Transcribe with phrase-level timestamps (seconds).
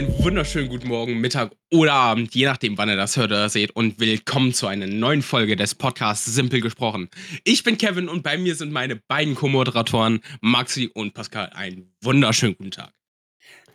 [0.00, 3.72] einen wunderschönen guten Morgen, Mittag oder Abend, je nachdem, wann ihr das hört oder seht.
[3.72, 7.10] Und willkommen zu einer neuen Folge des Podcasts Simpel gesprochen.
[7.44, 11.50] Ich bin Kevin und bei mir sind meine beiden Co-Moderatoren Maxi und Pascal.
[11.52, 12.94] Einen wunderschönen guten Tag.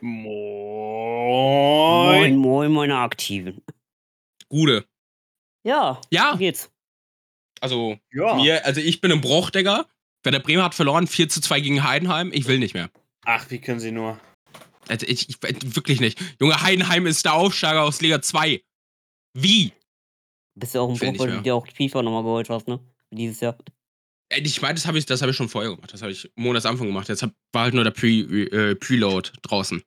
[0.01, 0.25] Moin,
[2.37, 3.61] moin, meine Aktiven.
[4.49, 4.83] Gude.
[5.63, 6.71] Ja, Ja, wie geht's?
[7.61, 8.33] also, Ja.
[8.33, 9.85] mir, also ich bin im Bruch, Digga.
[10.23, 12.31] Werder Bremer hat verloren, 4 zu 2 gegen Heidenheim.
[12.33, 12.89] Ich will nicht mehr.
[13.25, 14.19] Ach, wie können sie nur?
[14.87, 15.37] Also ich, ich
[15.75, 16.19] wirklich nicht.
[16.39, 18.61] Junge, Heidenheim ist der Aufsteiger aus Liga 2.
[19.37, 19.71] Wie?
[20.57, 22.79] Bist ja auch im nicht weil du dir auch FIFA nochmal geholt hast, ne?
[23.11, 23.57] Dieses Jahr.
[24.29, 25.91] Äh, Ich meine, das habe ich, das hab ich schon vorher gemacht.
[25.93, 27.09] Das habe ich Monatsanfang gemacht.
[27.09, 29.81] Jetzt hab, war halt nur der Pre, äh, Preload draußen.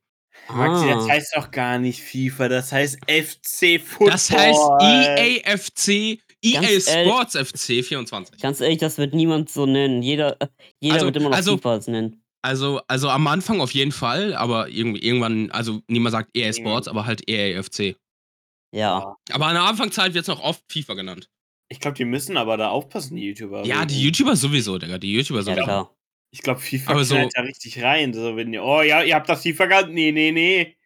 [0.50, 1.08] Maxi, das Ah.
[1.08, 4.10] heißt doch gar nicht FIFA, das heißt FC Football.
[4.10, 8.40] Das heißt EAFC, EA Ganz ehrlich- Sports FC 24.
[8.40, 10.00] Ganz ehrlich, das wird niemand so nennen.
[10.02, 10.46] Jeder, äh,
[10.80, 12.22] jeder Also- wird immer noch also- FIFA nennen.
[12.42, 16.86] Also, also am Anfang auf jeden Fall, aber irgendwie, irgendwann, also niemand sagt EA Sports,
[16.88, 17.96] aber halt EAFC.
[18.74, 19.16] Ja.
[19.32, 21.28] Aber an der Anfangszeit wird es noch oft FIFA genannt.
[21.70, 23.64] Ich glaube, die müssen aber da aufpassen, die YouTuber.
[23.66, 24.98] Ja, die YouTuber sowieso, Digga.
[24.98, 25.62] Die YouTuber Ja, sowieso.
[25.64, 25.94] klar.
[26.30, 28.12] Ich glaube, FIFA Aber so- da richtig rein.
[28.14, 29.88] So, wenn ihr, oh ja, ihr habt das FIFA gehabt.
[29.90, 30.76] Nee, nee, nee.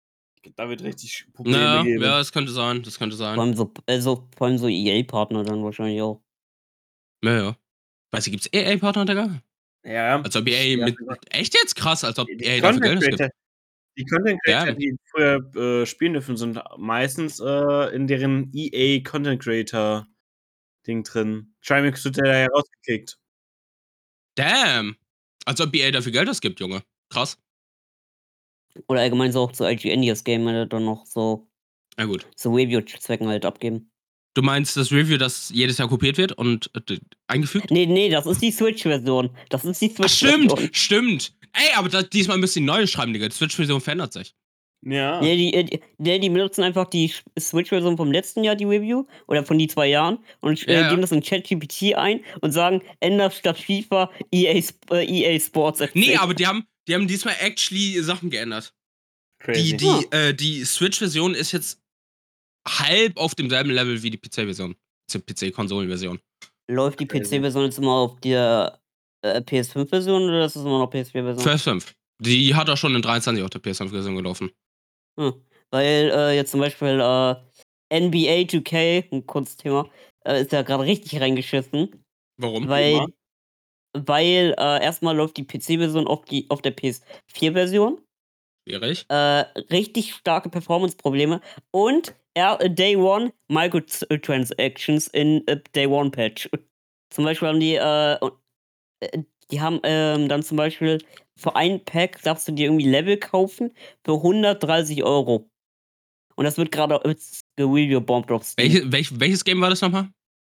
[0.56, 2.02] Da wird richtig Probleme Naja, geben.
[2.02, 3.38] ja, das könnte sein, das könnte Vor sein.
[3.38, 6.20] allem so, also, vor allem so EA-Partner dann wahrscheinlich auch.
[7.24, 7.56] Ja, ja.
[8.10, 9.40] Weißt du, gibt's EA-Partner, Digga?
[9.84, 10.96] Ja, Als ob EA Ja, mit.
[10.98, 11.18] sogar.
[11.30, 13.32] Echt jetzt krass, als ob die, EA die dafür Geld gibt.
[13.98, 14.72] Die Content Creator, Ja.
[14.74, 20.06] die früher äh, spielen dürfen, sind meistens äh, in deren EA Content Creator
[20.86, 21.54] Ding drin.
[21.62, 23.18] Trimax wird ja da rausgekickt.
[24.36, 24.96] Damn.
[25.44, 26.82] Als ob EA dafür Geld ausgibt, Junge.
[27.10, 27.38] Krass.
[28.88, 31.46] Oder allgemein so auch zu IGN das Game äh, dann noch so
[31.98, 32.26] Na gut.
[32.36, 33.91] zu Review-Zwecken halt abgeben.
[34.34, 37.70] Du meinst das Review, das jedes Jahr kopiert wird und äh, eingefügt?
[37.70, 39.30] Nee, nee, das ist die Switch-Version.
[39.50, 40.48] Das ist die Ach, Switch-Version.
[40.56, 41.32] stimmt, stimmt.
[41.52, 43.28] Ey, aber da, diesmal müssen die neue schreiben, Digga.
[43.28, 44.34] Die Switch-Version verändert sich.
[44.84, 45.20] Ja.
[45.20, 49.04] Nee, die, äh, die, nee, die benutzen einfach die Switch-Version vom letzten Jahr, die Review,
[49.28, 50.88] oder von die zwei Jahren, und äh, Ja, ja.
[50.88, 55.94] geben das in ChatGPT ein und sagen, ändert statt FIFA EA, äh, EA Sports FC.
[55.94, 58.72] Nee, aber die haben, die haben diesmal actually Sachen geändert.
[59.40, 59.76] Crazy.
[59.76, 61.81] Die, die, äh, die Switch-Version ist jetzt
[62.66, 64.76] halb auf demselben Level wie die PC-Version.
[65.10, 66.20] PC-Konsolen-Version.
[66.70, 67.06] Läuft die.
[67.06, 68.80] PC-Version jetzt immer auf der
[69.22, 71.46] äh, PS5-Version oder ist es immer noch PS4-Version?
[71.46, 71.92] PS5.
[72.20, 74.50] Die hat auch schon in 23 auf der PS5-Version gelaufen.
[75.18, 75.34] Hm.
[75.70, 77.34] Weil äh, jetzt zum Beispiel äh,
[78.00, 79.90] NBA 2K, ein kurzes Thema,
[80.24, 82.04] äh, ist ja gerade richtig reingeschissen.
[82.40, 82.68] Warum?
[82.68, 83.06] Weil, immer.
[83.92, 88.00] weil äh, erstmal läuft die PC-Version auf, die- auf der PS4-Version.
[88.68, 89.04] Schwierig.
[89.08, 89.14] Äh,
[89.72, 91.40] richtig starke Performance-Probleme
[91.72, 96.48] und er, Day One Microtransactions in äh, Day One Patch.
[97.10, 98.14] Zum Beispiel haben die, äh,
[99.00, 100.98] äh, die haben ähm, dann zum Beispiel
[101.36, 103.72] für ein Pack darfst du dir irgendwie Level kaufen
[104.04, 105.50] für 130 Euro.
[106.36, 106.98] Und das wird gerade
[107.56, 108.72] gereview-bombt auf Steam.
[108.72, 110.08] Welche, welch, welches Game war das nochmal?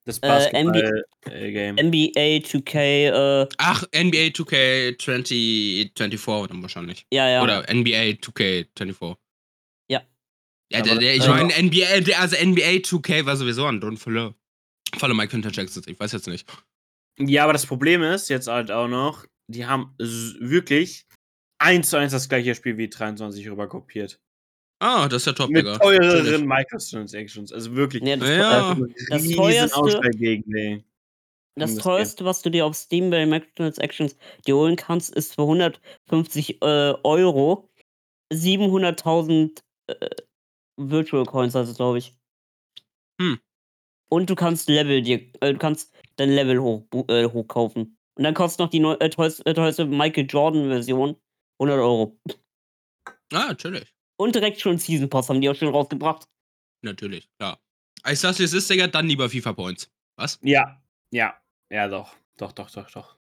[0.06, 1.76] Das äh, Basketball-Game.
[1.76, 7.06] NBA 2K, äh, Ach, NBA 2K 2024 dann wahrscheinlich.
[7.14, 7.44] ja, ja.
[7.44, 9.02] Oder NBA 2K24.
[9.02, 9.16] Ja.
[10.72, 13.80] Ja, Aber der, der, ich das- meine, NBA, der, also NBA 2K war sowieso ein
[13.82, 14.36] Don voller,
[14.98, 15.88] voller Microtransactions.
[15.88, 16.48] Ich weiß jetzt nicht.
[17.20, 21.06] ja, aber das Problem ist jetzt halt auch noch, die haben wirklich
[21.60, 24.20] eins zu eins das gleiche Spiel wie 23 rüber kopiert.
[24.82, 25.78] Ah, das ist ja top, Mit Digga.
[25.80, 26.46] teureren.
[26.46, 27.52] Microtransactions.
[27.52, 28.02] Also wirklich.
[28.04, 28.76] Nee, das, Ja.
[29.10, 30.84] das teuerste- gegen den.
[31.56, 34.16] Das Um das teuerste, was du dir auf Steam bei Microtransactions
[34.48, 37.70] dir holen kannst, ist für 150 äh, Euro
[38.32, 40.10] 700.000 äh,
[40.80, 42.16] Virtual Coins, also glaube ich.
[43.22, 43.40] Hm.
[44.10, 47.98] Und du kannst Level dir, äh, du kannst dein Level hoch, äh, hochkaufen.
[48.16, 51.16] Und dann kostet noch die neu, äh, teuerste, äh, teuerste Michael Jordan Version
[51.60, 52.20] 100 Euro.
[53.32, 53.94] Ah, chillig.
[54.18, 56.28] Und direkt schon Season Pass haben die auch schon rausgebracht.
[56.82, 57.60] Natürlich, klar.
[58.10, 59.92] Ich sag's, wie es ist, Digga, dann lieber FIFA Points.
[60.18, 60.40] Was?
[60.42, 61.40] Ja, ja,
[61.70, 62.16] ja, doch.
[62.38, 63.19] Doch, doch, doch, doch.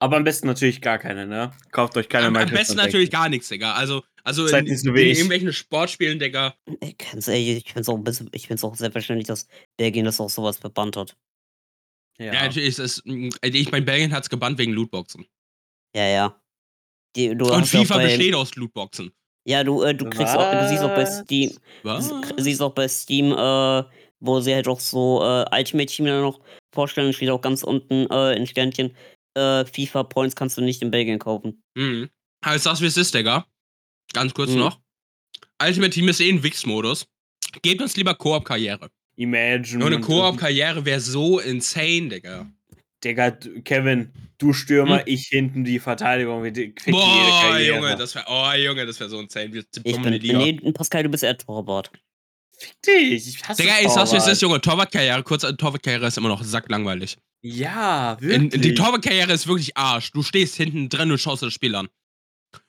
[0.00, 1.50] Aber am besten natürlich gar keine, ne?
[1.72, 3.74] Kauft euch keine Am, am besten natürlich gar nichts, Digga.
[3.74, 5.16] Also, also Seid in, nicht so in ich.
[5.16, 6.54] irgendwelchen Sportspielen, Digga.
[6.80, 9.48] Ey, Ganz ehrlich, ich finde es auch ein bisschen, ich finde es auch selbstverständlich, dass
[9.76, 11.16] Belgien das auch sowas verbannt hat.
[12.18, 12.42] Ja, Ja.
[12.44, 13.02] natürlich ist es.
[13.04, 15.26] mm, Ich meine, Belgien hat's gebannt wegen Lootboxen.
[15.96, 16.40] Ja, ja.
[17.16, 19.12] Die, du Und FIFA bei, besteht aus Lootboxen.
[19.46, 21.06] Ja, du, äh, du kriegst auch, du siehst auch bei?
[21.06, 22.12] Steam, Was?
[22.36, 23.84] siehst auch bei Steam, äh,
[24.20, 26.40] wo sie halt auch so äh, Ultimate Team dann noch
[26.74, 28.94] vorstellen, steht auch ganz unten äh, in Sternchen,
[29.38, 31.62] äh, FIFA Points kannst du nicht in Belgien kaufen.
[31.74, 32.10] Mhm.
[32.44, 33.46] Heißt das, wie es ist, Digga?
[34.12, 34.58] Ganz kurz Mhm.
[34.58, 34.80] noch.
[35.62, 37.06] Ultimate Team ist eh ein Wix-Modus.
[37.62, 38.90] Gebt uns lieber Koop-Karriere.
[39.16, 39.78] Imagine.
[39.78, 42.50] Nur eine Koop-Karriere wäre so insane, Digga.
[43.02, 46.42] Digga, du- Kevin, du Stürmer, ich hinten die Verteidigung.
[46.42, 47.76] Wir ficken jede Boah, Karriere.
[47.76, 49.52] Junge, das wäre, oh, Junge, das wäre so insane.
[49.52, 50.12] Wir Ich bin.
[50.12, 50.38] die Liga.
[50.38, 51.90] Nee, Pascal, du bist eher Torwart.
[52.60, 54.60] Fick dich, ich hasse Digga, ich sag's, wie es ist, Junge.
[54.60, 57.16] Torwartkarriere, kurze Torwartkarriere ist immer noch sacklangweilig.
[57.40, 58.62] Ja, In, wirklich.
[58.62, 60.10] die Torwartkarriere ist wirklich Arsch.
[60.10, 61.88] Du stehst hinten drin und schaust das Spiel an.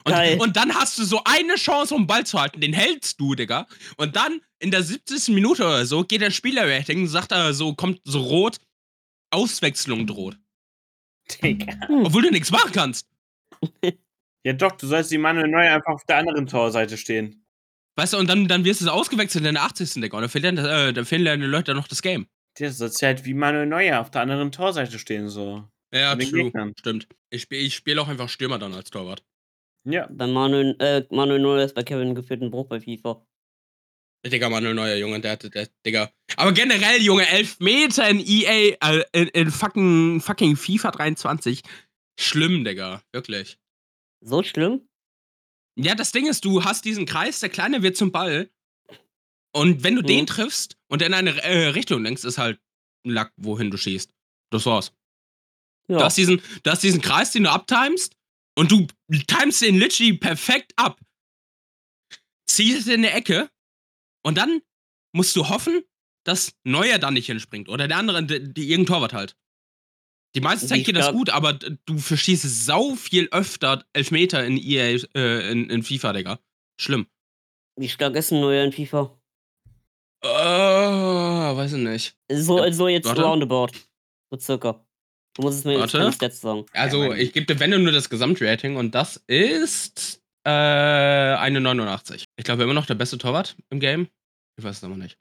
[0.03, 2.61] Und, und dann hast du so eine Chance, um den Ball zu halten.
[2.61, 3.65] Den hältst du, Digga.
[3.97, 5.29] Und dann in der 70.
[5.29, 8.57] Minute oder so geht der Spieler-Rating, sagt er so, kommt so rot,
[9.31, 10.37] Auswechslung droht.
[11.41, 11.73] Digga.
[12.03, 13.07] Obwohl du nichts machen kannst.
[14.45, 17.45] Ja doch, du sollst die Manuel Neuer einfach auf der anderen Torseite stehen.
[17.99, 19.95] Weißt du, und dann, dann wirst du ausgewechselt in der 80.
[19.95, 20.15] Digga.
[20.15, 21.05] Und dann verlieren, äh, dann
[21.41, 22.27] die Leute noch das Game.
[22.57, 25.67] Der sollst halt wie Manuel Neuer auf der anderen Torseite stehen, so.
[25.93, 26.49] Ja, true.
[26.79, 27.09] Stimmt.
[27.29, 29.21] Ich spiele ich spiel auch einfach Stürmer dann als Torwart.
[29.83, 30.07] Ja.
[30.09, 33.21] Bei Manuel, äh, Manuel Neuer ist bei Kevin geführt ein Bruch bei FIFA.
[34.25, 36.09] Digga, Manuel Neuer, Junge, der hatte, der, Digga.
[36.37, 41.63] Aber generell, Junge, Elfmeter in EA, äh, in, in fucking, fucking FIFA 23.
[42.17, 43.01] Schlimm, Digga.
[43.11, 43.59] Wirklich.
[44.21, 44.88] So schlimm?
[45.81, 48.49] Ja, das Ding ist, du hast diesen Kreis, der Kleine wird zum Ball.
[49.53, 50.07] Und wenn du Mhm.
[50.07, 52.59] den triffst und in eine äh, Richtung denkst, ist halt
[53.05, 54.13] ein Lack, wohin du schießt.
[54.51, 54.91] Das war's.
[55.87, 55.97] Ja.
[55.99, 58.15] Du, hast diesen, du hast diesen Kreis, den du abtimest
[58.57, 58.87] und du
[59.27, 60.99] timest den literally perfekt ab.
[62.47, 63.49] Ziehst in eine Ecke
[64.23, 64.61] und dann
[65.15, 65.83] musst du hoffen,
[66.25, 69.35] dass Neuer da nicht hinspringt oder der andere, die, die irgendein Torwart halt.
[70.35, 74.57] Die meiste Wie Zeit geht das gut, aber du verschießt sau viel öfter Elfmeter in
[74.57, 76.39] EA, äh, in, in FIFA, Digga.
[76.79, 77.07] Schlimm.
[77.75, 79.17] Wie stark ist ein Neuer in FIFA?
[80.21, 82.17] Äh, weiß ich nicht.
[82.31, 83.23] So, Ja, so jetzt warte.
[83.23, 83.69] roundabout.
[84.31, 84.85] So circa.
[85.35, 85.97] Du musst es mir jetzt Warte.
[85.99, 86.65] keine Stats sagen.
[86.73, 92.25] Also, ich gebe dir, wenn du nur das Gesamtrating und das ist äh, eine 89.
[92.35, 94.09] Ich glaube, immer noch der beste Torwart im Game.
[94.57, 95.17] Ich weiß es aber nicht.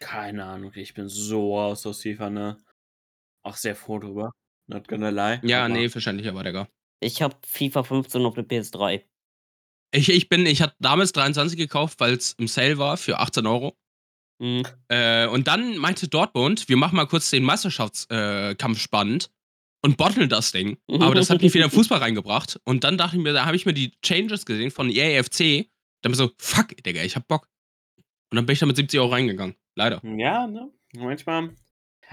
[0.00, 2.56] Keine Ahnung, ich bin so raus aus FIFA, ne?
[3.44, 4.32] Auch sehr froh drüber.
[4.70, 5.40] Not gonna lie.
[5.42, 6.68] Ja, aber- nee, verständlich aber, Digga.
[7.00, 9.02] Ich habe FIFA 15 auf der PS3.
[9.92, 13.46] Ich, ich bin, ich hatte damals 23 gekauft, weil es im Sale war für 18
[13.46, 13.76] Euro.
[14.40, 14.62] Hm.
[14.88, 19.30] Äh, und dann meinte Dortmund, wir machen mal kurz den Meisterschaftskampf äh, spannend
[19.82, 20.78] und botteln das Ding.
[20.88, 22.60] Aber das hat mich wieder in Fußball reingebracht.
[22.64, 25.68] Und dann dachte ich mir, da habe ich mir die Changes gesehen von EAFC.
[26.02, 27.48] Dann bin ich so, fuck, Digga, ich hab Bock.
[28.30, 29.56] Und dann bin ich da mit 70 Euro reingegangen.
[29.74, 30.00] Leider.
[30.04, 30.70] Ja, ne?
[30.94, 31.50] Manchmal.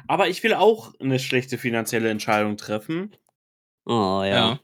[0.07, 3.15] Aber ich will auch eine schlechte finanzielle Entscheidung treffen.
[3.85, 4.59] Oh ja.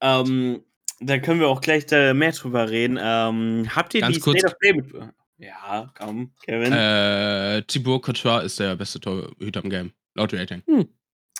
[0.00, 0.64] Ähm,
[1.00, 2.98] da können wir auch gleich da mehr drüber reden.
[3.00, 4.38] Ähm, habt ihr Ganz die kurz.
[4.38, 4.92] State of Play mit.
[5.38, 6.72] Ja, komm, Kevin.
[6.72, 9.92] Äh, Thibaut Courtois ist der beste Torhüter im Game.
[10.14, 10.62] Laut Rating.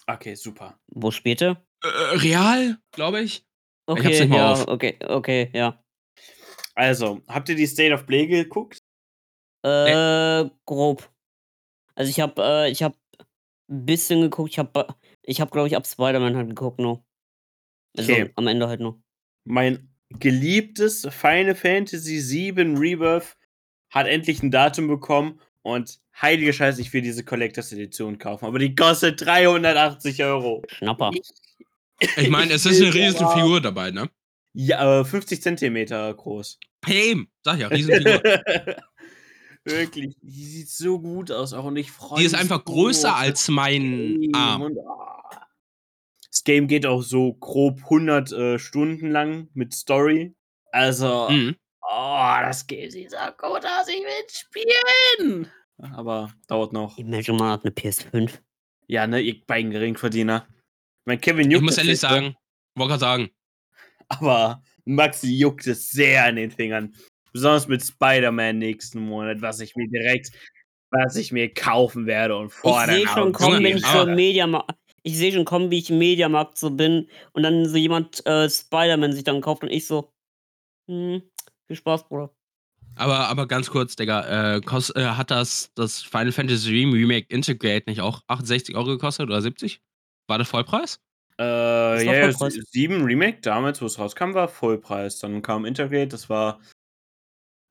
[0.06, 0.78] Okay, super.
[0.88, 1.62] Wo spielt er?
[1.82, 3.44] Äh, Real, glaube ich.
[3.86, 4.68] Okay, hab's nicht mal ja, auf.
[4.68, 5.82] okay, okay, ja.
[6.74, 8.78] Also, habt ihr die State of Play geguckt?
[9.62, 11.10] Äh, grob.
[11.94, 12.96] Also ich habe, äh, ich habe
[13.70, 14.50] bisschen geguckt.
[14.50, 14.86] Ich habe,
[15.22, 17.04] ich habe, glaube ich, ab Spider-Man halt geguckt noch.
[17.96, 18.30] Also Okay.
[18.36, 18.98] am Ende halt noch.
[19.44, 19.88] Mein
[20.18, 23.36] geliebtes Final Fantasy VII Rebirth
[23.90, 28.58] hat endlich ein Datum bekommen und heilige Scheiße, ich will diese Collectors Edition kaufen, aber
[28.58, 30.62] die kostet 380 Euro.
[30.68, 31.10] Schnapper.
[32.16, 34.10] Ich meine, es ist eine riesen Figur dabei, ne?
[34.52, 36.58] Ja, äh, 50 Zentimeter groß.
[36.84, 38.22] Hey, sag ja, Riesenfigur.
[39.64, 42.72] Wirklich, die sieht so gut aus auch und ich freue Die mich ist einfach so
[42.72, 44.62] größer als mein Game Arm.
[44.62, 45.46] und, ah.
[46.30, 50.34] Das Game geht auch so grob 100 äh, Stunden lang mit Story.
[50.72, 51.56] Also, Mhm.
[51.82, 55.50] oh, das Game sieht so gut aus, ich will spielen.
[55.94, 56.96] Aber dauert noch.
[56.98, 58.40] Imagine man hat eine PS5.
[58.86, 60.46] Ja, ne, ihr beiden Geringverdiener.
[61.04, 62.08] Mein Kevin Ich juckt muss es ehrlich ne?
[62.08, 62.36] sagen,
[62.76, 63.30] wollte gerade sagen,
[64.08, 66.94] Aber Maxi juckt es sehr an den Fingern.
[67.32, 70.30] Besonders mit Spider-Man nächsten Monat, was ich mir direkt,
[70.90, 72.94] was ich mir kaufen werde und Ich fordern.
[72.94, 74.74] sehe schon kommen, wenn ich so im Mediamarkt.
[75.02, 78.50] Ich sehe schon kommen, wie ich im Mediamarkt so bin und dann so jemand äh,
[78.50, 80.12] Spider-Man sich dann kauft und ich so.
[80.88, 81.22] Hm,
[81.68, 82.34] viel Spaß, Bruder.
[82.96, 87.88] aber, aber ganz kurz, Digga, äh, kost, äh, hat das, das Final Fantasy Remake Integrate
[87.88, 89.80] nicht auch 68 Euro gekostet oder 70?
[90.26, 91.00] War das Vollpreis?
[91.38, 92.54] Äh, war ja, ja, Vollpreis.
[92.70, 95.18] 7 Remake, damals, wo es rauskam, war Vollpreis.
[95.20, 96.60] Dann kam Integrate, das war.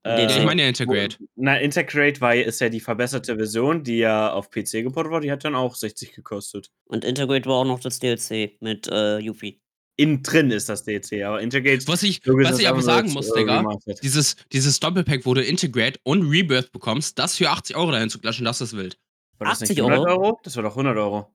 [0.06, 1.18] Nee, Äh, ich meine ja Integrate.
[1.36, 5.22] Na, Integrate war, ist ja die verbesserte Version, die ja auf PC geportet war.
[5.22, 6.72] Die hat dann auch 60 gekostet.
[6.86, 9.62] Und Integrate war auch noch das DLC mit äh, Yuffie.
[9.98, 11.86] Innen drin ist das DLC, aber Integrate.
[11.88, 13.66] Was ich, was ich aber sagen muss, äh, Digga,
[14.02, 18.20] dieses, dieses Doppelpack, wo du Integrate und Rebirth bekommst, das für 80 Euro dahin zu
[18.20, 18.98] klatschen, das ist wild.
[19.40, 20.24] War das nicht 80 100 Euro?
[20.28, 20.40] Euro?
[20.44, 21.34] Das war doch 100 Euro.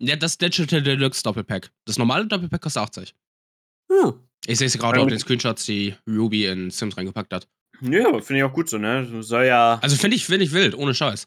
[0.00, 1.72] Ja, das Digital Deluxe Doppelpack.
[1.86, 3.14] Das normale Doppelpack kostet 80.
[3.90, 4.14] Hm.
[4.46, 7.48] Ich sehe es gerade auf den Screenshots, die Ruby in Sims reingepackt hat.
[7.80, 9.22] Ja, finde ich auch gut so, ne?
[9.22, 9.78] Soll ja.
[9.82, 11.26] Also finde ich, find ich wild, ohne Scheiß.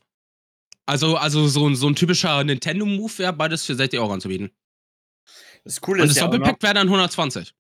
[0.85, 4.51] Also, also so, ein- so ein typischer Nintendo-Move wäre, beides für 60 Euro anzubieten.
[5.63, 7.53] Das Coole Und ist das ja auch noch, Doppelpack wäre dann 120.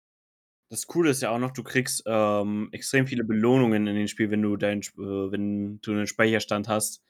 [0.72, 4.31] das Coole ist ja auch noch, du kriegst ähm, extrem viele Belohnungen in dem Spiel,
[4.31, 7.01] wenn du dein, Sp- äh, wenn du einen Speicherstand hast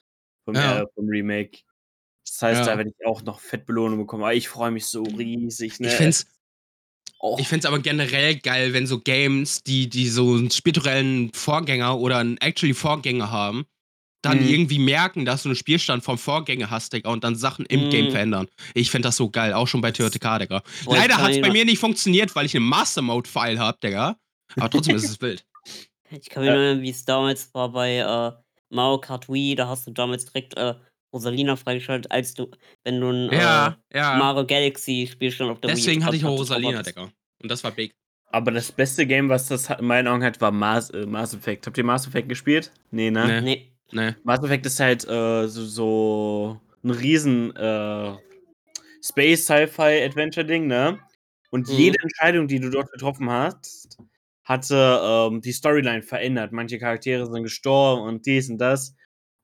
[0.45, 0.81] vom, Ja.
[0.81, 1.59] äh, vom Remake.
[2.25, 2.65] Das heißt, Ja.
[2.65, 4.23] da werde ich auch noch Fettbelohnungen bekommen.
[4.23, 5.79] Aber ich freue mich so riesig.
[5.79, 5.87] Ne?
[5.87, 6.25] Ich find's,
[7.19, 11.97] oh, ich find's aber generell geil, wenn so Games, die, die so einen spirituellen Vorgänger
[11.99, 13.65] oder einen actually Vorgänger haben,
[14.21, 14.49] dann Mhm.
[14.49, 17.89] irgendwie merken, dass du einen Spielstand vom Vorgänger hast, Digga, und dann Sachen im Mhm.
[17.89, 18.47] Game verändern.
[18.73, 20.61] Ich find das so geil, auch schon bei TOTK, Digga.
[20.81, 23.79] Ich Leider hat's mich bei mir nicht funktioniert, weil ich einen Master Mode File hab,
[23.79, 24.17] Digga.
[24.57, 25.45] Aber trotzdem ist es wild.
[26.11, 26.53] Ich kann mich Äh.
[26.53, 28.31] nur erinnern, wie es damals war bei äh,
[28.69, 29.55] Mario Kart Wii.
[29.55, 30.73] Da hast du damals direkt äh,
[31.13, 32.49] Rosalina freigeschaltet, als du,
[32.83, 34.15] wenn du ein Ja, äh, ja.
[34.17, 36.81] Mario Galaxy Spielstand auf der Wii Deswegen hatte ich auch Rosalina.
[36.83, 37.09] Digga.
[37.41, 37.91] Und das war big.
[38.31, 41.65] aber das beste Game, was das in meinen Augen hat, war Mars, äh, Mass Effect.
[41.67, 42.71] Habt ihr Mass Effect gespielt?
[42.91, 43.41] Nee, ne?
[43.41, 43.41] Nee.
[43.41, 43.71] Nee.
[43.91, 44.15] Nee.
[44.23, 48.13] Mass Effect ist halt äh, so, so ein riesen äh,
[49.03, 50.99] Space-Sci-Fi-Adventure-Ding, ne?
[51.51, 51.73] Und Mhm.
[51.75, 53.97] jede Entscheidung, die du dort getroffen hast,
[54.43, 56.51] hatte ähm, die Storyline verändert.
[56.51, 58.95] Manche Charaktere sind gestorben und dies und das.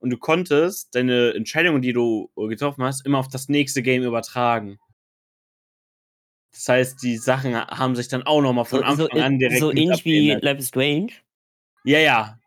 [0.05, 4.03] Und du konntest deine Entscheidungen, die du äh, getroffen hast, immer auf das nächste Game
[4.03, 4.77] übertragen.
[6.51, 9.39] Das heißt, die Sachen ha- haben sich dann auch nochmal von So, Anfang so, an
[9.39, 10.29] direkt so ähnlich wie.
[10.33, 11.07] Life is Strange.
[11.85, 12.39] Ja, ja.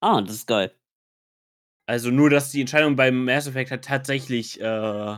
[0.00, 0.72] Ah, das ist geil.
[1.86, 5.16] Also nur, dass die Entscheidung beim Mass Effect halt tatsächlich äh,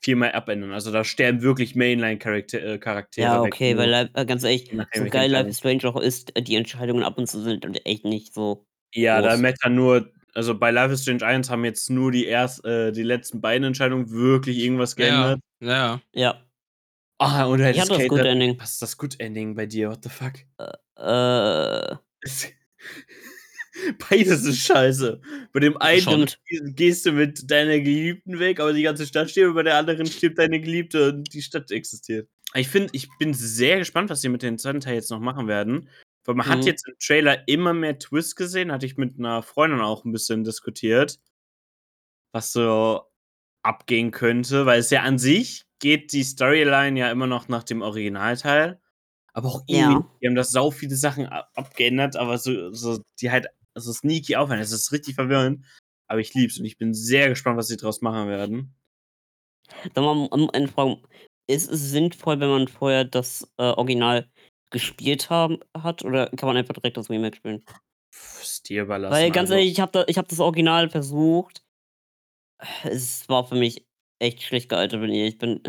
[0.00, 0.72] viermal abändern.
[0.72, 3.52] Also da sterben wirklich Mainline-Charaktere äh, Charaktere Ja, weg.
[3.52, 6.54] okay, nur weil äh, ganz ehrlich, so geil Life is Strange auch ist, äh, die
[6.54, 8.66] Entscheidungen ab und zu sind echt nicht so.
[8.94, 9.40] Ja, da groß.
[9.40, 13.02] meckern nur, also bei Life is Strange 1 haben jetzt nur die erst, äh, die
[13.02, 15.40] letzten beiden Entscheidungen wirklich irgendwas geändert.
[15.60, 16.00] ja.
[16.12, 16.40] Ja.
[17.18, 18.58] Ah, und du Ich hatte das Good Ending.
[18.58, 19.88] Was ist das Good Ending bei dir?
[19.90, 20.32] What the fuck?
[20.96, 21.96] Äh,
[24.08, 25.20] Beides ist scheiße.
[25.52, 26.38] Bei dem einen Stimmt.
[26.76, 30.06] gehst du mit deiner Geliebten weg, aber die ganze Stadt stirbt, und bei der anderen
[30.06, 32.28] stirbt deine Geliebte und die Stadt existiert.
[32.54, 35.48] Ich finde, ich bin sehr gespannt, was sie mit dem zweiten Teil jetzt noch machen
[35.48, 35.88] werden.
[36.24, 36.66] Weil man hat Mhm.
[36.66, 40.44] jetzt im Trailer immer mehr Twists gesehen, hatte ich mit einer Freundin auch ein bisschen
[40.44, 41.18] diskutiert,
[42.32, 43.02] was so
[43.62, 47.82] abgehen könnte, weil es ja an sich geht die Storyline ja immer noch nach dem
[47.82, 48.80] Originalteil.
[49.34, 49.90] Aber auch Ja.
[49.90, 53.92] irgendwie, die haben das sau viele Sachen ab abgeändert, aber so, so die halt so
[53.92, 54.60] sneaky aufhören.
[54.60, 55.64] Es ist richtig verwirrend.
[56.06, 58.74] Aber ich lieb's und ich bin sehr gespannt, was sie draus machen werden.
[59.94, 61.02] Dann mal eine Frage.
[61.46, 64.30] Ist es sinnvoll, wenn man vorher das äh, Original
[64.74, 66.04] gespielt haben, hat?
[66.04, 67.64] Oder kann man einfach direkt das Remake spielen?
[68.12, 69.14] Ist dir überlassen.
[69.14, 69.54] Weil ganz also.
[69.54, 71.64] ehrlich, ich habe da, ich hab das Original versucht.
[72.84, 73.86] Es war für mich
[74.20, 75.62] echt schlecht gealtert, wenn ich ehrlich bin.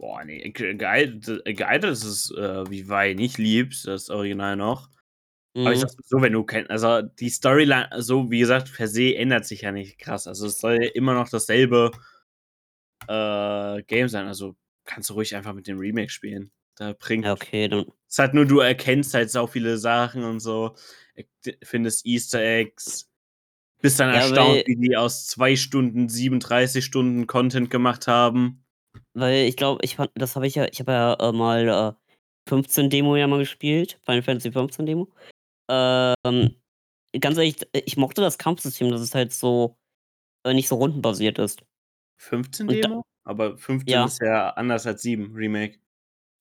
[0.00, 4.56] Boah, nee, ge- geil, äh, geil, dass es äh, wie Wei nicht liebst, das Original
[4.56, 4.90] noch.
[5.56, 5.80] Aber ich Mhm.
[5.80, 9.62] sag's so, wenn du kennst, also die Storyline, so wie gesagt, per se ändert sich
[9.62, 10.26] ja nicht krass.
[10.28, 11.90] Also es soll ja immer noch dasselbe
[13.08, 14.26] äh, Game sein.
[14.26, 16.50] Also kannst du ruhig einfach mit dem Remake spielen.
[16.78, 17.80] Da bringt Ja, okay, dann.
[18.06, 20.76] Es ist halt nur, du erkennst halt so viele Sachen und so,
[21.14, 21.24] er-
[21.62, 23.10] findest Easter Eggs,
[23.82, 28.64] bist dann Ja, erstaunt, wie die aus zwei Stunden 37 Stunden Content gemacht haben.
[29.12, 31.92] Weil ich glaube, ich fand, das habe ich ja, ich habe ja äh, mal äh,
[32.48, 35.08] 15 Demo ja mal gespielt, Final Fantasy 15 Demo.
[35.70, 36.54] Ähm,
[37.20, 39.76] ganz ehrlich, ich mochte das Kampfsystem, dass es halt so
[40.44, 41.62] äh, nicht so rundenbasiert ist.
[42.20, 43.04] 15 Und da- Demo?
[43.24, 44.04] Aber 15 Ja.
[44.06, 45.78] ist ja anders als 7 Remake.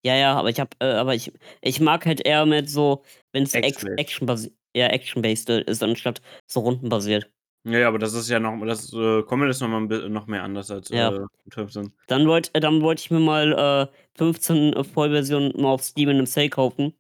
[0.07, 3.43] Ja, ja, aber ich habe, äh, aber ich, ich mag halt eher mit so, wenn
[3.43, 3.99] es Action-based.
[3.99, 7.29] Action basiert, ja, Action-based ist, anstatt so rundenbasiert.
[7.65, 10.43] Ja, ja, aber das ist ja noch, das äh, Combat ist noch mal noch mehr
[10.43, 11.13] anders als Ja.
[11.13, 11.91] äh, 15.
[12.07, 16.15] Dann wollte äh, dann wollte ich mir mal äh, 15 Vollversion mal auf Steam in
[16.15, 16.93] einem Sale kaufen.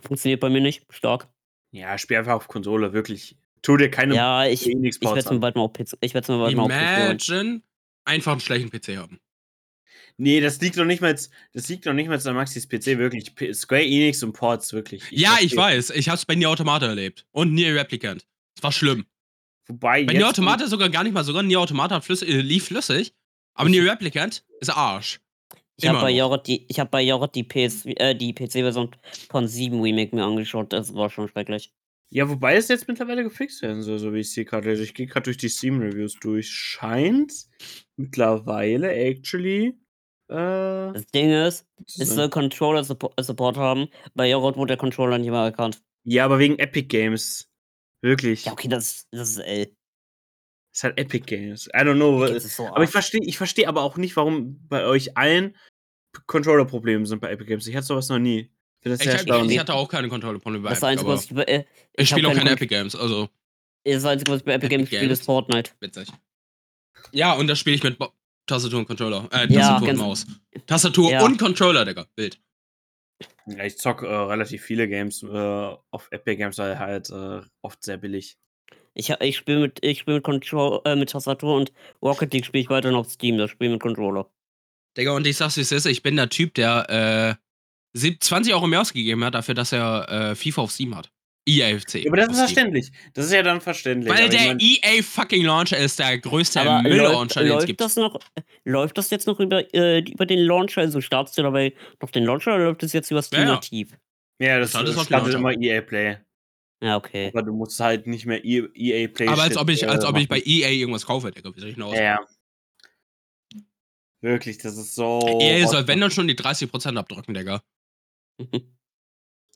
[0.00, 0.86] Funktioniert bei mir nicht.
[0.88, 1.28] Stark.
[1.70, 3.36] Ja, spiel einfach auf Konsole, wirklich.
[3.60, 5.98] Tu dir keine Ja, ich, ich werde es mir bald mal auf PC.
[6.00, 7.10] Ich werde es mir bald mal auf PC.
[7.10, 7.62] Imagine
[8.06, 9.20] einfach einen schlechten PC haben.
[10.18, 13.34] Nee, das liegt noch nicht mal, das liegt noch nicht mal an Maxis PC, wirklich.
[13.34, 15.02] P Square Enix und Ports, wirklich.
[15.10, 15.90] ja, ich weiß.
[15.90, 17.26] Ich hab's bei Nier Automata erlebt.
[17.32, 18.26] Und Nier Replicant.
[18.56, 19.04] Es war schlimm.
[19.68, 21.42] Wobei, Bei Nier Automata sogar gar nicht mal sogar.
[21.42, 23.12] Nier Automata flüss äh, lief flüssig.
[23.54, 25.20] Aber Nier Replicant ist Arsch.
[25.76, 26.10] Ich habe bei.
[26.10, 28.94] Jorot die, ich hab bei Jorot die, PS, äh, die PC-Version
[29.28, 30.72] von 7 Remake mir angeschaut.
[30.72, 31.72] Das war schon schrecklich.
[32.08, 34.84] Ja, wobei es jetzt mittlerweile gefixt werden soll, so wie ich es hier gerade lese.
[34.84, 36.48] Ich gehe gerade durch die Steam-Reviews durch.
[36.48, 37.32] Scheint
[37.96, 39.74] mittlerweile actually.
[40.28, 43.88] Äh, Das Ding ist, es soll Controller-Support haben.
[44.14, 45.82] Bei Jorot wurde der Controller nicht mehr erkannt.
[46.04, 47.48] ja, aber wegen Epic Games.
[48.02, 48.44] Wirklich.
[48.44, 49.74] Ja, okay, das, das ist L.
[50.72, 51.66] ist halt Epic Games.
[51.68, 52.26] I don't know.
[52.26, 55.56] Das so Aber ich verstehe ich versteh aber auch nicht, warum bei euch allen
[56.26, 57.66] Controller-Probleme sind bei Epic Games.
[57.66, 58.38] Ich hatte sowas noch nie.
[58.40, 61.10] Ich finde das Ich, sehr hab- ich hatte auch keine Kontrollprobleme bei Das Epic, Einzige,
[61.10, 61.60] was ich bei, äh,
[61.94, 63.28] ich ich spiele auch keine Epic Games, also
[63.84, 65.24] das Einzige, was ich bei Epic Epic Games spiele, ist.
[65.24, 65.70] Fortnite.
[65.80, 66.08] witzig.
[67.12, 68.12] Ja, und das spiele ich mit Bo
[68.46, 69.28] Tastatur und Controller.
[69.32, 70.26] Äh, Ja, Tastatur und ganz- Maus.
[70.66, 71.24] Tastatur Ja.
[71.24, 72.06] und Controller, Digga.
[72.16, 72.40] Wild.
[73.46, 75.26] Ja, ich zock äh, relativ viele Games äh,
[75.90, 78.36] auf Epic Games, weil halt äh, oft sehr billig.
[78.94, 81.72] Ich, ich spiele mit, ich spiel mit, Control, äh, mit Tastatur und
[82.02, 84.30] Rocket League spiele ich weiter auf Steam, das Spiel mit Controller.
[84.96, 88.54] Digga, und ich sag's wie es ist, ich bin der Typ, der äh, sieb- 20
[88.54, 91.10] Euro mehr ausgegeben hat, dafür, dass er äh, FIFA auf Steam hat.
[91.48, 91.94] EAFC.
[92.04, 92.90] Ja, aber das ist verständlich.
[93.14, 94.12] Das ist ja dann verständlich.
[94.12, 97.66] Weil aber ich der mein- EA fucking Launcher ist der größte Müll-Launcher, den es läuft
[97.66, 97.80] gibt.
[97.80, 98.18] das noch,
[98.64, 100.80] läuft das jetzt noch über, äh, über den Launcher?
[100.80, 101.72] Also startest du dabei
[102.02, 103.54] noch den Launcher oder läuft das jetzt über Steam Ja, ja.
[103.54, 103.96] nativ?
[104.40, 105.38] ja, das, Das ist das startet Launcher.
[105.56, 106.18] immer EA Play.
[106.82, 107.28] Ja, okay.
[107.28, 109.28] Aber du musst halt nicht mehr E- EA Play.
[109.28, 110.40] Aber als ob ich, als äh, ob ich bei.
[110.44, 111.54] EA irgendwas kaufe, Digga.
[111.54, 111.94] Wie soll ich hinaus?
[111.94, 112.18] Ja, ja.
[114.20, 115.20] Wirklich, das ist so.
[115.40, 117.62] EA soll, wenn dann schon die 30% abdrücken, Digga.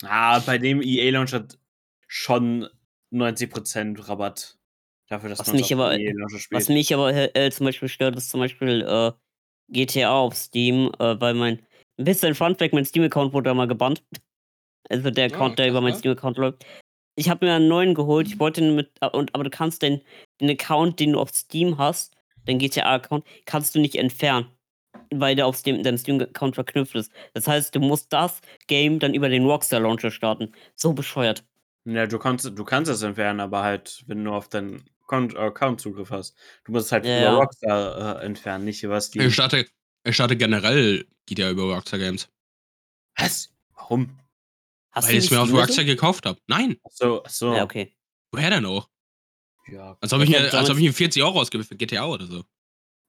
[0.03, 1.59] Ah, bei dem EA Launch hat
[2.11, 2.69] schon
[3.13, 4.59] 90% Rabatt.
[5.09, 5.93] Dafür, dass Was mich aber-.
[6.51, 9.13] Was mich aber äh, zum Beispiel stört, ist zum Beispiel äh,
[9.69, 11.61] GTA auf Steam, äh, weil mein
[11.99, 14.03] ein bisschen Funfact, mein Steam-Account wurde da mal gebannt.
[14.89, 15.95] Also der Ah, Account, der krass, über meinen.
[15.97, 16.67] Steam-Account läuft.
[17.17, 19.83] Ich habe mir einen neuen geholt, ich wollte ihn mit, äh, und, aber du kannst
[19.83, 20.01] den,
[20.41, 22.17] den Account, den du auf Steam hast,
[22.49, 24.47] den GTA-Account, kannst du nicht entfernen.
[25.13, 27.13] Weil der auf Steam, deinem Steam-Account verknüpft ist.
[27.35, 30.53] Das heißt, du musst das Game dann über den Rockstar-Launcher starten.
[30.75, 31.45] So bescheuert.
[31.85, 35.81] Ja, du kannst, du kannst es entfernen, aber halt, wenn du auf deinen Account, Account
[35.81, 36.37] Zugriff hast.
[36.65, 37.35] Du musst es halt Ja, über ja.
[37.37, 39.27] Rockstar äh, entfernen, nicht über Steam.
[39.27, 39.67] Ich starte,
[40.05, 42.29] ich starte generell GTA über Rockstar Games.
[43.17, 43.53] Was?
[43.75, 44.19] Warum?
[44.93, 46.39] Hast weil ich es nicht mir auf Steam oder Rockstar gekauft habe.
[46.47, 46.77] Nein.
[46.85, 47.55] Achso, achso.
[47.55, 47.93] Ja, okay.
[48.33, 48.89] Woher denn auch?
[49.69, 49.97] Ja.
[50.01, 51.77] Als ob ich, Ich hab mir, als ob damals- ich mir 40 Euro ausgebe für
[51.77, 52.45] GTA oder so.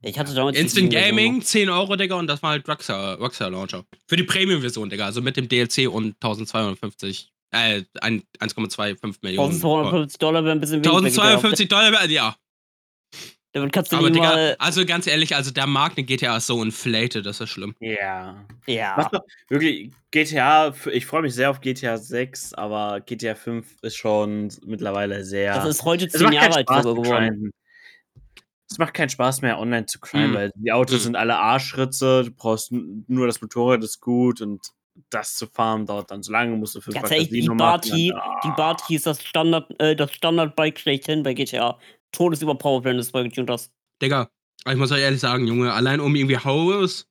[0.03, 3.19] Ich hatte damals die Instant Steam-Version Gaming, 10 Euro, Digga, und das war halt Rockstar,
[3.19, 3.85] Rockstar Launcher.
[4.07, 9.21] Für die Premium-Version, Digga, also mit dem DLC und 1250, äh, ein- 1,25 noch.
[9.21, 9.51] Millionen.
[9.53, 10.89] 1250 Dollar wäre ein bisschen wenig.
[10.91, 12.35] 1052 Dollar, wär- ja.
[13.53, 14.55] Damit kannst du Aber Digga, mal.
[14.59, 17.75] also ganz ehrlich, also der Markt in GTA ist so inflated, das ist schlimm.
[17.81, 18.45] Ja.
[18.65, 19.09] Ja.
[19.11, 24.49] Doch wirklich GTA, ich freue mich sehr auf GTA 6, aber GTA 5 ist schon
[24.65, 25.53] mittlerweile sehr.
[25.55, 27.51] Das ist heute es 10 macht Jahre keinen alt geworden.
[28.69, 30.33] Es macht keinen Spaß mehr, online zu grinden, Hm.
[30.35, 31.03] weil die Autos Hm.
[31.03, 34.61] sind alle Arschritze, du brauchst nur das Motorrad ist gut und
[35.09, 38.39] das zu fahren dauert dann so lange, musst du Ganz ehrlich, die Barty, ah.
[38.43, 41.79] die Barty ist das Standard, äh, das Standard-Bike schlechthin bei GTA.
[42.11, 43.71] Todesüberpowered, wenn du es beigetunt hast.
[44.01, 44.29] Digga,
[44.69, 47.07] ich muss euch ehrlich sagen, Junge, allein um irgendwie Haus,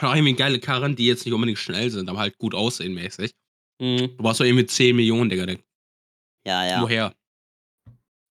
[0.00, 3.32] auch irgendwie geile Karren, die jetzt nicht unbedingt schnell sind, aber halt gut aussehen mäßig.
[3.80, 4.16] Mhm.
[4.16, 5.46] Du brauchst doch irgendwie 10 Millionen, Digga.
[6.46, 6.82] Ja, ja.
[6.82, 7.14] Woher?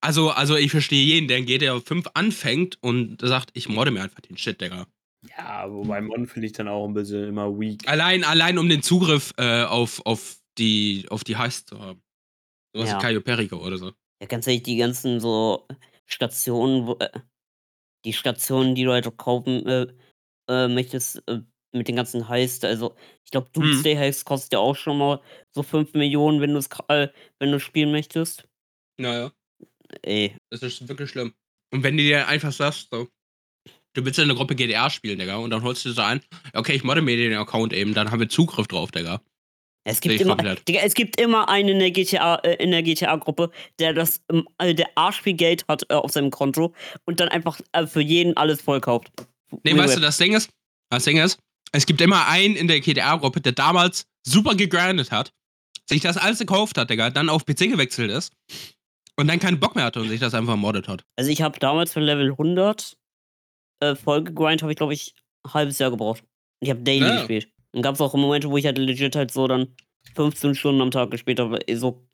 [0.02, 4.04] Also, also ich verstehe jeden, der in GTA 5 anfängt und sagt, ich modde mir
[4.04, 4.86] einfach den Shit, Digga.
[5.38, 7.88] Ja, wobei Mon finde ich dann auch ein bisschen immer weak.
[7.88, 12.02] Allein, allein um den Zugriff äh, auf, auf die, auf die Heist zu haben.
[12.74, 12.98] Sowas Ja.
[12.98, 13.92] wie Cayo Perico oder so.
[14.22, 15.68] Ja, ganz ehrlich, die ganzen so
[16.06, 17.10] Stationen, wo, äh,
[18.06, 19.88] die Stationen, die du halt auch kaufen äh,
[20.50, 21.42] äh, möchtest, äh,
[21.74, 23.64] mit den ganzen Heist, also ich glaube, Hm.
[23.64, 27.10] Doomsday Heist kostet ja auch schon mal so 5 Millionen, wenn du es äh,
[27.40, 28.48] wenn du spielen möchtest.
[28.98, 29.34] Naja,
[30.02, 31.34] Ey, das ist wirklich schlimm.
[31.74, 33.08] Und wenn du dir einfach sagst, so,
[33.96, 36.22] du willst in einer Gruppe GTA spielen, Digga, und dann holst du so ein,
[36.54, 39.22] okay, ich modde mir den Account eben, dann haben wir Zugriff drauf, Digga.
[39.86, 40.36] es gibt immer.
[40.36, 44.48] Digga, es gibt immer einen in der GTA, äh, in der GTA-Gruppe, der das, ähm,
[44.60, 46.74] äh, der arsch viel Geld hat äh, auf seinem Konto
[47.06, 49.12] und dann einfach äh, für jeden alles voll kauft.
[49.64, 50.50] Nee, weißt du, das Ding ist,
[50.90, 51.40] das Ding ist,
[51.72, 55.32] es gibt immer einen in der GTA-Gruppe, der damals super gegrindet hat,
[55.88, 58.34] sich das alles gekauft hat, Digga, dann auf PC gewechselt ist
[59.18, 61.04] und dann keinen Bock mehr hatte und sich das einfach ermordet hat.
[61.16, 62.98] Also ich habe damals für Level 100
[63.94, 66.24] äh, habe ich glaube ich ein halbes Jahr gebraucht.
[66.62, 67.16] Ich habe Daily Ja.
[67.16, 67.50] gespielt.
[67.74, 69.76] Und gab es auch Momente, wo ich halt legit halt so dann
[70.16, 71.60] 15 Stunden am Tag gespielt habe.
[71.68, 72.08] Ey, So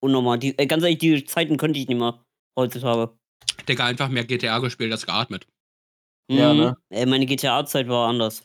[0.00, 0.38] unnormal.
[0.38, 2.24] Die, äh, ganz ehrlich, die Zeiten könnte ich nicht mehr
[2.56, 3.16] heutzutage.
[3.68, 5.46] Digga, einfach mehr GTA gespielt als geatmet.
[6.30, 6.60] Ja, Mhm.
[6.60, 6.76] ne?
[6.90, 8.44] Ey, meine GTA-Zeit war anders.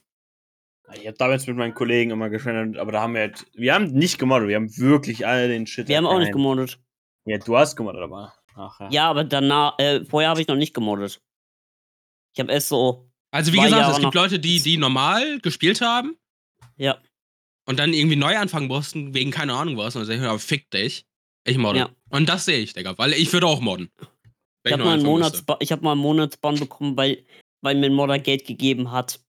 [0.93, 3.85] Ich habe damals mit meinen Kollegen immer geschwindelt, aber da haben wir halt, wir haben
[3.93, 5.87] nicht gemoddet, wir haben wirklich alle den Shit.
[5.87, 6.79] Wir haben auch nicht gemoddet.
[7.25, 8.33] Ja, du hast gemoddet, aber.
[8.55, 8.89] Ach ja.
[8.91, 11.21] Ja, aber danach, äh, vorher habe ich noch nicht gemoddet.
[12.33, 15.81] Ich habe erst so, Also wie gesagt, Jahre es gibt Leute, die, die normal gespielt
[15.81, 16.17] haben
[16.77, 16.97] ja.
[17.65, 19.95] und dann irgendwie neu anfangen mussten, wegen keine Ahnung was.
[19.95, 21.05] Und dann sag ich, ja, fick dich.
[21.45, 21.79] Ich modde.
[21.79, 21.89] Ja.
[22.09, 23.91] Und das sehe ich, Digga, weil ich würde auch modden.
[24.63, 25.27] Ich habe mal, einen anfangen müsste.
[25.27, 27.25] Monatsba ich hab mal einen Monatsbann bekommen, weil,
[27.61, 29.19] weil mir ein Modder Geld gegeben hat.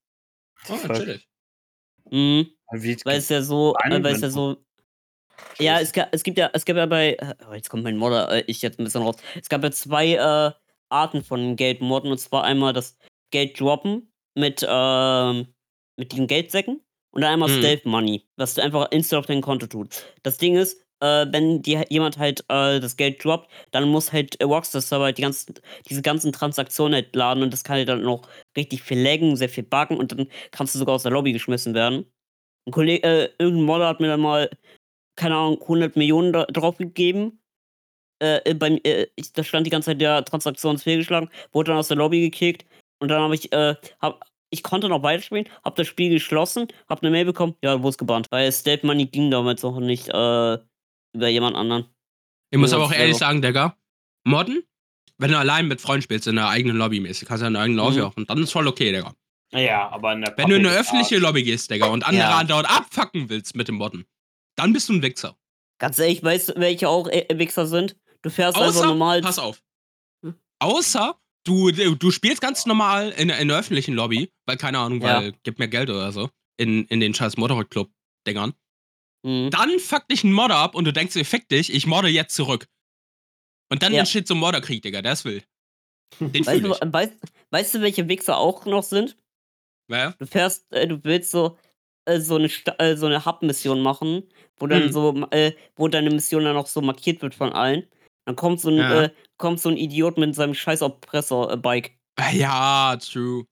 [0.69, 1.29] Oh, natürlich.
[2.11, 2.51] Mhm.
[2.71, 4.65] Weil es ja so, äh, weil es ja so.
[5.59, 8.31] Ja, es, es gibt ja, es gab ja bei, äh, oh, jetzt kommt mein Modder,
[8.31, 9.17] äh, ich jetzt ein bisschen raus.
[9.41, 10.53] Es gab ja zwei äh,
[10.95, 12.97] Arten von Geldmodden und zwar einmal das
[13.33, 15.49] Geld droppen mit, ähm,
[15.99, 16.81] mit den Geldsäcken
[17.13, 17.59] und dann einmal Mhm.
[17.59, 20.05] Stealth Money, was du einfach instant auf dein Konto tut.
[20.23, 24.41] Das Ding ist, äh, wenn dir jemand halt äh, das Geld droppt, dann muss halt
[24.41, 25.55] äh, Rockstar Server halt die ganzen,
[25.89, 29.49] diese ganzen Transaktionen halt laden und das kann halt dann noch richtig viel laggen, sehr
[29.49, 32.07] viel buggen und dann kannst du sogar aus der Lobby geschmissen werden.
[32.67, 34.51] Ein Kollege, äh, irgendein Modder hat mir dann mal,
[35.17, 37.41] keine Ahnung, 100 Millionen da, drauf gegeben.
[38.25, 41.97] Äh, bei, äh, da stand die ganze Zeit der Transaktion fehlgeschlagen, wurde dann aus der
[41.97, 42.65] Lobby gekickt
[43.01, 47.03] und dann habe ich, äh, hab, ich konnte noch weiterspielen, habe das Spiel geschlossen, habe
[47.03, 48.29] eine Mail bekommen, ja, wo ist gebannt.
[48.31, 50.59] Weil State Money ging damals noch nicht äh,
[51.15, 51.87] über jemand anderen.
[52.51, 53.77] Ich muss Ja, aber auch ehrlich sagen, Digga,
[54.25, 54.63] Modden,
[55.19, 57.55] wenn du allein mit Freunden spielst, in der eigenen Lobby mäßig, kannst du ja in
[57.55, 58.05] der eigenen Lobby Mhm.
[58.05, 58.17] auch.
[58.17, 59.13] Und dann ist voll okay, Digga.
[59.53, 62.05] Naja, aber in der Wenn du in eine Public öffentliche Art- Lobby gehst, Digga, und
[62.07, 62.39] andere Ja.
[62.39, 64.05] andauernd abfacken willst mit dem Modden,
[64.57, 65.37] dann bist du ein Wichser.
[65.81, 67.97] Ganz ehrlich, weißt du, welche auch äh, Wichser sind?
[68.25, 69.21] Du fährst einfach Außer, normal.
[69.21, 69.63] pass auf.
[70.25, 70.35] Hm?
[70.59, 75.21] Außer, du, du spielst ganz normal in, in der öffentlichen Lobby, weil, keine Ahnung, Ja.
[75.21, 78.55] weil, gib mir Geld oder so, in, in den scheiß Motorrad-Club-Dingern.
[79.25, 79.51] Mhm.
[79.51, 82.35] Dann fuck dich ein Modder ab und du denkst dir, fick dich, ich modde jetzt
[82.35, 82.67] zurück.
[83.71, 84.01] Und dann Ja.
[84.01, 85.43] entsteht so ein Modderkrieg, Digga, der ist will.
[86.21, 87.13] Den Weißt du, weißt,
[87.51, 89.17] weißt du, welche Wichser auch noch sind?
[89.91, 90.13] Ja?
[90.19, 91.59] Du fährst, äh, du willst so,
[92.07, 94.23] äh, so eine, Sta- äh, so eine Hub-Mission machen,
[94.59, 94.93] wo dann Hm.
[94.93, 97.87] so, äh, wo deine Mission dann auch so markiert wird von allen.
[98.27, 99.03] Dann kommt so ein, Ja.
[99.05, 101.93] äh, kommt so ein Idiot mit seinem scheiß Oppressor-Bike.
[102.33, 103.45] Ja, true.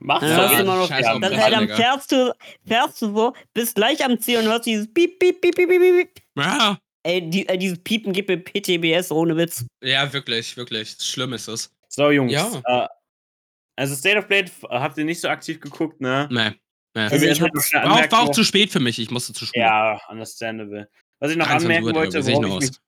[0.00, 0.60] Dann, Ja, jetzt.
[0.60, 2.34] immer noch, scheiß dann, äh, dann fährst du,
[2.66, 5.80] fährst du so, bist gleich am Ziel und hörst dieses Piep, Piep, Piep, Piep, Piep,
[5.80, 6.14] Piep.
[6.14, 6.24] Piep.
[6.36, 9.64] Ja, Ey, die, äh, dieses Piepen gibt mir PTBS ohne Witz.
[9.82, 10.96] ja, wirklich, wirklich.
[11.00, 11.70] Schlimm ist es.
[11.88, 12.32] So, Jungs.
[12.32, 12.62] Ja.
[12.64, 12.88] Äh,
[13.76, 16.28] also State of Blade f- habt ihr nicht so aktiv geguckt, ne?
[16.30, 16.50] Nee.
[16.94, 17.02] nee.
[17.02, 19.60] Also ich war, auch, war auch zu spät für mich, ich musste zu spät.
[19.62, 20.88] Ja, understandable.
[21.20, 22.78] Was ich noch 23 anmerken wollte, worauf noch ich, mich,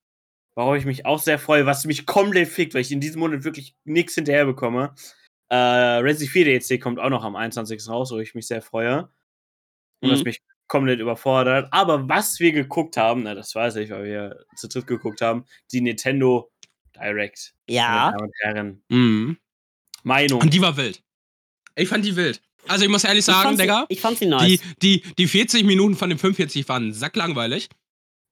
[0.56, 3.44] worauf ich mich auch sehr freue, was mich komplett fickt, weil ich in diesem Monat
[3.44, 4.94] wirklich nichts hinterher bekomme.
[5.48, 7.88] Äh, Resi 4 DLC kommt auch noch am 21.
[7.88, 9.08] raus, wo ich mich sehr freue.
[10.00, 10.24] Und das Mhm.
[10.24, 11.68] mich komplett überfordert.
[11.70, 15.44] Aber was wir geguckt haben, na, das weiß ich, weil wir zu dritt geguckt haben,
[15.72, 16.50] die Nintendo
[16.96, 17.54] Direct.
[17.68, 17.88] Ja.
[17.88, 18.82] Meine Damen und Herren.
[18.88, 19.38] Mhm.
[20.02, 20.40] Meinung.
[20.40, 21.02] Und die war wild.
[21.76, 22.40] Ich fand die wild.
[22.68, 24.60] Also ich muss ehrlich Ich sagen, sie, Digga, ich fand sie die, nice.
[24.82, 27.68] die, die 40 Minuten von den 45 waren sacklangweilig.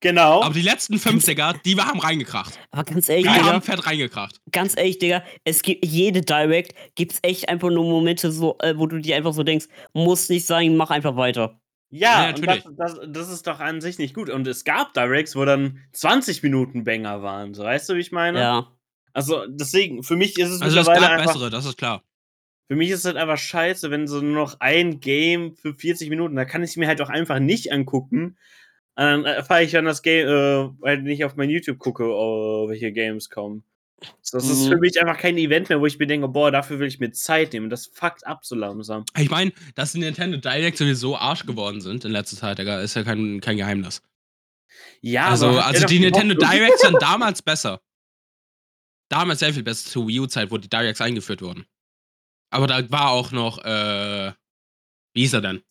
[0.05, 0.43] Genau.
[0.43, 2.57] Aber die letzten fünf, Digga, die haben reingekracht.
[2.71, 4.41] Aber ganz ehrlich, Die Digga, haben fett reingekracht.
[4.53, 8.87] ganz ehrlich, Digga, es gibt jede Direct gibt's echt einfach nur Momente, so, äh, wo
[8.87, 11.59] du dir einfach so denkst, muss nicht sein, mach einfach weiter.
[11.91, 14.29] Ja, Ja, und das, das, das ist doch an sich nicht gut.
[14.29, 17.55] Und es gab Directs, wo dann 20 Minuten Banger waren.
[17.55, 18.41] So, weißt du, wie ich meine?
[18.41, 18.67] Ja.
[19.13, 21.33] Also, deswegen, für mich ist es Also es mittlerweile gab einfach.
[21.35, 22.03] bessere, das ist klar.
[22.67, 26.09] Für mich ist es halt einfach scheiße, wenn so nur noch ein Game für 40
[26.11, 28.37] Minuten, da kann ich es mir halt auch einfach nicht angucken.
[28.97, 32.05] Und dann erfahre ich dann das Game, äh, weil ich nicht auf mein YouTube gucke,
[32.05, 33.65] oh, welche Games kommen.
[34.23, 34.69] So, Das ist Mhm.
[34.73, 37.11] für mich einfach kein Event mehr, wo ich mir denke, boah, dafür will ich mir
[37.13, 37.71] Zeit nehmen.
[37.71, 39.05] Das fuckt ab so langsam.
[39.19, 42.95] Ich meine, dass die Nintendo Direct sowieso Arsch geworden sind in letzter Zeit, Digga, ist
[42.95, 44.03] ja kein, kein Geheimnis.
[45.01, 47.81] Ja, also, also die Nintendo Hoffnung- Directs waren damals besser.
[49.09, 51.67] Damals sehr viel besser zur Wii U-Zeit, wo die Directs eingeführt wurden.
[52.51, 54.33] Aber da war auch noch, äh,
[55.15, 55.63] wie hieß er denn?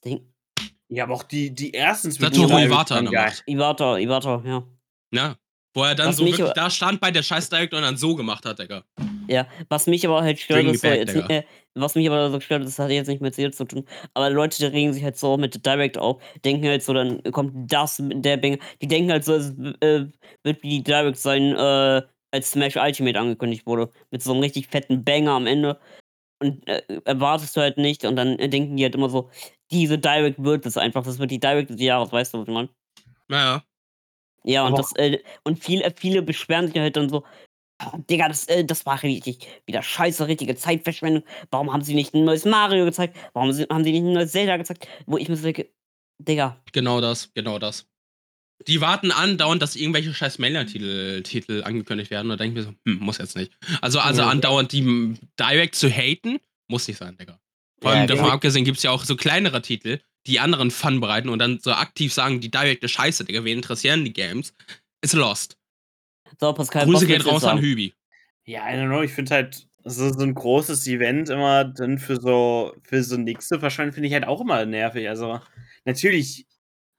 [0.94, 3.30] Ja, aber auch die, die ersten Satoru Iwata waren an der geil.
[3.32, 3.44] Macht.
[3.48, 4.64] Iwata, Iwata, ja.
[5.14, 5.36] Ja.
[5.76, 7.82] Wo er dann Was so mich wirklich aber- da stand bei der scheiß Direct und
[7.82, 8.84] dann so gemacht hat, Digga.
[9.28, 11.28] Ja, was mich aber halt stört, ist back, jetzt, Digga.
[11.30, 14.30] äh, was mich aber so stört, das hat jetzt nicht mit Ziel zu tun, aber
[14.30, 17.72] Leute, die regen sich halt so mit der Direct auf, denken halt so, dann kommt
[17.74, 20.06] das, der Banger, die denken halt so, es äh,
[20.44, 22.02] wird wie die Direct sein, äh,
[22.32, 25.80] als Smash Ultimate angekündigt wurde, mit so einem richtig fetten Banger am Ende
[26.40, 29.30] und äh, erwartest du halt nicht und dann äh, denken die halt immer so,
[29.72, 32.54] diese Direct wird es einfach, das wird die Direct des Jahres, weißt du, was ich
[32.54, 32.70] meine?
[33.28, 33.64] Naja.
[34.44, 37.24] Ja, und Aber- das, äh, und viele, viele beschweren sich halt dann so,
[37.80, 41.24] "Ah, Digga, das, äh, das war richtig wieder scheiße, richtige Zeitverschwendung.
[41.50, 43.18] Warum haben sie nicht ein neues Mario gezeigt?
[43.34, 44.88] Warum sie- haben sie nicht ein neues Zelda gezeigt?
[45.06, 45.70] Wo ich mir so denke,
[46.20, 47.88] Digga, Genau das, genau das.
[48.68, 53.00] Die warten andauernd, dass irgendwelche scheiß Mailer-Titel Titel angekündigt werden und denken mir so, hm,
[53.00, 53.52] muss jetzt nicht.
[53.82, 54.30] Also, also Ja.
[54.30, 57.40] andauernd die m, Direct zu haten, muss nicht sein, Digga.
[57.82, 58.36] Vor Ja, allem davon genau.
[58.36, 61.72] abgesehen gibt es ja auch so kleinere Titel, die anderen Fun bereiten und dann so
[61.74, 64.54] aktiv sagen, die Direct ist scheiße, Digga, wen interessieren die Games?
[65.02, 65.58] Ist lost.
[66.40, 67.60] so, Pascal, Grüße geht raus an?
[67.60, 67.94] Hübi.
[68.46, 72.20] Ja, I don't know, ich finde halt, so, so ein großes Event immer dann für
[72.20, 75.10] so, für so zu verschwenden, finde ich halt auch immer nervig.
[75.10, 75.42] Also,
[75.86, 76.46] natürlich,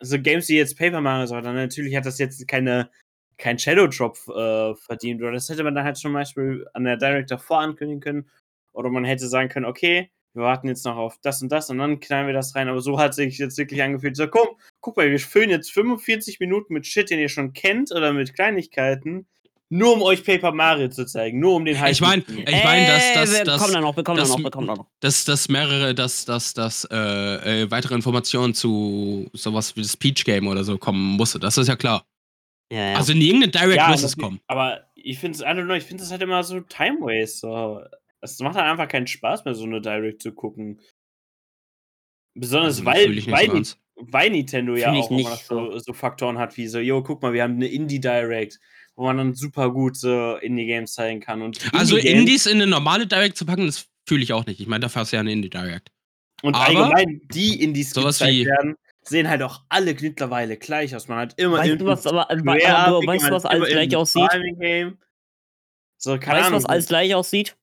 [0.01, 2.91] so Games, die jetzt Paper Mario so, dann natürlich hat das jetzt keine,
[3.39, 5.23] kein Shadow Drop äh, verdient.
[5.23, 8.31] Oder das hätte man dann halt zum Beispiel an der Direct davor ankündigen können.
[8.73, 11.79] Oder man hätte sagen können, okay, wir warten jetzt noch auf das und das und
[11.79, 12.69] dann knallen wir das rein.
[12.69, 14.49] Aber so hat sich jetzt wirklich angefühlt, so, komm,
[14.81, 18.35] guck mal, wir füllen jetzt 45 Minuten mit Shit, den ihr schon kennt oder mit
[18.35, 19.27] Kleinigkeiten.
[19.77, 22.47] Nur um euch Paper Mario zu zeigen, nur um den Hype Ich mein, mitzunehmen.
[22.55, 24.39] Ich meine, dass- Äh, dass- wir dass- kommen da noch, wir kommen da dass- noch,
[24.39, 24.87] wir kommen da noch.
[25.01, 30.25] dass, dass mehrere, dass, dass, dass äh, äh, weitere Informationen zu sowas wie das Peach
[30.25, 31.41] Game oder so kommen musste.
[31.41, 32.07] Das ist ja klar.
[32.73, 32.97] Ja, ja.
[32.97, 34.39] Also in irgendeine Direct Ja, muss es kommen.
[34.47, 37.39] Aber ich finde es, I don't know, ich finde es halt immer so Time Waste.
[37.39, 37.81] So.
[38.21, 40.81] Es macht halt einfach keinen Spaß mehr, so eine Direct zu gucken.
[42.37, 43.63] Besonders Also, weil, weil,
[43.97, 45.79] weil Nintendo ja auch so.
[45.79, 48.59] so Faktoren hat wie so, yo, guck mal, wir haben eine Indie Direct,
[48.97, 51.43] wo man dann super gut so Indie-Games zeigen kann.
[51.43, 54.61] Und Also Indie-Games- Indies in eine normale Direct zu packen, das fühle ich auch nicht.
[54.61, 55.91] Ich meine, dafür hast du ja eine Indie Direct.
[56.43, 61.09] Und Aber allgemein, die Indies, gezeigt wie- werden, sehen halt auch alle mittlerweile gleich aus.
[61.09, 64.29] Man hat immer Weißt du, was, aber, aber, aber weißt du, was alles gleich aussieht?
[65.99, 67.57] So, keine Weißt du, was alles gleich aussieht?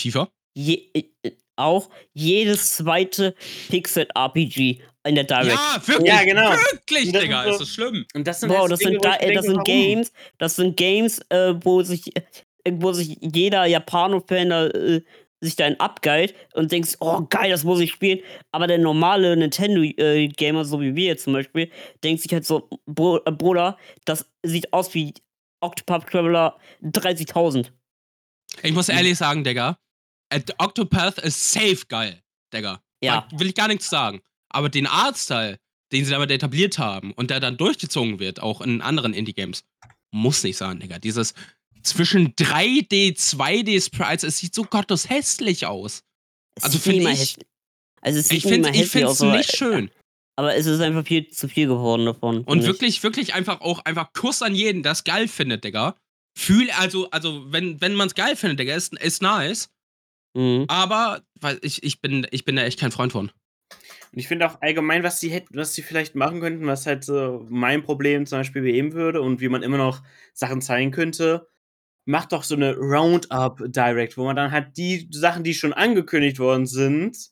[0.00, 0.28] FIFA?
[0.54, 3.34] Je, äh, auch jedes zweite
[3.68, 5.46] Pixel-RPG in der Direct.
[5.48, 6.08] Ja, wirklich.
[6.08, 6.50] Ja, genau.
[6.50, 7.42] Wirklich, das Digga.
[7.44, 8.06] ist so- Ist das schlimm?
[8.14, 9.64] Und das sind halt das Dinge, sind, da, äh, das denke, sind?
[9.64, 12.22] Games, das sind Games, äh, wo sich, äh,
[12.72, 15.02] wo sich jeder Japano-Fan da, äh,
[15.42, 18.20] sich dann abgeilt und denkst, oh geil, das muss ich spielen.
[18.52, 21.70] Aber der normale Nintendo-Gamer, so wie wir jetzt zum Beispiel,
[22.02, 25.12] denkt sich halt so, Bro, äh, Bruder, das sieht aus wie
[25.60, 27.70] Octopath Traveler 30.000.
[28.62, 29.78] Ich muss ehrlich sagen, Digga.
[30.30, 32.20] äh, Octopath ist safe geil,
[32.52, 32.80] Digga.
[33.02, 33.26] Ja.
[33.30, 34.22] Da will ich gar nichts sagen.
[34.56, 35.58] Aber den Artstyle,
[35.92, 39.64] den sie damit etabliert haben und der dann durchgezogen wird, auch in anderen Indie-Games,
[40.12, 40.98] muss nicht sein, Digga.
[40.98, 41.34] Dieses
[41.82, 46.02] zwischen 3D, 2D Sprites, es sieht so gottes hässlich aus.
[46.56, 47.36] Es Also sieht find niemals ich-
[48.00, 49.90] Also es sieht Ich finde aber- nicht schön.
[50.38, 52.38] Aber es ist einfach viel zu viel geworden davon.
[52.38, 52.66] Und find ich.
[52.68, 55.96] wirklich, wirklich einfach auch einfach Kuss an jeden, der es geil findet, Digga.
[56.38, 59.70] Fühl, also, also, wenn, wenn man es geil findet, Digga, ist, ist nice.
[60.34, 60.64] Mhm.
[60.68, 61.22] Aber
[61.62, 63.30] ich, ich, bin, ich bin da echt kein Freund von.
[64.16, 67.04] Und ich finde auch allgemein, was sie hätten, was sie vielleicht machen könnten, was halt
[67.04, 70.02] so mein Problem zum Beispiel beheben würde und wie man immer noch
[70.32, 71.48] Sachen zeigen könnte,
[72.06, 76.38] macht doch so eine Roundup Direct, wo man dann halt die Sachen, die schon angekündigt
[76.38, 77.30] worden sind,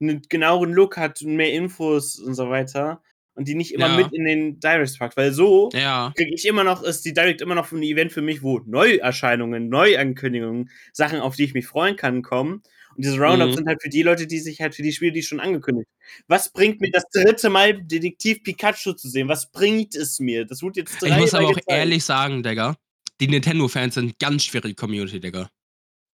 [0.00, 3.02] einen genaueren Look hat, mehr Infos und so weiter
[3.34, 3.96] und die nicht immer Ja.
[3.96, 6.12] mit in den Directs packt, weil so Ja.
[6.16, 9.68] kriege ich immer noch, ist die Direct immer noch ein Event für mich, wo Neuerscheinungen,
[9.68, 12.62] Neuankündigungen, Sachen, auf die ich mich freuen kann, kommen.
[12.96, 13.56] Und diese Roundups Mhm.
[13.56, 15.88] sind halt für die Leute, die sich halt für die Spiele, die schon angekündigt.
[16.28, 19.28] Was bringt mir das dritte Mal Detektiv Pikachu zu sehen?
[19.28, 20.44] Was bringt es mir?
[20.44, 21.70] Das wurde jetzt Ich drei muss aber auch gezeigt.
[21.70, 22.76] ehrlich sagen, Digga,
[23.20, 25.48] die Nintendo-Fans sind ganz schwierige Community, Digga.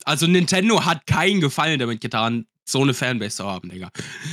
[0.04, 3.90] Also Nintendo hat keinen Gefallen damit getan, so eine Fanbase zu haben, Digga.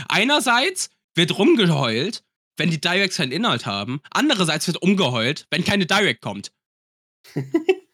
[0.08, 2.24] Einerseits wird rumgeheult,
[2.56, 4.00] wenn die Directs keinen Inhalt haben.
[4.12, 6.52] Andererseits wird umgeheult, wenn keine Direct kommt.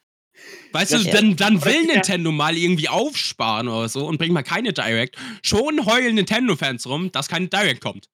[0.72, 4.32] Weißt Das- du, dann, dann will ja- Nintendo mal irgendwie aufsparen oder so und bringt
[4.32, 5.16] mal keine Direct.
[5.42, 8.08] Schon heulen Nintendo-Fans rum, dass keine Direct kommt.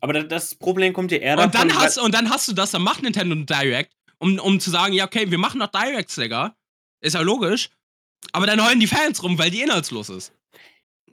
[0.00, 2.70] Aber da- das Problem kommt ja eher Und dann, hast, und dann hast du das,
[2.70, 6.14] dann macht Nintendo ein Direct, um, um zu sagen, ja, okay, wir machen noch Directs,
[6.14, 6.54] Digga.
[7.00, 7.70] Ist ja logisch.
[8.32, 10.32] Aber dann heulen die Fans rum, weil die inhaltslos ist.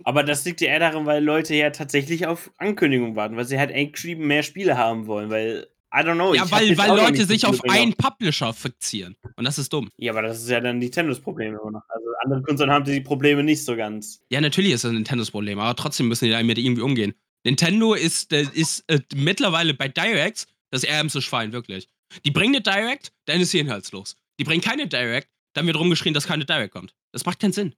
[0.06, 3.60] aber das liegt ja eher daran, weil Leute ja tatsächlich auf Ankündigungen warten, weil sie
[3.60, 6.34] halt eigentlich mehr Spiele haben wollen, weil I don't know.
[6.36, 9.16] ja, weil, weil Leute sich auf einen Publisher fixieren.
[9.36, 9.90] Und das ist dumm.
[9.98, 11.82] Ja, aber das ist ja dann Nintendos Problem immer noch.
[11.90, 14.22] Also andere Konsolen haben die Probleme nicht so ganz.
[14.30, 17.16] Ja, natürlich ist das Nintendos Problem, aber trotzdem müssen die damit irgendwie umgehen.
[17.44, 21.88] Nintendo ist, äh, ist äh, mittlerweile bei Directs das ärmste Schwein, wirklich.
[22.26, 24.16] Die bringen eine Direct, dann ist sie inhaltslos.
[24.40, 26.94] Die bringen keine Direct, dann wird rumgeschrien, dass keine Direct kommt.
[27.12, 27.76] Das macht keinen Sinn.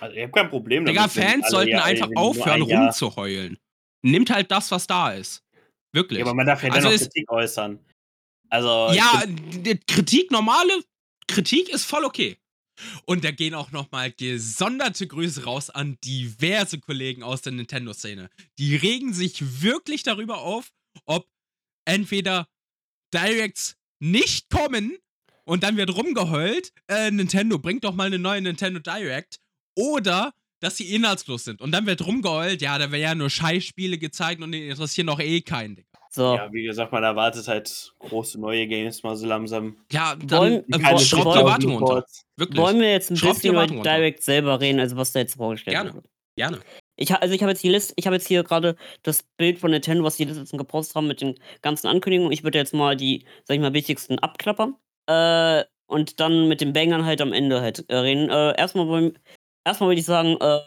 [0.00, 1.16] Also ich habe kein Problem Digga, damit.
[1.16, 3.58] wenn Fans sollten ja- einfach aufhören, ein rumzuheulen.
[4.02, 5.42] Nimmt halt das, was da ist.
[5.92, 6.20] Wirklich.
[6.20, 7.78] Ja, aber man darf ja Also dennoch Kritik äußern.
[8.50, 9.24] Also, Ja,
[9.86, 10.72] Kritik, normale
[11.26, 12.38] Kritik ist voll okay.
[13.06, 18.30] Und da gehen auch nochmal gesonderte Grüße raus an diverse Kollegen aus der Nintendo-Szene.
[18.58, 20.70] Die regen sich wirklich darüber auf,
[21.04, 21.28] ob
[21.84, 22.48] entweder
[23.12, 24.98] Directs nicht kommen
[25.44, 29.40] und dann wird rumgeheult, äh, Nintendo, bringt doch mal eine neue Nintendo Direct,
[29.74, 31.60] oder dass sie inhaltslos sind.
[31.60, 35.20] Und dann wird rumgeheult, ja, da werden ja nur Scheißspiele gezeigt und die interessieren doch
[35.20, 35.88] eh keinen, Digga.
[36.10, 36.34] So.
[36.36, 39.76] ja, wie gesagt, man erwartet halt große neue Games mal so langsam.
[39.92, 42.04] Ja, dann Wollen- äh, Keine schraubt die Wollen- Erwartungen runter.
[42.36, 42.58] Wirklich.
[42.58, 43.82] Wollen wir jetzt ein Schraubt die bisschen über.
[43.82, 45.94] Direct selber reden, also was da jetzt vorgestellt Gerne.
[45.94, 46.06] wird?
[46.36, 46.58] Gerne.
[46.96, 49.70] Ich, also ich habe jetzt die Liste, ich habe jetzt hier gerade das Bild von
[49.70, 52.32] Nintendo, was die letztens gepostet haben mit den ganzen Ankündigungen.
[52.32, 54.76] Ich würde jetzt mal die, sag ich mal, wichtigsten abklappern.
[55.06, 58.28] Äh, und dann mit den Bangern halt am Ende halt äh, reden.
[58.30, 59.18] Äh, erstmal wollen,
[59.64, 60.60] erstmal würde ich sagen, äh,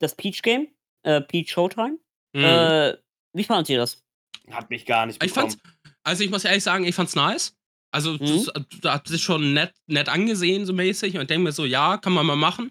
[0.00, 0.68] das Peach Game,
[1.02, 1.98] äh, Peach Showtime.
[2.32, 2.44] Mhm.
[2.44, 2.96] Äh,
[3.34, 4.02] wie fandet ihr das?
[4.50, 5.50] Hat mich gar nicht ich bekommen.
[5.52, 5.62] fand's,
[6.04, 7.54] also ich muss ehrlich sagen, ich fand's nice.
[7.90, 8.18] Also, Mhm.
[8.20, 8.50] das,
[8.82, 11.18] das hat sich schon nett, nett angesehen, so mäßig.
[11.18, 12.70] Und denke mir so, ja, kann man mal machen.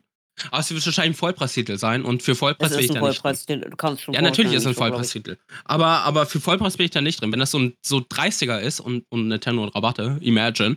[0.52, 2.06] Aber es wird wahrscheinlich ein Vollpreistitel sein.
[2.06, 3.62] Und für Vollpreis bin ich da nicht drin.
[3.62, 4.78] Du kannst schon Ja, natürlich ist es ein ich.
[4.78, 5.38] Vollpreistitel.
[5.66, 7.32] Aber, aber für Vollpreis bin ich da nicht drin.
[7.32, 10.76] Wenn das so ein so 30er ist und, und Nintendo und Rabatte, Imagine,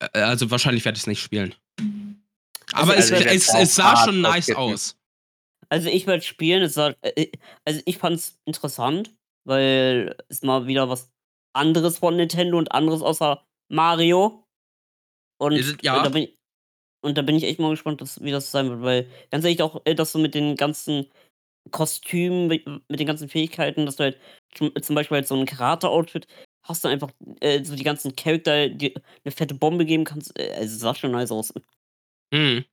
[0.00, 1.54] äh, also wahrscheinlich werde ich es nicht spielen.
[2.74, 4.96] Aber Also, es, der es, es sah schon nice aus.
[5.68, 7.28] Also ich werde spielen, es war, äh,
[7.64, 11.10] also ich fand's interessant, weil es mal wieder was
[11.54, 14.46] anderes von Nintendo und anderes außer Mario.
[15.38, 15.96] Und, Ist es- ja.
[15.96, 16.38] und, da, bin ich,
[17.02, 19.62] und da bin ich echt mal gespannt, dass, wie das sein wird, weil ganz ehrlich
[19.62, 21.06] auch, äh, dass du mit den ganzen
[21.70, 24.20] Kostümen, mit, mit den ganzen Fähigkeiten, dass du halt
[24.54, 26.26] zum, Beispiel halt so ein Karate-Outfit
[26.66, 27.10] hast du einfach
[27.40, 30.38] äh, so die ganzen Charakter, die eine fette Bombe geben kannst.
[30.38, 31.52] Äh, also, es sah schon nice aus.
[32.34, 32.64] Hm.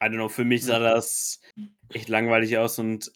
[0.00, 1.40] I don't know, für mich sah das
[1.88, 3.08] echt langweilig aus und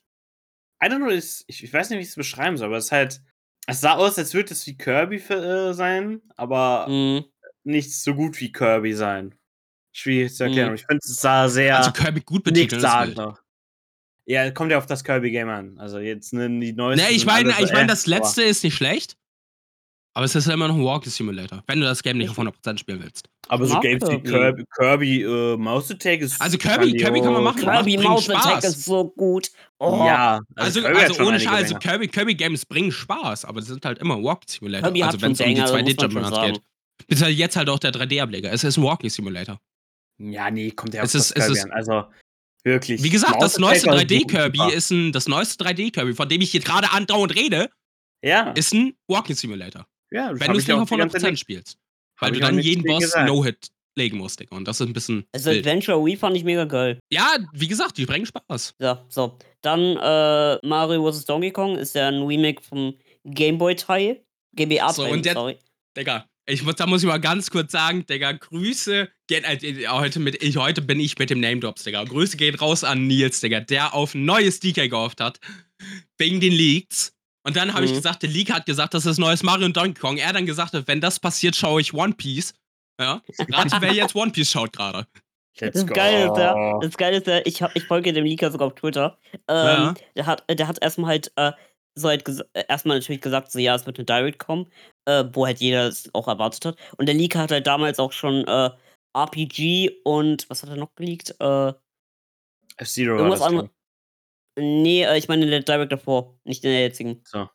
[0.82, 2.92] I don't know, ich, ich weiß nicht, wie ich es beschreiben soll, aber es ist
[2.92, 3.22] halt,
[3.68, 7.24] es sah aus, als würde es wie Kirby äh, sein, aber Mhm.
[7.62, 9.36] nicht so gut wie Kirby sein.
[9.94, 10.64] Schwierig zu erklären.
[10.66, 10.70] Mhm.
[10.70, 13.20] aber Ich finde, es sah sehr Also Kirby gut nichtssagend.
[14.24, 15.78] Ja, kommt ja auf das Kirby-Game an.
[15.78, 17.06] Also jetzt ne, die neuesten.
[17.06, 19.16] Ne, ich meine, ich meine, äh, das letzte ist nicht schlecht.
[20.14, 22.38] Aber es ist ja immer noch ein Walking Simulator, wenn du das Game nicht auf
[22.38, 23.28] 100% spielen willst.
[23.48, 24.64] Aber so Games wie Kirby.
[24.76, 26.38] Kirby, äh, Mouse Attack ist.
[26.40, 29.50] Also Kirby- Kirby kann man machen, Kirby Mouse Attack ist so gut.
[29.78, 31.74] Oh, Ja, Also, also schon ohne Scheiß, also.
[31.76, 34.88] Kirby, Kirby Games bringen Spaß, aber das sind halt immer Walking Simulator.
[34.88, 36.62] Kirby also wenn es um die Banger, muss man 2D-Jump schon geht.
[37.08, 38.52] Bis halt jetzt halt auch der 3D-Ableger.
[38.52, 39.58] Es ist ein Walking Simulator.
[40.18, 41.70] Ja, nee, kommt ja auf Es das ist- es Kirby ist- an.
[41.72, 42.04] Also
[42.64, 43.02] wirklich.
[43.02, 44.72] Wie gesagt, Mouse das neueste Attack war 3D-Kirby super.
[44.74, 47.70] ist ein, das neueste 3D-Kirby, von dem ich jetzt gerade andauernd rede,
[48.22, 49.86] Ja, ist ein Walking Simulator.
[50.12, 51.78] Ja das Wenn du es ich nicht ganze 100% Zeit- spielst.
[52.20, 53.14] Weil du dann jeden Boss.
[53.26, 54.56] No-Hit legen musst, Digga.
[54.56, 55.24] Und das ist ein bisschen.
[55.32, 55.66] Also wild.
[55.66, 56.98] Adventure Wii fand ich mega geil.
[57.10, 58.74] Ja, wie gesagt, die bringen Spaß.
[58.80, 59.38] Ja, so.
[59.60, 61.24] Dann äh, Mario vs.
[61.24, 62.94] Donkey Kong ist ja ein Remake vom
[63.24, 64.22] Game Boy Teil.
[64.54, 65.58] GBA So, und jetzt- sorry.
[65.96, 69.86] Digga, ich muss, da muss ich mal ganz kurz sagen, Digga, Grüße geht halt, äh,
[69.88, 72.02] heute mit, ich, heute bin ich mit dem Name Drops, Digga.
[72.04, 75.38] Grüße gehen raus an Nils, Digga, der auf ein neues DK gehofft hat.
[76.18, 77.12] Wegen den Leaks.
[77.44, 77.96] Und dann habe ich Mhm.
[77.96, 80.16] gesagt, der Leak hat gesagt, das ist neues Mario und Donkey Kong.
[80.18, 82.54] Er dann gesagt hat, wenn das passiert, schaue ich One Piece.
[83.00, 83.20] Ja.
[83.50, 85.06] Rate, wer jetzt One Piece schaut gerade.
[85.58, 85.84] Das.
[85.86, 88.74] Geile ist ja, das Geile ist ja, ich, hab, ich folge dem Leaker sogar auf
[88.74, 89.18] Twitter.
[89.32, 89.94] Ähm, Ja.
[90.16, 91.52] der, hat, der hat erstmal halt, äh,
[91.94, 94.70] so halt äh, erstmal natürlich gesagt, so ja, es wird eine Direct kommen,
[95.06, 96.76] äh, wo halt jeder es auch erwartet hat.
[96.96, 98.70] Und der Leaker hat halt damals auch schon äh,
[99.14, 101.34] RPG und was hat er noch geleakt?
[101.38, 101.72] Äh,
[102.78, 103.68] F-Zero irgendwas anderes.
[104.58, 107.22] Nee, äh, ich meine in der Direct davor, nicht in der jetzigen.
[107.24, 107.48] So.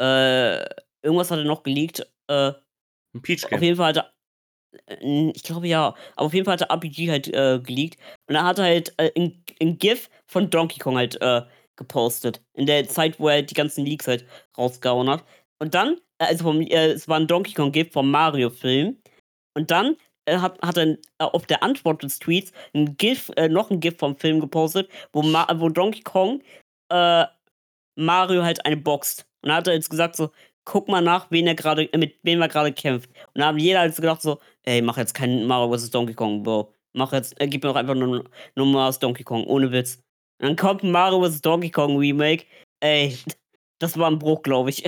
[0.00, 0.64] Äh,
[1.02, 2.00] irgendwas hat er noch geleakt.
[2.28, 2.52] Äh,
[3.14, 3.62] Ein Peach auf Game.
[3.62, 4.12] jeden Fall hat er.
[5.02, 5.94] äh, Ich glaube ja.
[6.16, 7.98] Aber auf jeden Fall hat er RPG halt äh, geleakt.
[8.28, 11.42] Und er hat halt äh, ein, ein GIF von Donkey Kong halt äh,
[11.76, 12.42] gepostet.
[12.54, 15.24] In der Zeit, wo er die ganzen Leaks halt rausgehauen hat.
[15.58, 19.00] Und dann, äh, also vom, äh, es war ein Donkey Kong GIF vom Mario-Film.
[19.56, 19.96] Und dann
[20.38, 23.98] hat, hat er äh, auf der Antwort des Tweets ein GIF, äh, noch ein GIF
[23.98, 26.42] vom Film gepostet, wo, Ma wo Donkey Kong
[26.90, 27.24] äh,
[27.96, 29.26] Mario halt eine boxt.
[29.42, 30.30] Und da hat er jetzt gesagt so,
[30.64, 33.10] guck mal nach, wen er gerade, äh, mit wem er gerade kämpft.
[33.34, 35.90] Und da haben jeder halt so gedacht so, ey, mach jetzt keinen Mario vs.
[35.90, 36.72] Donkey Kong, Bro.
[36.92, 38.24] Mach jetzt, äh, gib mir doch einfach nur,
[38.56, 39.96] nur mal das Donkey Kong, ohne Witz.
[40.40, 41.40] Und dann kommt ein Mario vs.
[41.40, 42.46] Donkey Kong Remake.
[42.80, 43.16] Ey,
[43.78, 44.84] das war ein Bruch, glaube ich.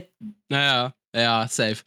[0.49, 1.83] Naja, ja, safe.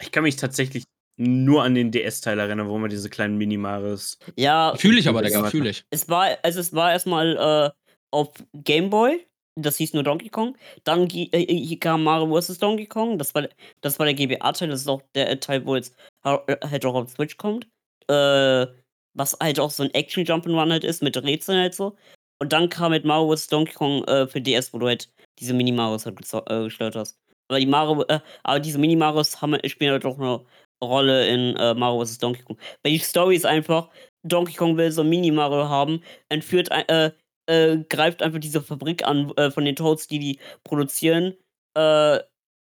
[0.00, 0.84] Ich kann mich tatsächlich
[1.20, 4.18] nur an den DS-Teil erinnern, wo man diese kleinen Minimares.
[4.36, 5.84] Ja, Fühle ich aber, Digga, fühle ich.
[5.90, 7.70] es war, also es war erstmal äh,
[8.10, 10.56] auf Game Boy, das hieß nur Donkey Kong.
[10.84, 12.58] Dann äh, äh, kam Mario vs.
[12.58, 13.46] Donkey Kong, das war,
[13.82, 16.94] das war der GBA-Teil, das ist auch der äh, Teil, wo jetzt äh, halt auch
[16.94, 17.68] auf Switch kommt.
[18.08, 18.66] Äh,
[19.12, 21.96] was halt auch so ein Action Jump'n'Run halt ist, mit Rätseln halt so.
[22.38, 23.48] Und dann kam mit Mario vs.
[23.48, 27.18] Donkey Kong äh, für DS, wo du halt diese Mini-Marios halt äh, gestellt hast.
[27.48, 30.40] Aber die Mario, äh, aber diese Mini-Marios haben, spielen halt auch eine
[30.82, 32.18] Rolle in äh, Mario vs.
[32.18, 32.58] Donkey Kong.
[32.82, 33.88] Weil die Story ist einfach,
[34.22, 37.10] Donkey Kong will so ein Mini-Mario haben, entführt, ein- äh,
[37.46, 41.34] äh, greift einfach diese Fabrik an äh, von den Toads, die die produzieren,
[41.76, 42.18] äh,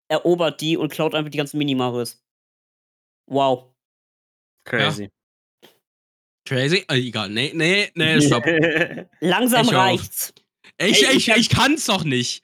[0.09, 2.23] erobert die und klaut einfach die ganzen Mini-Marios.
[3.29, 3.65] Wow.
[4.65, 5.09] Crazy.
[6.45, 6.85] Crazy?
[6.89, 8.45] Äh, egal, nee, nee, nee, stopp.
[9.19, 10.33] Langsam Ich reicht's.
[10.79, 12.43] Ich, Ey, ich, ich ich, kann's doch nicht.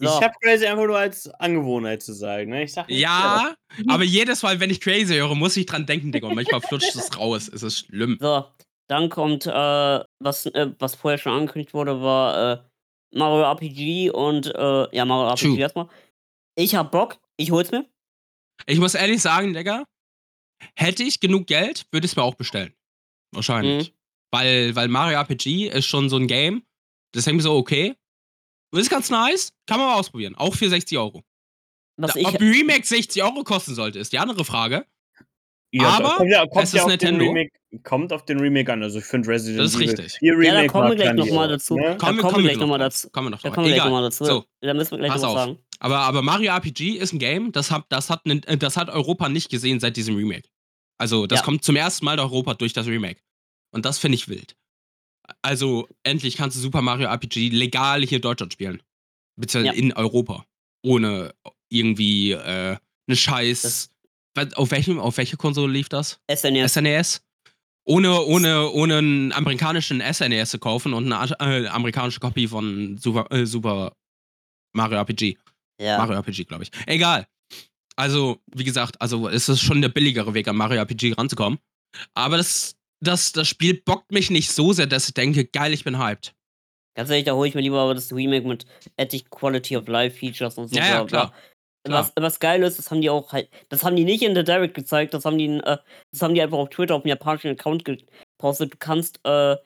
[0.00, 0.20] Ich So.
[0.22, 2.50] habe Crazy einfach nur als Angewohnheit zu sagen.
[2.50, 2.64] Ne?
[2.64, 3.54] Ich sag nicht, Ja,
[3.88, 6.28] aber jedes Mal, wenn ich Crazy höre, muss ich dran denken, Digga.
[6.28, 7.48] Und manchmal flutscht es raus.
[7.52, 8.16] Es ist schlimm.
[8.20, 8.46] So,
[8.88, 9.50] dann kommt, äh,
[10.20, 12.62] was, äh, was vorher schon angekündigt wurde, war äh,
[13.14, 15.58] Mario RPG und, äh, ja, Mario RPG True.
[15.58, 15.88] erstmal.
[16.56, 17.84] Ich hab Bock, ich hol's mir.
[18.66, 19.84] Ich muss ehrlich sagen, Digga,
[20.76, 22.72] hätte ich genug Geld, würde ich es mir auch bestellen.
[23.32, 23.94] Wahrscheinlich.
[24.32, 26.62] Weil, weil Mario RPG ist schon so ein Game.
[27.12, 27.94] Das denke ich mir so, okay.
[28.72, 29.50] Ist ganz nice.
[29.66, 30.34] Kann man mal ausprobieren.
[30.36, 31.22] Auch für 60 Euro.
[31.96, 34.86] Was Da, ich, ob Remake 60 Euro kosten sollte, ist die andere Frage.
[35.70, 37.18] Ja, Aber kommt ja, kommt es ja ist auf Nintendo.
[37.24, 37.50] Den Remake,
[37.82, 38.82] kommt auf den Remake an.
[38.82, 40.12] Also ich finde Resident Das ist Evil richtig.
[40.18, 41.74] 4 Ja, Remake da kommen wir gleich noch grandios, mal dazu.
[41.76, 41.82] Ne?
[41.82, 42.86] Da kommen wir gleich noch mal drauf.
[42.88, 43.10] dazu.
[43.10, 44.24] Kommen wir noch da kommen wir gleich nochmal dazu.
[44.24, 45.34] So, Da müssen wir gleich pass auf.
[45.38, 45.58] sagen.
[45.80, 49.50] Aber, aber Mario RPG ist ein Game, das hat, das, hat, das hat Europa nicht
[49.50, 50.48] gesehen seit diesem Remake.
[50.98, 51.44] Also, das Ja.
[51.44, 53.20] kommt zum ersten Mal nach Europa durch das Remake.
[53.70, 54.56] Und das finde ich wild.
[55.42, 58.82] Also, endlich kannst du Super Mario RPG legal hier in Deutschland spielen.
[59.36, 59.82] Beziehungsweise Ja.
[59.82, 60.44] in Europa.
[60.84, 61.34] Ohne
[61.70, 62.76] irgendwie äh,
[63.06, 63.90] eine Scheiß.
[64.34, 66.20] Was, auf, welchem, auf welche Konsole lief das?
[66.32, 66.72] SNES.
[66.74, 67.22] SNES?
[67.86, 73.26] Ohne, ohne, ohne einen amerikanischen SNES zu kaufen und eine äh, amerikanische Kopie von Super,
[73.30, 73.92] äh, Super
[74.74, 75.36] Mario RPG.
[75.80, 75.98] Ja.
[75.98, 76.70] Mario RPG, glaube ich.
[76.86, 77.26] Egal.
[77.96, 81.58] Also, wie gesagt, also es ist schon der billigere Weg, an Mario RPG ranzukommen.
[82.14, 85.84] Aber das, das, das Spiel bockt mich nicht so sehr, dass ich denke, geil, ich
[85.84, 86.34] bin hyped.
[86.96, 90.18] Ganz ehrlich, da hole ich mir lieber aber das Remake mit etlich Quality of Life
[90.18, 90.76] Features und so.
[90.76, 91.32] Ja, ja, klar.
[91.84, 92.02] Klar.
[92.02, 94.42] Was, was geil ist, das haben die auch halt, das haben die nicht in der
[94.42, 95.78] Direct gezeigt, das haben die, äh,
[96.10, 98.74] das haben die einfach auf Twitter auf dem japanischen Account gepostet.
[98.74, 99.56] Du kannst äh,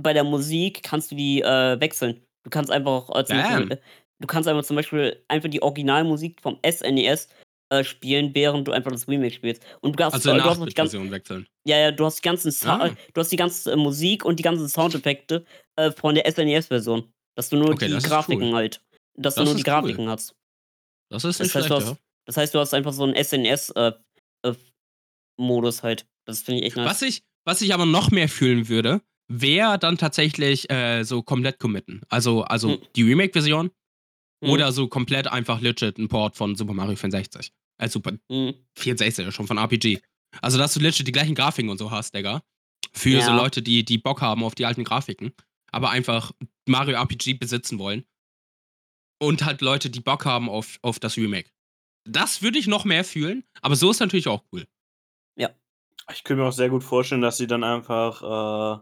[0.00, 2.22] bei der Musik kannst du die äh, wechseln.
[2.44, 3.36] Du kannst einfach äh, zum.
[3.36, 3.76] Beispiel, äh,
[4.20, 7.28] du kannst einfach zum Beispiel einfach die Originalmusik vom SNES
[7.70, 9.62] äh, spielen, während du einfach das Remake spielst.
[9.80, 11.46] Und du hast, Also äh, du hast die ganze, Nachbildversion wechseln.
[11.66, 12.86] ja, ja, du hast die ganzen, Ah.
[12.86, 15.44] äh, du hast die ganze äh, Musik und die ganzen Soundeffekte
[15.76, 18.54] äh, von der SNES-Version, dass du nur Okay, die das Grafiken cool.
[18.54, 18.80] halt,
[19.16, 19.64] dass du Das nur die cool.
[19.64, 20.34] Grafiken hast.
[21.10, 22.02] Das ist Das nicht heißt, schlecht, du hast, ja.
[22.26, 24.54] das heißt, du hast einfach so einen SNS-Modus äh, äh,
[25.38, 26.06] Modus halt.
[26.26, 26.86] Das finde ich echt nice.
[26.86, 29.00] Was ich, was ich aber noch mehr fühlen würde,
[29.30, 30.66] wäre dann tatsächlich
[31.02, 32.02] so komplett committen.
[32.08, 32.78] Also, also Hm.
[32.96, 33.70] die Remake-Version
[34.42, 37.52] Hm, oder so komplett einfach legit ein Port von Super Mario 64.
[37.78, 40.00] Äh, Super hm, 64, ja, schon von RPG.
[40.42, 42.42] Also, dass du legit die gleichen Grafiken und so hast, Digga.
[42.92, 43.36] Für so Ja.
[43.36, 45.32] Leute, die, die Bock haben auf die alten Grafiken,
[45.72, 46.32] aber einfach
[46.66, 48.04] Mario RPG besitzen wollen.
[49.20, 51.50] Und halt Leute, die Bock haben auf, auf das Remake.
[52.04, 54.66] Das würde ich noch mehr fühlen, aber so ist natürlich auch cool.
[56.12, 58.80] Ich könnte mir auch sehr gut vorstellen, dass sie dann einfach äh,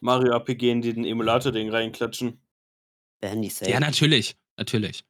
[0.00, 2.40] Mario RPG in den Emulator-Ding reinklatschen.
[3.20, 3.70] werden die safe.
[3.70, 4.36] Ja, natürlich.
[4.58, 5.04] Natürlich.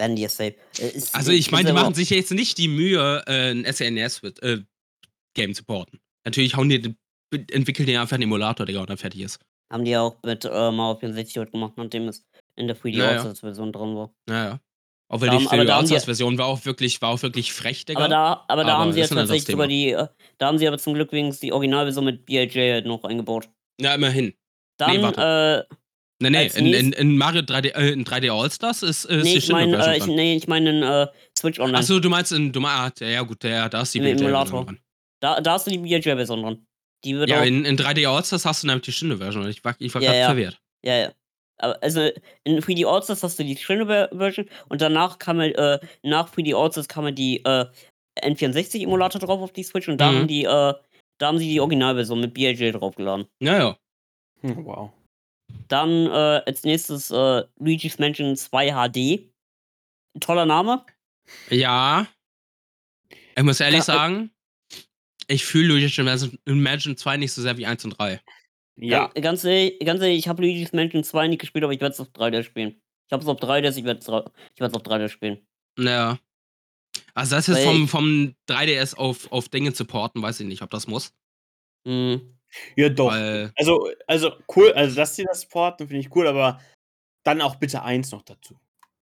[0.00, 0.54] werden die safe.
[0.78, 5.54] Äh, ist- Also ich meine, die machen sich jetzt nicht die Mühe, äh, ein SNES-Game
[5.54, 5.98] zu porten.
[6.24, 6.94] Natürlich hauen die,
[7.50, 9.40] entwickeln die einfach einen Emulator, Digga, und dann fertig ist.
[9.72, 12.24] Haben die auch mit äh, Mario 64 heute gemacht, nachdem es
[12.56, 13.10] in der 3D Naja.
[13.18, 14.10] All-Stars-Version drin war.
[14.26, 14.60] Naja.
[15.10, 17.22] Auch weil Da die haben- aber da haben die- Version war auch wirklich, war auch
[17.22, 18.00] wirklich frech, Digga.
[18.00, 20.06] Aber da, aber da Aber haben sie jetzt tatsächlich sogar die, äh,
[20.38, 23.48] da haben sie aber zum Glück wenigstens die Originalversion mit BIJ halt noch eingebaut.
[23.80, 24.34] ja, immerhin.
[24.78, 25.66] Dann, warte.
[25.70, 25.74] äh,
[26.20, 29.38] Nee, nee, in, in, in Mario 3D, äh, in 3D All-Stars ist, ist nee, die
[29.38, 31.06] ich meine, äh, ich, nee, ich meine in äh,
[31.38, 31.78] Switch Online.
[31.78, 34.64] Achso, du meinst in, du meinst, ah, ja gut, der, da ist die BJ-Version Emulator.
[34.64, 34.80] dran.
[35.20, 36.66] Da, da hast du die BIJ-Version dran.
[37.04, 39.48] Die wird Ja, auch, in, in 3D All-Stars hast du nämlich die Shinra-Version.
[39.48, 40.26] Ich war, ich war Ja, gerade ja.
[40.26, 40.60] verwirrt.
[40.84, 41.12] ja, ja.
[41.60, 42.08] Aber also
[42.44, 46.30] in 3D All-Stars hast du die schöne Ver- Version und danach kann man, äh, nach
[46.34, 47.66] 3D All-Stars kann man die äh,
[48.22, 50.16] N64-Emulator drauf auf die Switch und da Mhm.
[50.16, 50.74] haben die, äh,
[51.18, 53.26] da haben sie die Originalversion mit BIJ draufgeladen.
[53.40, 53.76] Ja, ja.
[54.40, 54.90] Hm, wow.
[55.68, 59.30] Dann äh, als nächstes äh, Luigi's Mansion 2 HD.
[60.20, 60.84] Toller Name.
[61.50, 62.06] Ja.
[63.36, 64.30] Ich muss ehrlich Ja, äh- sagen,
[65.28, 68.20] ich fühle Luigi's Mansion, Mansion 2 nicht so sehr wie 1 und 3.
[68.80, 69.08] Ja.
[69.08, 71.92] Ganz, ganz ehrlich, ganz ehrlich ich habe Luigi's Mansion 2 nicht gespielt, aber ich werde
[71.92, 72.80] es auf 3D spielen.
[73.06, 74.08] Ich habe es auf 3D, ich werde es
[74.74, 75.46] auf 3D spielen.
[75.78, 76.18] Ja.
[77.14, 80.70] Also das ist vom, vom 3DS auf, auf Dinge zu porten, weiß ich nicht, ob
[80.70, 81.12] das muss.
[81.86, 82.37] Hm.
[82.76, 83.10] Ja, doch.
[83.12, 86.60] Weil, Also, also cool, also dass sie das porten, finde ich cool, aber
[87.24, 88.54] dann auch bitte eins noch dazu.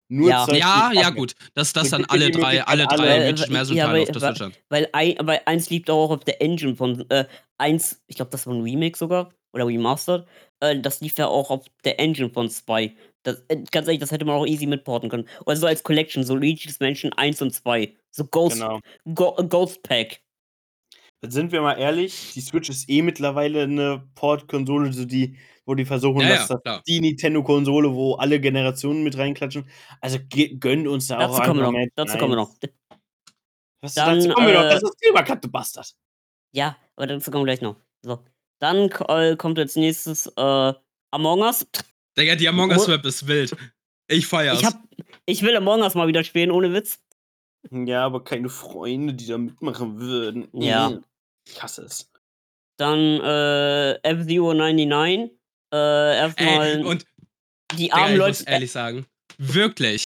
[0.07, 0.45] Nur Ja.
[0.53, 3.91] ja, ja gut, dass das dann alle drei, alle drei Äh, Luigi's Mansion ja, auf
[3.93, 4.59] weil- der weil- Switch sind.
[4.69, 4.89] Weil,
[5.27, 7.25] weil eins liegt auch auf der Engine von äh,
[7.57, 10.27] eins, ich glaube, das war ein Remake sogar oder Remastered.
[10.59, 12.95] Äh, das lief ja auch auf der Engine von 2.
[13.23, 15.27] Das, äh, ganz ehrlich, das hätte man auch easy mitporten können.
[15.47, 17.91] Oder so als Collection, so Luigi's Mansion 1 und 2.
[18.11, 18.79] So Ghost, Genau.
[19.15, 20.21] Go, Ghost Pack.
[21.29, 25.85] Sind wir mal ehrlich, die Switch ist eh mittlerweile eine Port-Konsole, so die, wo die
[25.85, 26.83] versuchen, Ja, ja, dass das klar.
[26.87, 29.65] die Nintendo-Konsole, wo alle Generationen mit reinklatschen.
[30.01, 30.19] Also
[30.59, 31.87] gönnt uns da Dazu auch kommen wir noch.
[31.95, 32.51] Dazu kommen wir noch.
[32.61, 32.73] 1.
[33.81, 34.61] Was, Dann, dazu kommen wir noch.
[34.61, 35.93] äh, Das ist das Thema, Cut, du Bastard.
[36.53, 37.75] Ja, aber dazu kommen wir gleich noch.
[38.01, 38.19] So.
[38.59, 40.73] Dann äh, kommt als nächstes äh,
[41.11, 41.67] Among Us.
[42.17, 43.55] Digga, die Among Us Wo- Web ist wild.
[44.07, 44.59] Ich feier's.
[44.59, 44.75] Ich, hab,
[45.25, 46.99] ich will Among Us mal wieder spielen, ohne Witz.
[47.71, 50.47] Ja, aber keine Freunde, die da mitmachen würden.
[50.53, 50.99] Ja.
[51.47, 52.09] Ich hasse es.
[52.77, 55.31] Dann äh, F-Zero 99.
[55.73, 55.77] Äh,
[56.17, 57.05] erstmal Ey, und
[57.73, 58.29] die Digga, armen ich Leute.
[58.31, 59.05] muss ehrlich sagen,
[59.37, 60.03] wirklich.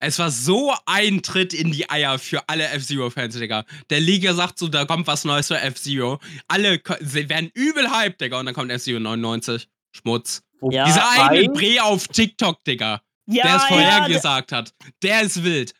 [0.00, 3.64] Es war so ein Tritt in die Eier für alle F-Zero-Fans, Digga.
[3.88, 6.20] Der Liga sagt so, da kommt was Neues für F-Zero.
[6.46, 8.40] Alle sie werden übel hyped, Digga.
[8.40, 9.66] Und dann kommt F-Zero 99.
[9.96, 10.42] Schmutz.
[10.70, 13.00] Ja, Dieser eine Bre auf TikTok, Digga.
[13.26, 14.74] ja, der es ja, vorhergesagt hat.
[15.02, 15.72] Der ist wild.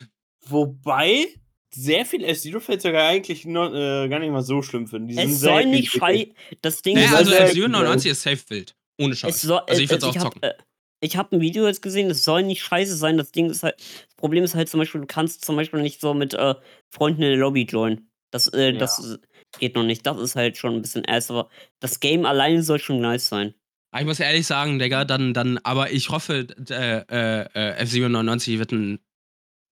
[0.47, 1.29] Wobei
[1.75, 5.09] sehr viele F-Zero-Fans sogar eigentlich noch, äh, gar nicht mal so schlimm finden.
[5.09, 6.33] Die sind Es sehr soll nicht schei.
[6.62, 8.75] Das Ding Naja, ist, also F-Zero gut 99 ist safe wild.
[9.01, 9.35] Ohne Scheiß.
[9.37, 10.43] es soll, also ich äh, würde es auch hab, zocken.
[10.43, 10.55] äh,
[11.01, 13.16] ich habe ein Video jetzt gesehen, es soll nicht scheiße sein.
[13.18, 13.75] Das Ding ist halt.
[13.79, 16.55] Das Problem ist halt zum Beispiel, du kannst zum Beispiel nicht so mit äh,
[16.95, 18.09] Freunden in der Lobby joinen.
[18.31, 18.79] Das, äh, Ja.
[18.79, 19.18] das äh,
[19.59, 20.07] geht noch nicht.
[20.07, 21.51] Das ist halt schon ein bisschen ass, aber
[21.81, 23.55] das Game alleine soll schon nice sein.
[23.99, 28.59] Ich muss ehrlich sagen, Digga, dann, dann, aber ich hoffe, äh, äh, äh, F-Zero 99
[28.59, 28.99] wird ein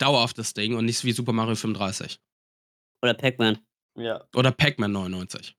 [0.03, 2.19] dauerhaftes Ding und nicht wie Super Mario 35.
[3.03, 3.59] Oder Pac-Man.
[3.99, 4.25] Ja.
[4.35, 5.57] Oder Pac-Man 99.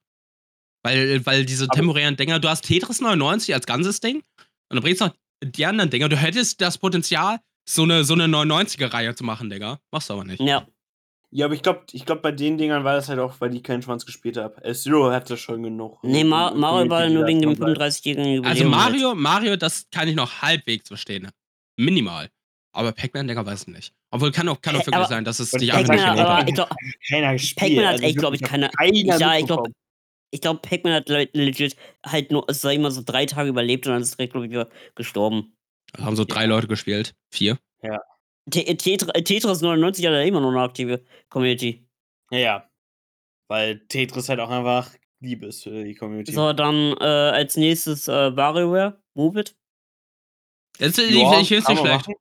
[0.86, 4.24] Weil, weil diese Aber- temporären Dinger, du hast Tetris 99 als ganzes Ding und
[4.76, 6.10] dann bringst du noch die anderen Dinger.
[6.10, 9.80] Du hättest das Potenzial, so eine, so eine 99er-Reihe zu machen, Digga.
[9.92, 10.42] Machst du aber nicht.
[10.42, 10.68] Ja.
[11.36, 13.64] Ja, aber ich glaube, ich glaub, bei den Dingern war das halt auch, weil ich
[13.64, 14.64] keinen Schwanz gespielt habe.
[14.64, 15.98] S-Zero hatte schon genug.
[16.04, 18.46] Nee, Ma äh, Mario war nur wegen dem das mal- 35-jährigen Jubiläum.
[18.46, 18.70] Also.
[18.70, 21.30] Mario, Mario, das kann ich noch halbwegs verstehen.
[21.76, 22.30] Minimal.
[22.76, 23.94] Aber Pac-Man, Digga, weiß ich nicht.
[24.12, 26.50] Obwohl kann auch, kann auch wirklich aber- sein, dass es einfach Pac-Man, nicht aber hat.
[26.50, 26.70] ich glaub,
[27.08, 27.58] Keiner gespielt.
[27.60, 28.70] Pac-Man hat also echt, glaube ich, keine.
[28.70, 29.72] keiner Ja, ich glaube,
[30.32, 33.86] ich glaube, Pac-Man hat le- legit halt nur, sag ich mal, so drei Tage überlebt
[33.86, 35.56] und dann ist direkt, glaube ich, wieder gestorben.
[35.94, 37.14] Da haben so drei Leute gespielt.
[37.32, 37.60] Vier.
[37.82, 41.88] Äh, Tetris 99 hat ja immer noch eine aktive Community.
[42.32, 42.70] Ja, ja.
[43.48, 44.90] Weil Tetris halt auch einfach
[45.22, 46.34] Liebe ist für die Community.
[46.34, 49.56] So, dann äh, als nächstes äh, WarioWare, Move It.
[50.80, 51.94] Das, ich Ja, ich finde es nicht schlecht.
[52.08, 52.16] machen.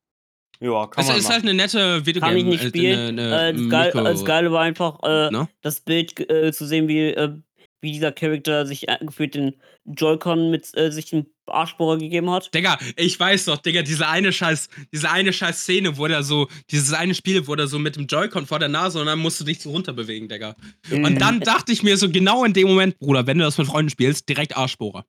[0.63, 1.49] Ja, kann Es man ist halt machen.
[1.49, 2.33] eine nette Videogame.
[2.33, 3.19] Kann ich nicht äh, spielen.
[3.19, 5.49] eine- eine Äh, das, Geil, Mikro- das Geile war einfach, äh, ne?
[5.61, 7.33] das Bild äh, zu sehen, wie, äh,
[7.81, 9.57] wie dieser Charakter sich äh, gefühlt den
[9.87, 12.55] Joy-Con mit äh, sich den Arschbohrer gegeben hat.
[12.55, 16.47] Digga, ich weiß doch, Digga, diese eine scheiß, diese eine scheiß Szene, wo der so,
[16.71, 19.41] dieses eine Spiel, wo der so mit dem Joy-Con vor der Nase und dann musst
[19.41, 20.55] du dich so runterbewegen, Digga.
[20.89, 21.05] Mhm.
[21.05, 23.67] Und dann dachte ich mir so genau in dem Moment, Bruder, wenn du das mit
[23.67, 25.05] Freunden spielst, direkt Arschbohrer.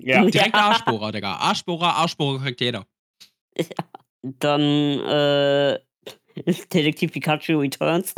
[0.00, 0.24] Ja.
[0.24, 1.34] Direkt Arschbohrer, Digga.
[1.34, 2.86] Arschbohrer, Arschbohrer kriegt jeder.
[4.22, 4.60] Dann
[5.00, 5.78] äh,
[6.72, 8.14] Detektiv Pikachu Returns.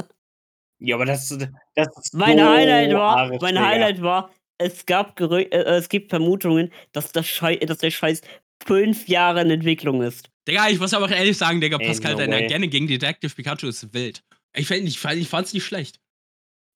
[0.78, 3.66] ja, aber das, das ist Mein so Highlight war, arg, mein Digga.
[3.66, 8.20] Highlight war, es gab Gerü äh, es gibt Vermutungen, dass das Schei dass der Scheiß
[8.64, 10.30] fünf Jahre in Entwicklung ist.
[10.46, 12.36] Digga, ich muss aber auch ehrlich sagen, Digga, Pascal, no deine.
[12.36, 14.22] Agenne gegen Detective Pikachu ist wild.
[14.54, 16.00] Ich, find, ich, fand- ich fand's nicht schlecht.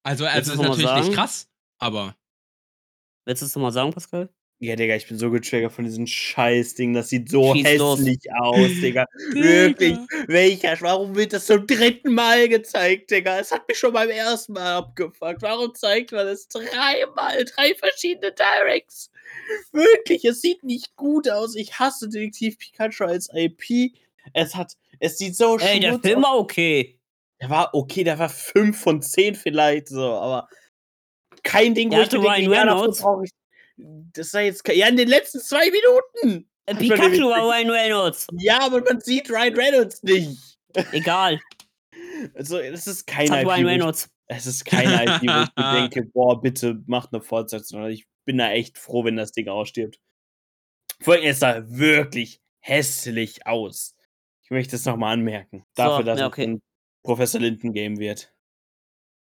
[0.03, 1.15] Also, also du's ist natürlich nicht sagen?
[1.15, 2.17] krass, aber.
[3.27, 4.31] Willst du es nochmal sagen, Pascal?
[4.61, 6.93] Ja, Digga, ich bin so getriggert von diesem Scheißding.
[6.93, 8.01] Das sieht so Schieß los.
[8.01, 9.07] hässlich aus, Digga.
[9.31, 9.97] Wirklich.
[10.27, 10.77] Welcher?
[10.81, 13.39] Warum wird das zum dritten Mal gezeigt, Digga?
[13.39, 15.43] Es hat mich schon beim ersten Mal abgefuckt.
[15.43, 17.45] Warum zeigt man das dreimal?
[17.45, 19.13] Drei verschiedene Directs.
[19.71, 21.55] Wirklich, es sieht nicht gut aus.
[21.55, 23.93] Ich hasse Detektiv Pikachu als IP.
[24.33, 26.25] Es hat, es sieht so Ey, der Film aus.
[26.25, 26.99] war okay.
[27.41, 30.49] Der war okay, der war 5 von 10 vielleicht so, aber
[31.45, 33.31] kein Ding, Der wo ich mir denke, ja, ich.
[34.13, 34.67] Das sei jetzt.
[34.69, 36.49] Ja, in den letzten zwei Minuten.
[36.67, 38.27] Pikachu war Ryan Reynolds.
[38.39, 40.59] Ja, aber man sieht Ryan Reynolds nicht.
[40.93, 41.41] Egal.
[42.35, 43.49] Also, es ist Das keine hat IP.
[43.49, 44.11] Ryan Reynolds.
[44.27, 47.87] Es ist keine IP, wo ich mir denke, boah, bitte macht eine Fortsetzung.
[47.87, 49.99] Ich bin da echt froh, wenn das Ding ausstirbt.
[51.01, 53.95] Vor allem, es sah wirklich hässlich aus.
[54.43, 55.65] Ich möchte es nochmal anmerken.
[55.75, 56.45] Dafür, dass ja, es okay.
[56.45, 56.63] ein
[57.03, 58.35] Professor Linden Game wird.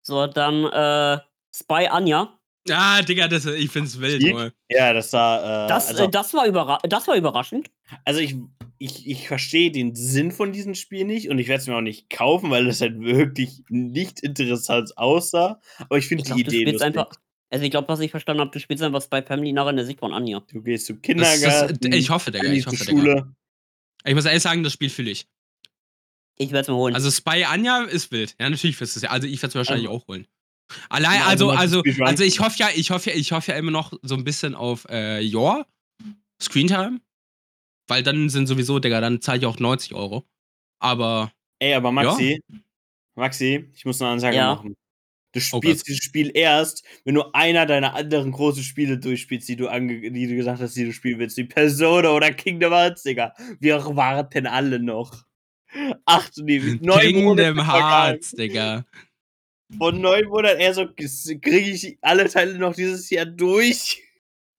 [0.02, 1.18] So, dann äh,
[1.54, 2.38] Spy Anja.
[2.70, 4.22] Ah, Digga, das, ich find's wild?
[4.22, 4.52] Junge.
[4.70, 5.64] Ja, das war.
[5.66, 7.70] Äh, Das, also, äh, das, war, überra das war überraschend.
[8.04, 8.36] also ich,
[8.78, 11.80] ich, ich verstehe den Sinn von diesem Spiel nicht und ich werde es mir auch
[11.82, 15.60] nicht kaufen, weil es halt wirklich nicht interessant aussah.
[15.78, 16.82] Aber ich finde die glaube, du Idee lustig.
[16.82, 17.10] einfach.
[17.50, 19.84] Also, ich glaube, was ich verstanden habe, du spielst einfach Spy Family nach in der
[19.84, 20.40] Sicht von Anja.
[20.50, 21.92] Du gehst zum Das, das, Kindergarten.
[21.92, 22.98] ich hoffe, Digga, ich zur hoffe, Digga.
[23.00, 23.34] Schule.
[24.06, 25.26] Ich muss ehrlich sagen, das Spiel fühle ich.
[26.36, 26.94] Ich werde es mir holen.
[26.94, 28.34] Also Spy Anja ist wild.
[28.40, 29.10] Ja, natürlich wirst du es ja.
[29.10, 30.26] Also ich werde es wahrscheinlich Also- auch holen.
[30.88, 33.58] Allein, Ja, also, also, also, also ich hoffe ja, ich hoffe ja, ich hoffe ja
[33.58, 35.66] immer noch so ein bisschen auf äh, Your
[36.40, 37.00] Screentime.
[37.86, 40.24] Weil dann sind sowieso, Digga, dann zahle ich auch 90 Euro.
[40.80, 42.40] Aber Ey, aber Maxi,
[43.14, 44.54] Maxi, ich muss eine Ansage Ja.
[44.54, 44.76] machen.
[45.32, 49.56] Du Oh spielst dieses Spiel erst, wenn du einer deiner anderen großen Spiele durchspielst, die
[49.56, 51.36] du, ange die du gesagt hast, die du spielen willst.
[51.36, 53.34] Wie Persona oder Kingdom Hearts, Digga.
[53.58, 55.24] Wir warten alle noch.
[56.04, 57.66] Acht, neun Monate Kingdom vergangen.
[57.66, 58.84] Hearts, Digga.
[59.78, 64.02] Von neun Monaten, er so, kriege ich alle Teile noch dieses Jahr durch.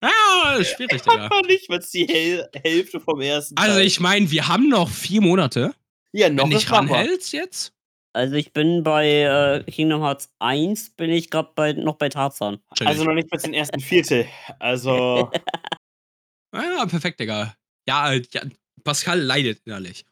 [0.02, 1.30] Ah, schwierig, Digga.
[1.30, 3.86] Noch nicht, was die Häl Hälfte vom ersten Also Teil.
[3.88, 5.74] ich meine, wir haben noch vier Monate.
[6.12, 6.80] ja, noch Wenn machbar.
[6.80, 7.72] ranhältst jetzt.
[8.14, 12.60] Also, ich bin bei äh, Kingdom Hearts 1, bin ich gerade bei, noch bei Tarzan.
[12.80, 14.26] Also noch nicht mal den ersten Viertel.
[14.60, 15.30] Also,
[16.56, 17.56] ja, perfekt, Digga.
[17.88, 18.42] Ja, äh, ja,
[18.84, 20.06] Pascal leidet innerlich.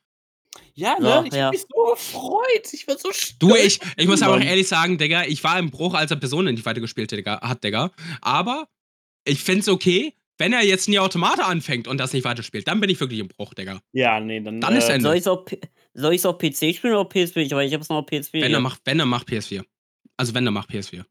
[0.75, 1.27] Ja, Ja, ne?
[1.27, 1.45] Ich ja.
[1.45, 2.73] hab mich so gefreut.
[2.73, 3.35] Ich war so stolz.
[3.39, 6.17] Du, ich, ich muss aber auch ehrlich sagen, Digga, ich war im Bruch, als er
[6.17, 7.91] Personen nicht weitergespielt Digga, hat, Digga.
[8.21, 8.67] Aber
[9.25, 12.89] ich find's okay, wenn er jetzt nie Automate anfängt und das nicht weiterspielt, dann bin
[12.89, 13.79] ich wirklich im Bruch, Digga.
[13.93, 14.59] Ja, nee, dann.
[14.61, 15.03] Dann ist äh, Ende.
[15.07, 15.59] Soll ich es auf, P-
[15.93, 17.37] soll ich's auf PC spielen oder auf PSP?
[17.37, 18.33] Ich, weil ich habe es noch auf PSP.
[18.33, 18.57] Wenn hier.
[18.57, 19.63] er macht, wenn er macht PS4.
[20.17, 21.03] Also wenn er macht PS4.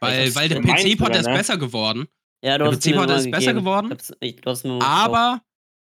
[0.00, 1.34] Weil, hab's weil der PC-Port ist ne?
[1.34, 2.08] besser geworden,
[2.42, 3.58] ja, du der hast es mir PC-Port ist besser gegeben.
[3.64, 5.42] geworden, Ich hab's, ich, du hast mir aber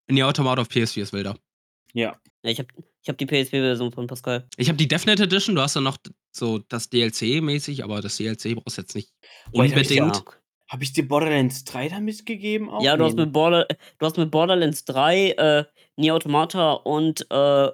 [0.09, 1.37] nee, Automat auf PS4 ist wilder.
[1.95, 2.21] Ja.
[2.43, 2.69] Ja, ich habe
[3.03, 4.47] ich hab die PSP-Version von Pascal.
[4.57, 5.97] Ich habe die Definite Edition, du hast dann noch
[6.31, 9.11] so das DLC-mäßig, aber das DLC brauchst du jetzt nicht
[9.53, 9.91] unbedingt.
[9.91, 10.23] Ja.
[10.71, 12.69] Habe ich dir Borderlands 3 da mitgegeben?
[12.69, 12.83] Auch?
[12.83, 13.67] Ja, du hast, Nee, mit Border,
[13.99, 15.65] du hast mit Borderlands 3, äh,
[15.97, 17.69] Nier Automata und äh,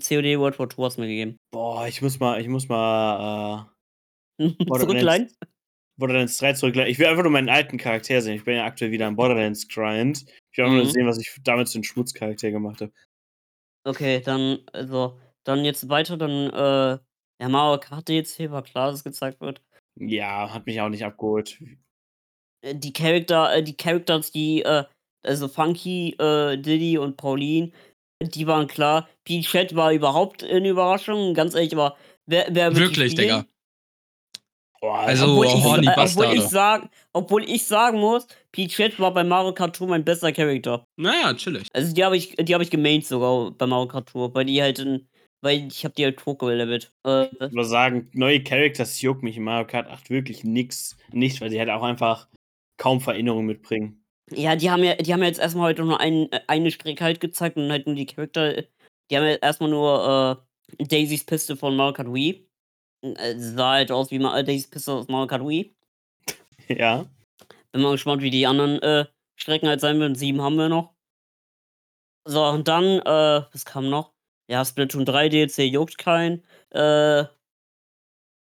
[0.00, 1.36] COD World War 2 hast du mir gegeben.
[1.52, 3.70] Boah, ich muss mal, ich muss mal,
[4.40, 5.30] Zurückleihen?
[5.98, 6.90] Borderlands 3 zurückleihen.
[6.90, 8.36] Ich will einfach nur meinen alten Charakter sehen.
[8.36, 10.24] Ich bin ja aktuell wieder am Borderlands Grind.
[10.52, 10.90] Ich will einfach nur Mhm.
[10.90, 12.92] sehen, was ich damals für einen Schmutzcharakter gemacht habe.
[13.84, 16.98] Okay, dann, also, dann jetzt weiter, dann, äh,
[17.40, 19.62] ja, Mario Kart DLC war klar, dass es gezeigt wird.
[19.96, 21.58] Ja, hat mich auch nicht abgeholt.
[22.62, 24.84] Äh, die Charakter, äh, die Characters, die, äh,
[25.24, 27.72] also Funky, äh, Diddy und Pauline,
[28.22, 29.08] die waren klar.
[29.24, 31.34] Peach Chat war überhaupt eine Überraschung.
[31.34, 33.46] Ganz ehrlich, aber wer, wer wird die Wirklich, spielen?
[34.80, 39.12] Boah, Also, obwohl, ich, horny obwohl, ich sag, obwohl ich sagen muss, Peach Chat war
[39.12, 40.84] bei Mario Kart Tour mein bester Charakter.
[40.96, 41.66] Naja, chillig.
[41.72, 44.62] Also die habe ich, die habe ich gemaint sogar bei Mario Kart Tour, weil die
[44.62, 45.08] halt in,
[45.40, 46.92] weil ich habe die halt hochgelevelt.
[47.04, 50.96] Äh, Ich muss sagen, neue Characters juckt mich in Mario Kart 8 wirklich nix.
[51.12, 52.28] Nicht, weil sie halt auch einfach
[52.76, 54.04] kaum Veränderungen mitbringen.
[54.30, 57.20] ja, die haben ja, die haben ja jetzt erstmal heute nur ein, eine Strecke halt
[57.20, 58.62] gezeigt und halt nur die Charakter.
[59.10, 60.40] Die haben ja erstmal nur
[60.78, 62.44] äh, Daisys Piste von Mario Kart Wii.
[63.02, 65.74] Äh, sah halt aus wie äh, Daisys Piste aus Mario Kart Wii.
[66.68, 67.06] Ja.
[67.72, 70.14] Bin mal gespannt, wie die anderen äh, Strecken halt sein werden.
[70.14, 70.94] Sieben haben wir noch.
[72.26, 74.12] So, und dann, äh, was kam noch?
[74.50, 76.44] Ja, Splatoon 3 DLC juckt keinen.
[76.70, 77.24] Äh,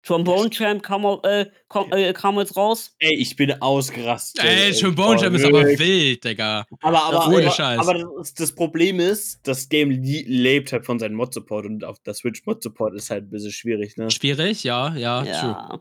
[0.05, 2.95] Trombone Champ kam, äh, kam, äh, kam jetzt raus.
[2.99, 4.45] Ey, ich bin ausgerastet.
[4.45, 6.67] Ey, schon Boah, Bone ist aber wild, Digga.
[6.83, 7.79] Aber, aber, Ohne aber, Scheiß.
[7.81, 12.13] aber das, das Problem ist, das Game lebt halt von seinem Mod-Support und auf der
[12.13, 14.11] Switch Mod-Support ist halt ein bisschen schwierig, ne?
[14.11, 15.33] Schwierig, ja, ja, true.
[15.33, 15.81] Ja.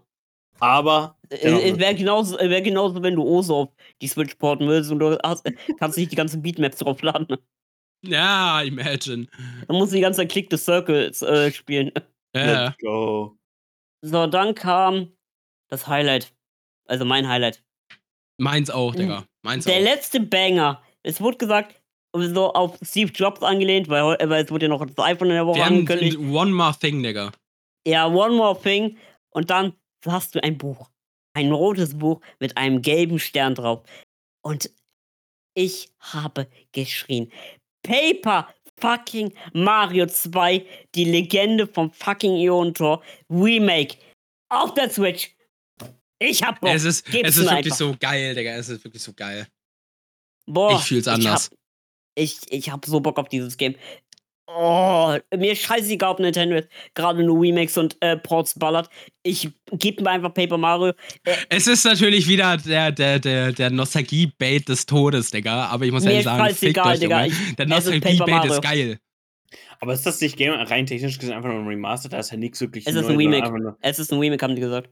[0.59, 1.17] Aber.
[1.29, 3.69] Es dennoch es wäre genauso, wär genauso, wenn du Oso auf
[4.01, 5.43] die Switch porten willst und du hast,
[5.79, 7.37] kannst nicht die ganzen Beatmaps draufladen.
[8.05, 9.27] Ja, imagine.
[9.67, 11.91] Dann musst du die ganze Zeit Click the Circles äh, spielen.
[12.35, 12.65] Ja.
[12.65, 13.37] Let's go.
[14.05, 15.13] So, dann kam
[15.69, 16.33] das Highlight.
[16.87, 17.63] Also mein Highlight.
[18.37, 19.25] Meins auch, Digga.
[19.43, 19.81] Meins Der auch.
[19.81, 20.81] letzte Banger.
[21.03, 21.81] Es wurde gesagt,
[22.13, 25.47] so auf Steve Jobs angelehnt, weil, weil es wurde ja noch das iPhone in der
[25.47, 26.17] Woche Wir angekündigt.
[26.17, 27.31] One More Thing, Digga.
[27.87, 28.97] Ja, One More Thing.
[29.29, 29.73] Und dann
[30.05, 30.89] hast du ein Buch.
[31.33, 33.83] Ein rotes Buch mit einem gelben Stern drauf.
[34.45, 34.69] Und
[35.55, 37.31] ich habe geschrien.
[37.83, 40.65] Paper fucking Mario 2,
[40.95, 43.97] die Legende vom fucking Iontor Remake
[44.49, 45.35] auf der Switch.
[46.19, 46.69] Ich hab Bock.
[46.69, 47.75] es ist, es ist wirklich einfach.
[47.75, 48.51] so geil, Digga.
[48.51, 49.47] Es ist wirklich so geil.
[50.45, 51.49] Boah, ich fühl's anders.
[51.51, 51.57] hab,
[52.15, 53.75] ich, ich hab so Bock auf dieses Game.
[54.45, 58.89] Oh, mir ist scheißegal, ob Nintendo jetzt gerade nur Remakes und äh, Ports ballert.
[59.23, 60.93] Ich geb mir einfach Paper Mario.
[61.47, 65.67] Es ist natürlich wieder der, der, der, der Nostalgie-Bait des Todes, Digga.
[65.67, 67.25] Aber ich muss ehrlich ist sagen, scheißegal, euch, Digga.
[67.25, 68.99] Ich, Der ist Nostalgie-Bait ist geil.
[69.79, 72.09] Aber ist das nicht Game rein technisch gesehen einfach nur ein Remaster?
[72.09, 73.75] Da ist ja nichts wirklich Es ist neu, ein Remake.
[73.81, 74.89] Es ist ein Remake, haben die gesagt.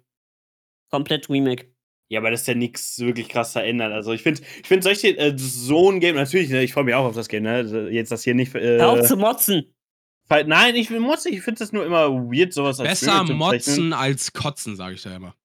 [0.89, 1.67] Komplett Remake.
[2.11, 3.93] Ja, aber das ist ja nichts wirklich krass verändert.
[3.93, 6.93] Also ich finde, ich find solche, äh, so ein Game, natürlich, ne, ich freue mich
[6.93, 7.61] auch auf das Game, ne?
[7.89, 8.53] Jetzt das hier nicht.
[8.53, 9.73] Äh, Hör auf zu motzen.
[10.27, 11.31] Fall- Nein, ich will motzen.
[11.33, 13.37] Ich finde das nur immer weird, sowas als Besser bezeichnen.
[13.37, 15.35] motzen als kotzen, sage ich da immer.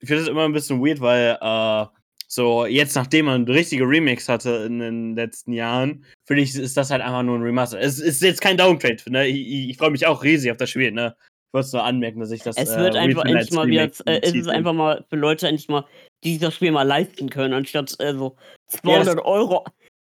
[0.00, 1.86] Ich finde das immer ein bisschen weird, weil äh,
[2.26, 6.90] so jetzt, nachdem man richtige Remakes hatte in den letzten Jahren, finde ich, ist das
[6.90, 7.78] halt einfach nur ein Remaster.
[7.78, 8.96] Es ist jetzt kein Downgrade.
[9.08, 9.28] Ne?
[9.28, 10.90] Ich, ich, ich freue mich auch riesig auf das Spiel.
[10.90, 11.14] Ne?
[11.52, 12.56] Ich wollte es nur anmerken, dass ich das.
[12.56, 14.48] Es äh, wird einfach Return endlich mal wieder, äh, es ist betiteln.
[14.48, 15.84] einfach mal für Leute endlich mal,
[16.24, 18.36] die sich das Spiel mal leisten können, anstatt äh, so
[18.68, 19.66] 200 Euro,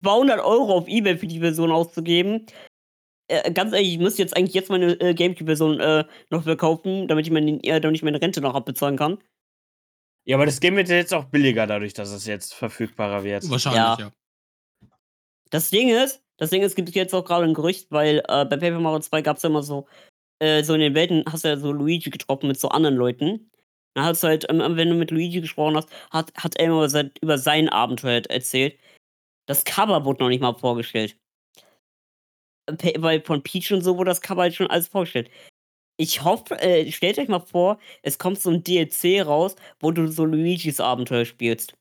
[0.04, 2.48] 200 Euro auf Ebay für die Version auszugeben.
[3.28, 7.28] Äh, ganz ehrlich, ich müsste jetzt eigentlich jetzt meine äh, Gamecube-Version äh, noch verkaufen, damit
[7.28, 9.20] ich, meine, äh, damit ich meine Rente noch abbezahlen kann.
[10.26, 13.48] Ja, aber das Game wird ja jetzt auch billiger, dadurch, dass es jetzt verfügbarer wird.
[13.48, 13.98] Wahrscheinlich, Ja.
[14.00, 14.12] ja.
[15.52, 18.44] Das Ding ist, das Ding ist, es gibt jetzt auch gerade ein Gerücht, weil äh,
[18.46, 19.88] bei Paper Mario 2 gab es ja immer so,
[20.40, 23.52] äh, so in den Welten hast du ja so Luigi getroffen mit so anderen Leuten.
[23.96, 26.76] Dann hast du halt, ähm, wenn du mit Luigi gesprochen hast, hat, hat er immer
[26.76, 28.78] über sein, über sein Abenteuer halt erzählt.
[29.48, 31.18] Das Cover wurde noch nicht mal vorgestellt.
[32.68, 35.30] Äh, Weil von Peach und so wurde das Cover halt schon alles vorgestellt.
[36.00, 40.08] Ich hoffe, äh, stellt euch mal vor, es kommt so ein DLC raus, wo du
[40.08, 41.74] so Luigis Abenteuer spielst.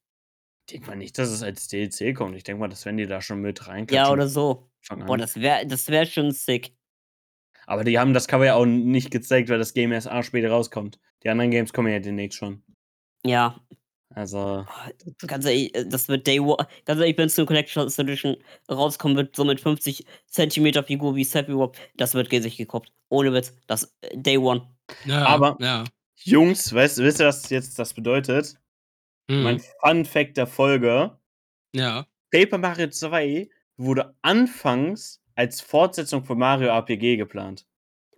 [0.69, 2.35] Ich denke mal nicht, dass es als DLC kommt.
[2.35, 3.87] Ich denke mal, das werden die da schon mit rein.
[3.91, 4.71] Ja, oder so.
[4.89, 6.75] Boah, das wäre das wär schon sick.
[7.67, 10.51] Aber die haben das Cover ja auch nicht gezeigt, weil das Game erst A später
[10.51, 10.99] rauskommt.
[11.25, 12.63] Die anderen Games kommen ja demnächst schon.
[13.25, 13.61] Ja,
[14.15, 14.65] Also,
[15.27, 16.67] ganz ehrlich, äh, das wird Day One.
[16.85, 18.37] Ganz ehrlich, wenn es eine Collector's Edition
[18.71, 22.93] rauskommen wird, so mit 50 Zentimeter Figur wie Sephiroth, das wird sich gekauft.
[23.09, 23.53] Ohne Witz.
[23.67, 24.69] Das äh, Day One.
[25.05, 25.85] ja Aber- Ja.
[26.23, 28.55] Jungs, weißt, wisst ihr, was jetzt das bedeutet?
[29.31, 29.43] Hm.
[29.43, 31.19] Mein Fun Fact der Folge:
[31.75, 32.07] ja.
[32.33, 37.65] Paper Mario 2 wurde anfangs als Fortsetzung von Mario RPG geplant.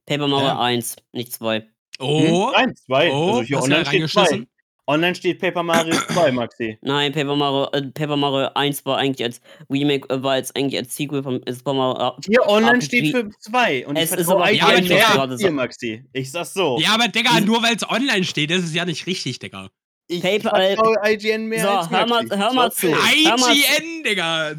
[0.07, 0.61] Paper Mario Ja.
[0.61, 1.67] 1, nicht 2.
[1.99, 2.21] Oh.
[2.23, 2.53] Hm?
[2.53, 3.11] Nein, zwei.
[3.11, 4.21] Oh, also hier online steht zwei.
[4.23, 4.49] reingeschissen?
[4.87, 6.79] Online steht Paper Mario 2, Maxi.
[6.81, 10.79] Nein, Paper Mario, äh, Paper Mario 1 war eigentlich als Remake, äh, war jetzt eigentlich
[10.79, 12.17] als Sequel von Super Mario.
[12.27, 12.87] Hier online RPG.
[12.87, 13.87] steht für 2.
[13.87, 16.05] Und Es ich ist aber IGN kein mehr dir, Maxi.
[16.15, 16.79] Ich sag's so.
[16.81, 19.69] Ja, aber Digga, nur weil es online steht, ist es ja nicht richtig, Digga.
[20.11, 22.87] Ich Paper- äh, vertraue IGN mehr so, als hör mal- hör mal zu.
[22.89, 24.53] IGN, Digga.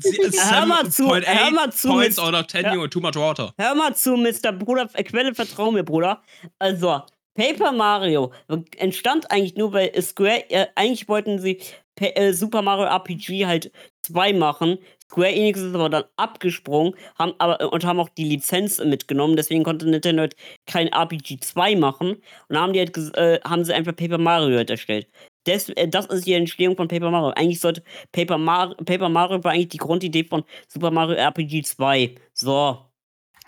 [0.51, 2.73] Hör mal zu, 7.8 hör mal zu, Points out of 10, Ja.
[2.75, 3.53] Junge, too much water.
[3.57, 4.51] Hör mal zu, Mr.
[4.51, 6.21] Bruder, äh, Quelle, vertrau mir, Bruder.
[6.59, 7.01] Also,
[7.35, 8.31] Paper Mario
[8.77, 11.59] entstand eigentlich nur, weil Square, äh, eigentlich wollten sie
[11.95, 13.71] Pa- äh, Super Mario RPG halt
[14.03, 14.77] 2 machen.
[15.11, 19.35] Square Enix ist aber dann abgesprungen haben aber, äh, und haben auch die Lizenz mitgenommen.
[19.35, 20.35] Deswegen konnte Nintendo halt
[20.67, 22.11] kein RPG 2 machen.
[22.13, 25.07] Und dann haben, die halt, äh, haben sie einfach Paper Mario halt erstellt.
[25.47, 27.29] Des, äh, das ist die Entstehung von Paper Mario.
[27.35, 32.15] Eigentlich sollte Paper, Mar Paper Mario war eigentlich die Grundidee von Super Mario RPG 2.
[32.33, 32.85] So.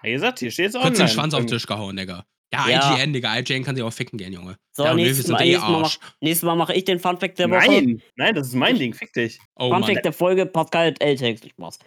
[0.04, 0.92] Wie gesagt, hier steht's online.
[0.92, 2.26] Kurz den Schwanz auf den Tisch gehauen, Digga.
[2.54, 2.96] Ja, Ja.
[2.98, 3.38] IGN, Digga.
[3.38, 4.58] IGN kann sich auch ficken gehen, Junge.
[4.74, 6.00] So, ja, nächstes, sind Mal, eh nächstes, Mal Arsch.
[6.02, 7.68] mach, nächstes Mal mache ich den Funfact der Woche.
[7.68, 8.94] Nein, nein, das ist mein Ding.
[8.94, 9.40] Fick dich.
[9.56, 9.70] Oh.
[9.70, 11.48] Funfact der Folge, Pascal L-Text.
[11.50, 11.80] Spaß.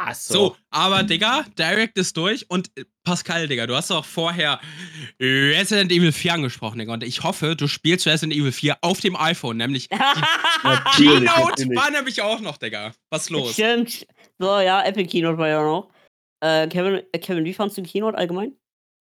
[0.00, 4.60] Ach So, aber Digga, Direct ist durch und äh, Pascal, Digga, du hast doch vorher
[5.20, 6.92] Resident Evil 4 angesprochen, Digga.
[6.92, 9.88] Und ich hoffe, du spielst Resident Evil 4 auf dem iPhone, nämlich
[10.96, 12.92] Keynote war nämlich auch noch, Digga.
[13.10, 13.52] Was ist los?
[13.54, 14.06] Stimmt.
[14.38, 15.90] So, ja, Epic Keynote war ja noch.
[16.40, 18.52] Äh, Kevin, äh, Kevin, wie fandst du die Keynote allgemein?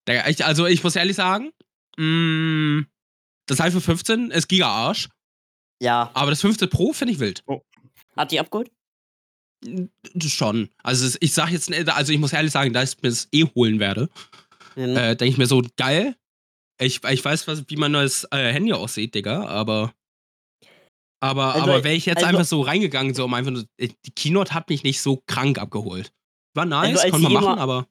[0.10, 1.52] Digga, ich, also ich muss ehrlich sagen,
[1.98, 2.86] mh,
[3.48, 5.10] das iPhone 15 ist Giga-Arsch,
[5.82, 6.10] Ja.
[6.16, 7.44] aber das 15 Pro finde ich wild.
[8.16, 8.72] Hat die abgeholt?
[10.20, 10.70] Schon.
[10.84, 13.44] Also ich sag jetzt, nicht- also ich muss ehrlich sagen, da ich mir das eh
[13.56, 14.10] holen werde,
[14.76, 16.16] Ähm, äh, denke ich mir so, geil.
[16.80, 19.94] Ich, ich weiß, was, wie mein neues äh, Handy aussieht, Digga, aber.
[21.20, 23.90] Aber, Also- aber wäre ich jetzt also- einfach so reingegangen, so um einfach nur, äh,
[24.06, 26.12] die Keynote hat mich nicht so krank abgeholt.
[26.56, 27.88] War nice, Also als konnte man machen, jemand- aber.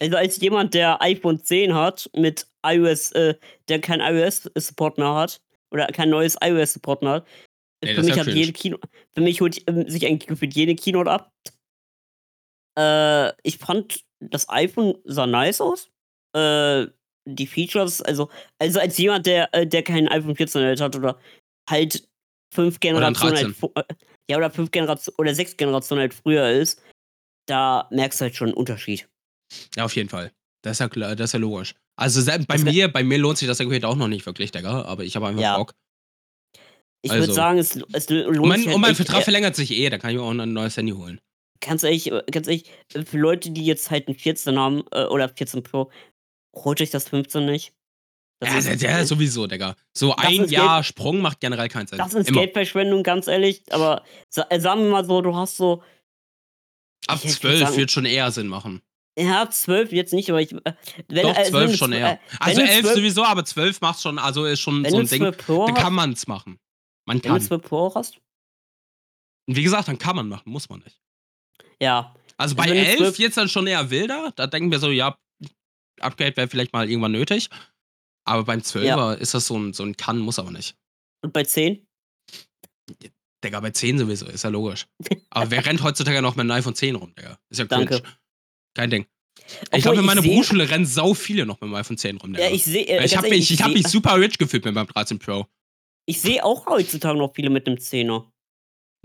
[0.00, 3.34] Also als jemand, der iPhone 10 hat, mit iOS, äh,
[3.68, 5.40] der kein iOS-Support mehr hat,
[5.72, 7.26] oder kein neues iOS-Support mehr hat,
[7.84, 8.40] Nee, für mich ja hat cringe.
[8.40, 8.78] jede Kino,
[9.14, 11.32] für mich holt ähm, sich eigentlich gefühlt jede Keynote ab.
[12.78, 15.90] Äh, ich fand, das iPhone sah nice aus.
[16.34, 16.86] Äh,
[17.26, 21.18] die Features, also, also als jemand, der, äh, der kein iPhone 14 halt hat oder
[21.70, 22.06] halt
[22.52, 23.54] fünf Generationen halt, 13.
[23.54, 23.84] vo- äh,
[24.30, 26.82] ja, oder fünf Generationen oder sechs Generationen halt früher ist,
[27.46, 29.08] da merkst du halt schon einen Unterschied.
[29.76, 30.32] Ja, auf jeden Fall.
[30.62, 31.74] Das ist ja klar, das ist ja logisch.
[31.96, 34.82] Also bei Das mir, bei mir lohnt sich das Gerät auch noch nicht wirklich, Digga,
[34.82, 35.56] aber ich habe einfach Ja.
[35.56, 35.74] Bock.
[37.04, 39.24] Ich Also- würde sagen, es, es lohnt Und mein, sich halt und mein Vertrag äh,
[39.24, 41.20] verlängert sich eh, da kann ich mir auch ein neues Handy holen.
[41.60, 45.04] ganz ehrlich, äh, ganz ehrlich, äh, für Leute, die jetzt halt ein 14 haben äh,
[45.04, 45.90] oder 14 Pro,
[46.54, 47.72] holt euch das 15 nicht.
[48.40, 49.76] Das Ja, ist, ja, ja, sowieso, Digga.
[49.96, 51.98] So ein Jahr Sprung macht generell keinen Sinn.
[51.98, 52.40] das ist Immer.
[52.40, 53.62] Geldverschwendung, ganz ehrlich.
[53.70, 54.02] Aber
[54.48, 55.82] äh, sagen wir mal so, du hast so,
[57.06, 58.80] Ab ich würd 12 sagen- wird schon eher Sinn machen.
[59.18, 60.52] ja, 12 jetzt nicht, aber ich.
[60.52, 60.72] Äh,
[61.08, 62.12] wenn, Doch, äh, 12 wenn du schon eher.
[62.14, 64.98] äh, Also wenn du 11 12 sowieso, aber 12 macht schon, also ist schon so
[64.98, 66.58] ein Ding, 12 Pro da kann man es machen.
[67.06, 67.40] Man wenn du kann.
[67.40, 68.16] 12 Pro hast,
[69.46, 71.00] Und wie gesagt, dann kann man machen, muss man nicht.
[71.80, 72.14] ja.
[72.36, 74.90] Also bei Also du 11 12 jetzt dann schon eher wilder, da denken wir so,
[74.90, 75.16] ja,
[76.00, 77.48] Upgrade wäre vielleicht mal irgendwann nötig.
[78.26, 80.74] Aber beim 12er ist das so ein, so ein Kann, muss aber nicht.
[81.22, 81.86] Und bei 10?
[83.44, 84.86] Digga, bei 10 sowieso, ist ja logisch.
[85.30, 87.38] Aber wer rennt heutzutage noch mit einem iPhone 10 rum, Digga?
[87.50, 87.86] Ist ja cringe.
[87.86, 88.08] Danke.
[88.74, 89.06] Kein Ding.
[89.66, 92.16] Obwohl, ich glaube, in ich meiner Berufsschule rennen sau viele noch mit dem iPhone 10
[92.16, 92.48] rum, Digga.
[92.48, 92.84] Ja, ich sehe.
[92.86, 95.46] Äh, ich habe mich, ich hab seh- mich super rich gefühlt mit meinem 13 Pro.
[96.06, 98.24] Ich sehe auch heutzutage noch viele mit dem 10er.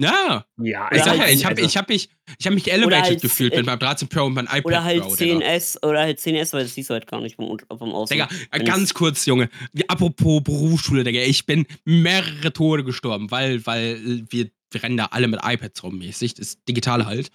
[0.01, 3.03] Ja, Ja, ich sag ja, halt- ich habe ich hab mich, ich hab mich elevated
[3.03, 5.39] halt, gefühlt äh, mit meinem 13 Pro und meinem iPad Oder halt Pro, Digga.
[5.39, 8.13] 10S, oder halt 10S, weil das siehst du halt gar nicht vom, vom Außen.
[8.15, 9.49] Digga, äh, ganz kurz, Junge.
[9.89, 11.19] Apropos Berufsschule, Digga.
[11.21, 15.97] Ich bin mehrere Tode gestorben, weil, weil wir, wir rennen da alle mit iPads rum
[15.97, 16.33] mäßig.
[16.35, 17.29] Das ist digital halt.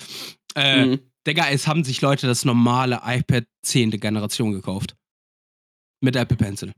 [0.55, 1.01] Äh, Mhm.
[1.27, 3.91] Digga, es haben sich Leute das normale iPad 10.
[4.01, 4.95] Generation gekauft.
[6.03, 6.73] Mit Apple Pencil.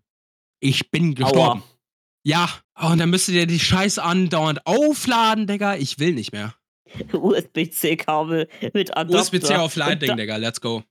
[0.60, 1.60] Ich bin gestorben.
[1.60, 1.68] Aua.
[2.24, 2.48] Ja,
[2.80, 5.76] oh, und dann müsstet ihr die Scheiße andauernd aufladen, Digga.
[5.76, 6.54] Ich will nicht mehr.
[7.12, 9.18] USB-C-Kabel mit Adapter.
[9.20, 10.36] USB-C auf Lightning, Digga.
[10.36, 10.82] Let's go.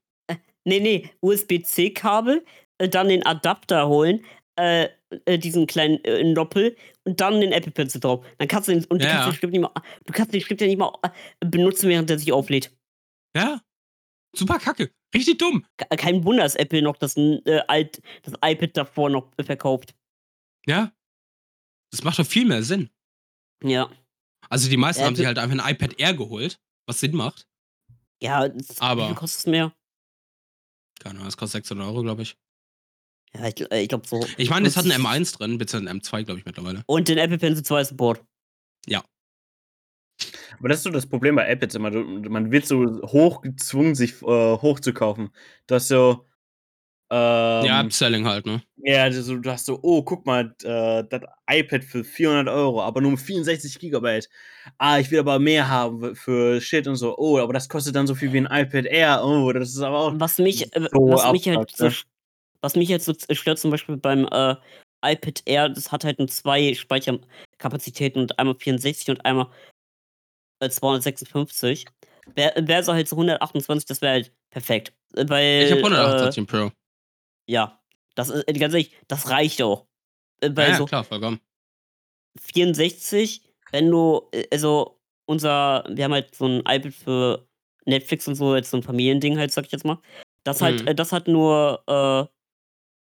[0.64, 2.44] Nee, nee, USB-C-Kabel,
[2.78, 4.24] äh, dann den Adapter holen,
[4.58, 4.88] äh,
[5.24, 8.26] äh, diesen kleinen äh, Noppel und dann den Apple Pencil drauf.
[8.38, 9.70] Dann kannst du den, und du Ja, kannst den Stift nicht mal,
[10.04, 11.10] du kannst den Stift ja nicht mal äh,
[11.46, 12.72] benutzen, während der sich auflädt.
[13.36, 13.60] Ja.
[14.36, 14.90] Super kacke.
[15.14, 15.64] Richtig dumm.
[15.78, 19.94] Ke- Kein Wunder, dass Apple noch das, äh, alt, das iPad davor noch äh, verkauft.
[20.66, 20.90] Ja.
[21.96, 22.90] Das macht doch viel mehr Sinn.
[23.64, 23.90] Ja.
[24.50, 27.48] Also die meisten Ja, haben sich halt einfach ein iPad Air geholt, was Sinn macht.
[28.22, 29.74] Ja, das, Aber- kostet es mehr?
[31.00, 32.36] Keine Ahnung, das kostet 600 Euro, glaube ich.
[33.34, 34.24] Ja, ich, äh, ich glaube so.
[34.36, 36.82] Ich meine, es hat einen M1 drin, beziehungsweise einen M2, glaube ich, mittlerweile.
[36.86, 38.24] Und den Apple Pencil 2 Support.
[40.58, 41.90] Aber das ist so das Problem bei iPads immer.
[41.90, 45.28] Du, man wird so hochgezwungen, sich äh, hochzukaufen.
[45.66, 46.26] Dass so,
[47.10, 48.62] Ähm, ja, Upselling halt, ne?
[48.78, 53.00] Ja, du, du hast so, oh, guck mal, äh, das iPad für 400 Euro, aber
[53.00, 54.28] nur 64 Gigabyte.
[54.78, 57.16] Ah, ich will aber mehr haben für Shit und so.
[57.16, 59.22] Oh, aber das kostet dann so viel wie ein iPad Air.
[59.24, 60.12] Oh, das ist aber auch.
[60.16, 61.90] Was mich, äh, So was mich halt so, ne?
[61.90, 62.04] sch-
[62.60, 64.56] was mich jetzt so z- stört, zum Beispiel beim äh,
[65.04, 69.46] iPad Air, das hat halt nur zwei Speicherkapazitäten und einmal 64 und einmal
[70.60, 71.86] äh, 256.
[72.34, 74.92] Wäre wär so halt so 128, das wäre halt perfekt.
[75.14, 76.70] Äh, Weil, Ich habe äh, 128 Pro.
[77.46, 77.80] Ja,
[78.14, 79.86] das ist, äh, ganz ehrlich, das reicht auch.
[80.40, 81.40] Äh, Ja, so klar, vollkommen.
[82.38, 83.42] 64,
[83.72, 87.48] wenn du, äh, also unser, wir haben halt so ein iPad für
[87.84, 89.98] Netflix und so, jetzt so ein Familiending halt, sag ich jetzt mal.
[90.44, 90.96] Das halt, Mhm.
[90.96, 92.22] das hat nur, äh,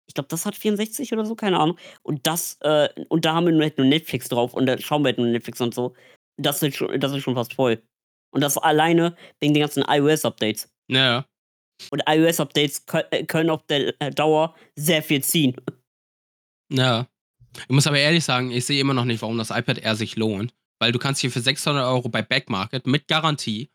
[0.08, 1.78] ich glaube, das hat 64 oder so, keine Ahnung.
[2.02, 5.04] Und das, äh, und da haben wir nur, halt nur Netflix drauf und da schauen
[5.04, 5.94] wir halt nur Netflix und so.
[6.38, 7.82] Das ist schon, das ist schon fast voll.
[8.32, 10.70] Und das alleine wegen den ganzen iOS-Updates.
[10.88, 11.26] Ja, ja.
[11.92, 15.56] Und iOS-Updates äh, können auf der äh, Dauer sehr viel ziehen.
[16.72, 17.08] Ja.
[17.64, 20.16] Ich muss aber ehrlich sagen, ich sehe immer noch nicht, warum das iPad Air sich
[20.16, 20.54] lohnt.
[20.80, 23.70] Weil du kannst hier für 600 Euro bei Backmarket mit Garantie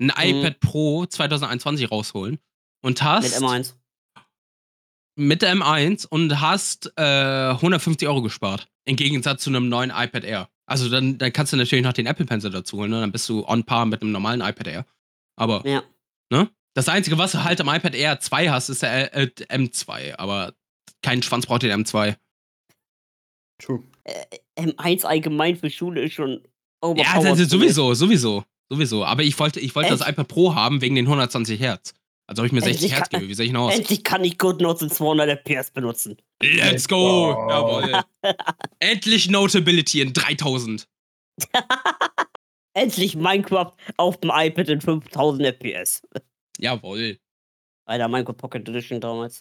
[0.00, 0.12] ein Mhm.
[0.44, 2.38] iPad Pro 2021 rausholen
[2.82, 3.74] und hast Mit M1.
[5.16, 8.68] mit der M1 und hast äh, 150 Euro gespart.
[8.86, 10.48] Im Gegensatz zu einem neuen iPad Air.
[10.66, 13.00] Also dann, dann kannst du natürlich noch den Apple Pencil dazu holen, ne?
[13.00, 14.86] dann bist du on par mit einem normalen iPad Air.
[15.36, 15.82] Aber, Ja.
[16.30, 16.48] ne?
[16.74, 20.16] Das Einzige, was du halt am iPad Air 2 hast, ist der äh, M2.
[20.16, 20.54] Aber
[21.02, 22.16] kein Schwanz braucht den M2.
[23.58, 23.82] True.
[24.58, 26.42] M1 allgemein für Schule ist schon.
[26.82, 29.04] Ja, overpowered das ist sowieso, sowieso, sowieso.
[29.04, 31.94] Aber ich wollte, ich wollte das iPad Pro haben wegen den 120 Hertz.
[32.26, 33.28] Also habe ich mir Endlich 60 Hertz gebe.
[33.28, 33.74] Wie sehe ich denn aus?
[33.74, 36.16] Endlich kann ich GoodNotes in 200 FPS benutzen.
[36.40, 37.34] Let's go!
[37.34, 37.50] Oh.
[37.50, 38.02] Jawohl.
[38.78, 40.86] Endlich Notability in 3000.
[42.74, 46.02] Endlich Minecraft auf dem iPad in 5000 FPS.
[46.60, 47.18] Jawohl.
[47.86, 49.40] Alter, Minecraft Pocket Edition damals.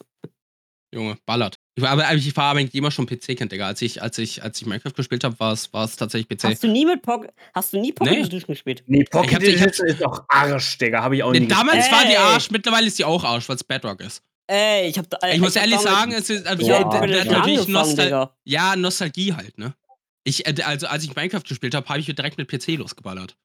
[0.94, 1.60] Junge, ballert.
[1.76, 3.68] Ich war, aber ich war eigentlich immer schon PC-Kind, Digga.
[3.68, 6.46] Als ich, als ich, als ich Minecraft gespielt habe, war es, war es tatsächlich PC.
[6.46, 8.20] Hast du nie mit Pocket, hast du nie Pocket Nee.
[8.22, 8.84] Edition gespielt?
[8.88, 11.04] Nee, Pocket Ich hab- ich hab- Edition ist doch Arsch, Digga.
[11.04, 12.02] Habe ich auch Nee, nie damals gespielt.
[12.02, 12.18] war die.
[12.18, 14.24] Arsch, mittlerweile ist die auch Arsch, weil es Bedrock ist.
[14.48, 15.20] Ey, ich hab da.
[15.32, 19.34] Ich muss hab ehrlich sagen, es ist also, ich hab Edition natürlich Nostal ja, Nostalgie
[19.34, 19.76] halt, ne?
[20.24, 23.38] Ich, äh, also als ich Minecraft gespielt habe, habe ich direkt mit PC losgeballert.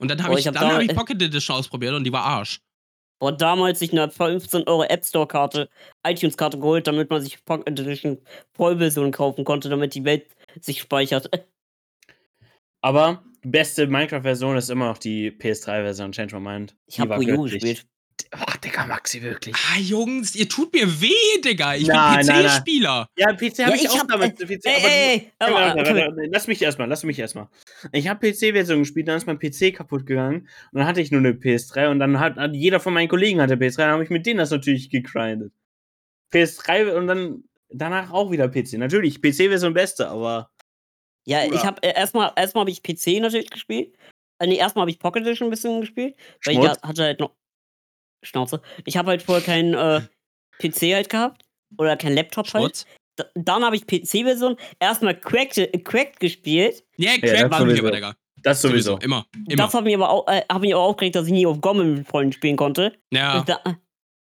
[0.00, 2.12] Und dann habe Boah, ich, ich hab dann hab ich Pocket Edition ausprobiert und die
[2.12, 2.60] war Arsch.
[3.20, 5.68] Boah, damals sich eine 15 Euro App Store Karte,
[6.06, 8.18] iTunes Karte geholt, damit man sich Pocket Edition
[8.54, 10.26] Vollversion kaufen konnte, damit die Welt
[10.60, 11.30] sich speichert.
[12.82, 16.76] Aber die beste Minecraft-Version ist immer noch die PS3-Version, Change My Mind.
[16.86, 17.86] Ich Die hab war Wii U gespielt.
[18.32, 19.56] Ach, Digga, Maxi, wirklich.
[19.56, 21.74] Ah, Jungs, ihr tut mir weh, Digga.
[21.74, 22.34] Ich Nein, bin.
[22.36, 23.08] PC-Spieler.
[23.16, 24.40] Ja, PC Ja, habe ich, ich auch hab, damit.
[24.40, 27.48] äh, PC, Ey, aber ey, aber, warte, Lass mich erstmal, lass mich erstmal.
[27.90, 31.18] Ich habe PC-Version gespielt, dann ist mein PC kaputt gegangen und dann hatte ich nur
[31.20, 34.10] eine PS3 und dann hat, hat jeder von meinen Kollegen hatte PS3, dann habe ich
[34.10, 35.52] mit denen das natürlich gegrindet.
[36.32, 38.74] PS3 und dann danach auch wieder PC.
[38.74, 40.50] Natürlich, PC-Version beste, aber
[41.26, 41.64] Ja, ich Ja.
[41.64, 43.96] habe äh, erstmal erstmal habe ich PC natürlich gespielt.
[44.38, 46.14] Äh, nee, erstmal habe ich Pocket Edition ein bisschen gespielt,
[46.44, 46.78] weil ich Schmutz.
[46.80, 47.34] ja- hatte halt noch
[48.22, 48.60] Schnauze.
[48.84, 50.00] Ich habe halt vorher keinen äh,
[50.58, 51.44] PC halt gehabt
[51.78, 52.62] oder keinen Laptop halt.
[52.62, 52.86] Schmutz.
[53.18, 56.84] D dann habe ich PC-Version erstmal Cracked, Cracked gespielt.
[56.96, 57.86] Ja, das Crack waren wir sowieso.
[57.86, 58.14] aber, Digga.
[58.42, 58.98] das sowieso.
[58.98, 59.26] Immer.
[59.48, 59.64] Immer.
[59.64, 61.96] Das hat mich aber auch, äh, hat mich aber aufgeregt, dass ich nie auf Gommel
[61.96, 62.92] mit Freunden spielen konnte.
[63.10, 63.42] ja.
[63.44, 63.60] Da,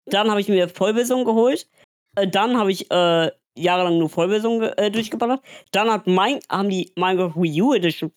[0.06, 1.68] dann habe ich mir Vollversion geholt.
[2.16, 5.40] Äh, dann habe ich äh, jahrelang nur Vollversion äh, durchgeballert.
[5.70, 8.12] Dann hat mein, haben die Minecraft Wii U Edition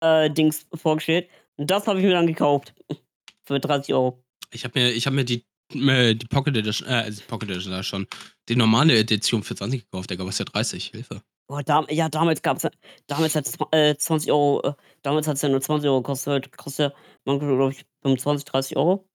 [0.00, 1.28] äh, Dings vorgestellt.
[1.56, 2.74] Und das habe ich mir dann gekauft.
[3.46, 4.23] Für 30 Euro.
[4.54, 5.44] Ich habe mir, ich hab mir die,
[5.74, 8.06] äh, die Pocket Edition, äh, also Pocket Edition da schon,
[8.48, 10.24] die normale Edition für 20 gekauft, Digga.
[10.24, 10.86] Was ist ja 30?
[10.86, 11.22] Hilfe.
[11.46, 12.70] Boah, da, ja, damals gab es
[13.06, 16.92] damals hat äh, 20 Euro, äh, damals hat es ja nur 20 Euro gekostet, kostet
[17.26, 19.06] ja glaube ich, 25, 30 Euro.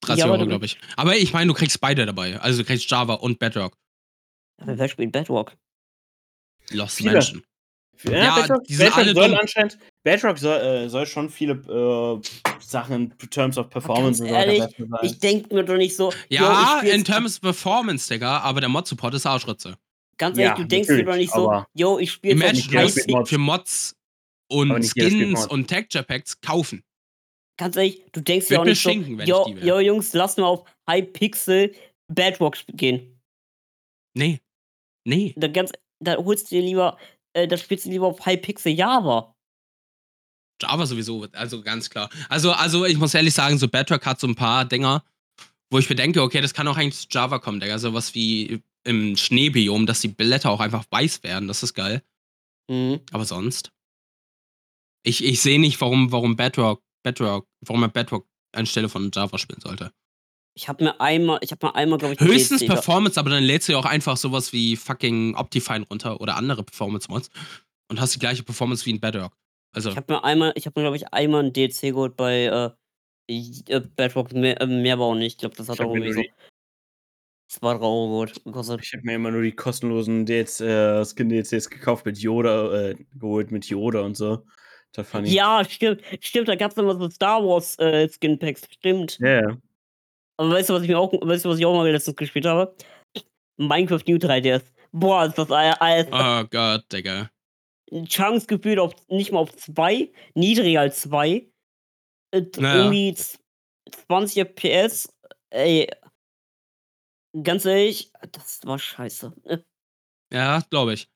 [0.00, 0.78] 30 Ja, Euro, glaube ich.
[0.96, 2.38] Aber ich meine, du kriegst beide dabei.
[2.40, 3.76] Also du kriegst Java und Bedrock.
[4.60, 5.56] Aber wer spielt Bedrock?
[6.70, 7.12] Lost Viele.
[7.12, 7.42] Menschen.
[8.04, 12.28] Ja, Ja, Bedrock, Bedrock soll anscheinend, Bedrock soll, äh, soll schon viele äh,
[12.60, 14.88] Sachen in terms of performance und so weiter ehrlich, sein.
[15.02, 16.12] Ich denke mir doch nicht so.
[16.28, 19.76] Ja, in terms of Performance, Digga, aber der Mod-Support ist Arschritze.
[20.18, 23.30] Ganz ehrlich, Ja, du denkst dir doch nicht so, yo, ich spiele musst Mods.
[23.30, 23.96] für Mods
[24.48, 26.82] und Skins und Texture Packs kaufen.
[27.56, 29.66] Ganz ehrlich, du denkst dir auch nicht so, schinken, wenn yo, ich die wär.
[29.66, 31.74] yo, Jungs, lass mal auf High Pixel
[32.08, 33.20] Bedrock gehen.
[34.14, 34.40] Nee.
[35.04, 35.34] Nee.
[35.36, 36.96] Da, ganz, da holst du dir lieber,
[37.38, 39.34] äh, da spielst du lieber auf High Pixel Java.
[40.60, 42.10] Java sowieso, also ganz klar.
[42.28, 45.04] Also, also ich muss ehrlich sagen, so Bedrock hat so ein paar Dinger,
[45.70, 47.78] wo ich mir denke, okay, das kann auch eigentlich zu Java kommen, Digga.
[47.78, 52.02] Sowas wie im Schneebiom, dass die Blätter auch einfach weiß werden, das ist geil.
[52.68, 53.00] Mhm.
[53.12, 53.70] Aber sonst?
[55.04, 59.60] Ich, ich sehe nicht, warum, warum Bedrock, Bedrock, warum man Bedrock anstelle von Java spielen
[59.60, 59.92] sollte.
[60.58, 63.44] Ich habe mir einmal, ich habe mir einmal, glaube ich, Höchstens ge- Performance, aber dann
[63.44, 67.30] lädst du ja auch einfach sowas wie fucking Optifine runter oder andere Performance-Mods
[67.88, 69.36] und hast die gleiche Performance wie in Bedrock.
[69.72, 72.46] Also, Ich habe mir einmal, ich habe mir, glaube ich, einmal ein DLC geholt bei
[72.46, 72.70] äh,
[73.32, 75.34] i- äh, Bedrock, mehr, äh, mehr war auch nicht.
[75.34, 76.24] Ich glaube, das hat auch irgendwie so
[77.50, 78.44] 2 Euro geholt.
[78.44, 78.80] gekostet.
[78.82, 83.52] Ich habe mir immer nur die kostenlosen DLC, äh, Skin-DLCs gekauft mit Yoda, äh, geholt
[83.52, 84.44] mit Yoda und so.
[84.92, 85.34] Das fand ich.
[85.34, 89.18] Ja, stimmt, stimmt, da gab es immer so Star Wars äh, Skin Packs, stimmt.
[89.20, 89.56] Ja, ja.
[90.38, 92.46] Aber weißt du, was ich mir auch, weißt du, was ich auch mal letztens gespielt
[92.46, 92.74] habe?
[93.58, 94.62] Minecraft New 3DS.
[94.92, 96.06] Boah, ist das all- alles.
[96.12, 97.30] oh Gott, Digga.
[98.06, 101.50] Chance gefühlt auf nicht mal auf 2, niedriger als 2.
[102.30, 102.76] Äh, Naja.
[102.84, 103.40] Irgendwie z-
[104.06, 105.12] 20 FPS.
[105.50, 105.90] Ey.
[107.42, 109.32] Ganz ehrlich, das war scheiße.
[109.44, 109.58] Äh,
[110.32, 111.08] Ja, glaube ich.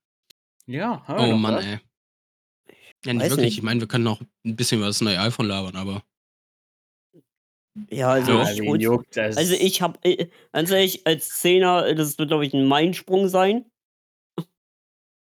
[0.67, 1.65] Ja, wir Oh Mann, was?
[1.65, 1.81] ey.
[3.05, 3.47] Ja, nicht Weiß wirklich.
[3.47, 3.59] nicht.
[3.59, 6.03] Ich meine, wir können noch ein bisschen über das neue iPhone labern, aber.
[7.91, 9.37] Ja, also, Ja, ich, juckt das?
[9.37, 13.65] also ich hab, äh, ganz ehrlich, als Zehner, das wird, glaube ich, ein Meinsprung sein.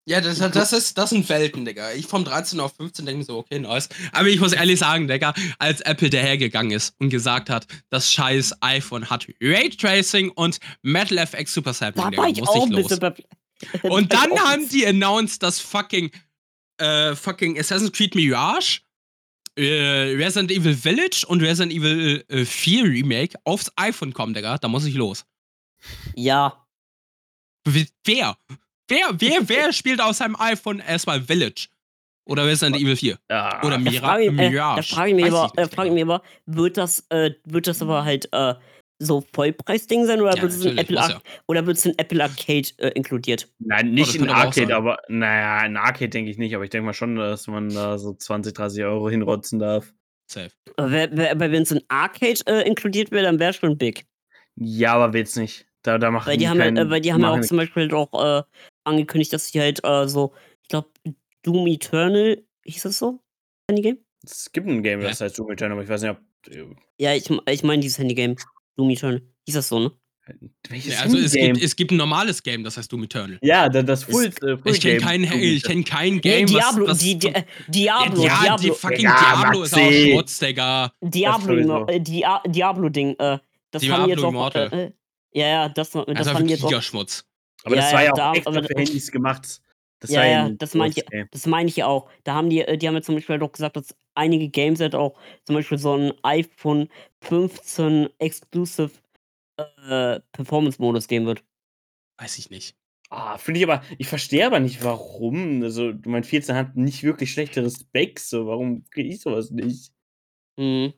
[0.09, 1.91] Ja, das, das, ist, das sind Welten, Digga.
[1.91, 3.89] Ich vom 13 auf 15 denke mir so, okay, nice.
[4.11, 8.55] Aber ich muss ehrlich sagen, Digga, als Apple dahergegangen ist und gesagt hat, das scheiß
[8.61, 12.83] iPhone hat Raytracing und Metal FX Super Sampling, Digga, war ich muss auch ich ein
[12.83, 12.99] bisschen.
[12.99, 13.81] los.
[13.83, 16.09] Und ich dann haben die announced, dass fucking,
[16.79, 18.81] äh, fucking Assassin's Creed Mirage,
[19.59, 24.57] äh, Resident Evil Village und Resident Evil äh, 4 Remake aufs iPhone kommen, Digga.
[24.57, 25.25] Da muss ich los.
[26.15, 26.65] Ja,
[27.65, 28.37] Wer?
[28.87, 31.67] Wer, wer, wer spielt aus seinem iPhone erstmal Village?
[32.25, 33.17] Oder Resident Evil 4?
[33.29, 33.59] ja.
[33.63, 34.83] Oder da Mira frage ich, äh, da Mirage?
[34.83, 38.03] frage ich mich aber, äh, frage ich mich aber, wird das, äh, wird das aber
[38.05, 38.53] halt äh,
[38.99, 41.85] so Vollpreisding sein oder Ja, wird es in natürlich, Apple muss Ar oder wird es
[41.85, 43.47] in Apple Arcade äh, inkludiert?
[43.59, 46.69] Nein, Oh, nicht das in Arcade, aber naja, in Arcade denke ich nicht, aber ich
[46.69, 49.93] denke mal schon, dass man da so 20, 30 Euro hinrotzen darf.
[50.29, 50.51] Safe.
[50.77, 54.05] Aber wenn es in Arcade äh, inkludiert wäre, dann wäre schon big.
[54.55, 55.65] Ja, aber will's nicht.
[55.81, 57.57] Da, da machen Weil die, haben, ja- keinen- äh, weil die haben ja auch zum
[57.57, 58.43] Beispiel auch äh,
[58.83, 60.89] angekündigt, dass sie halt äh, so, ich glaube,
[61.43, 63.21] Doom Eternal, hieß das so?
[63.69, 63.99] Handygame?
[64.25, 65.07] Es gibt ein Game, Ja.
[65.07, 66.19] das heißt Doom Eternal, aber ich weiß nicht, ob.
[66.53, 66.65] äh,
[66.99, 68.35] Ja, ich, ich meine dieses Handygame.
[68.79, 69.21] Doom Eternal.
[69.45, 69.91] Hieß das so, ne?
[70.69, 73.39] Welches Ja, also es gibt, es gibt ein normales Game, das heißt Doom Eternal.
[73.41, 76.83] Ja, da- das Full, äh, Full Ich kenne kein, ich kenn kein Ja, Game, Diablo,
[76.85, 79.77] was, was die, die, äh, ja, Diablo, ja, Diablo, die fucking Ja, Diablo ist auch
[79.79, 80.09] Maxi.
[80.11, 80.93] Schmutz, Digga.
[81.01, 83.37] Diablo, äh, Dia Diablo-Ding, äh,
[83.71, 84.29] das Diablo haben jetzt auch.
[84.29, 84.69] Immortal.
[84.71, 84.91] Äh, äh,
[85.33, 86.69] ja, ja, das, das Das ist haben jetzt auch.
[86.69, 87.25] Gigaschmutz.
[87.63, 89.61] Aber Ja, das war ja, ja auch da- extra aber- für Handys gemacht.
[89.99, 91.27] Das Ja, war ja, ein das meine ich, Game.
[91.31, 92.09] das meine ich ja auch.
[92.23, 94.95] Da haben die, äh, die haben ja zum Beispiel doch gesagt, dass einige Games halt
[94.95, 96.87] auch zum Beispiel so ein iPhone
[97.21, 98.91] 15 Exclusive
[99.57, 101.43] äh, Performance-Modus geben wird.
[102.19, 102.75] Weiß ich nicht.
[103.09, 105.63] Ah, finde ich aber, ich verstehe aber nicht, warum.
[105.63, 109.91] Also, mein 14 hat nicht wirklich schlechtere Specs, so, warum kriege ich sowas nicht?
[110.57, 110.93] Mhm.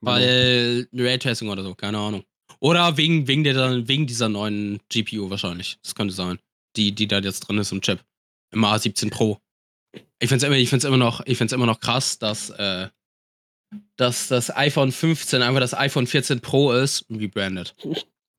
[0.00, 2.24] Weil Raytracing oder so, keine Ahnung.
[2.60, 5.78] Oder wegen, wegen, der, wegen dieser neuen GPU wahrscheinlich.
[5.82, 6.38] Das könnte sein.
[6.76, 8.00] Die, die da jetzt drin ist im Chip.
[8.54, 9.38] Im A17 Pro.
[10.18, 12.88] Ich finde es immer, ich find's immer, noch- ich find's immer noch krass, dass, äh,
[13.96, 17.74] dass das iPhone 15 einfach das iPhone 14 Pro ist, rebrandet.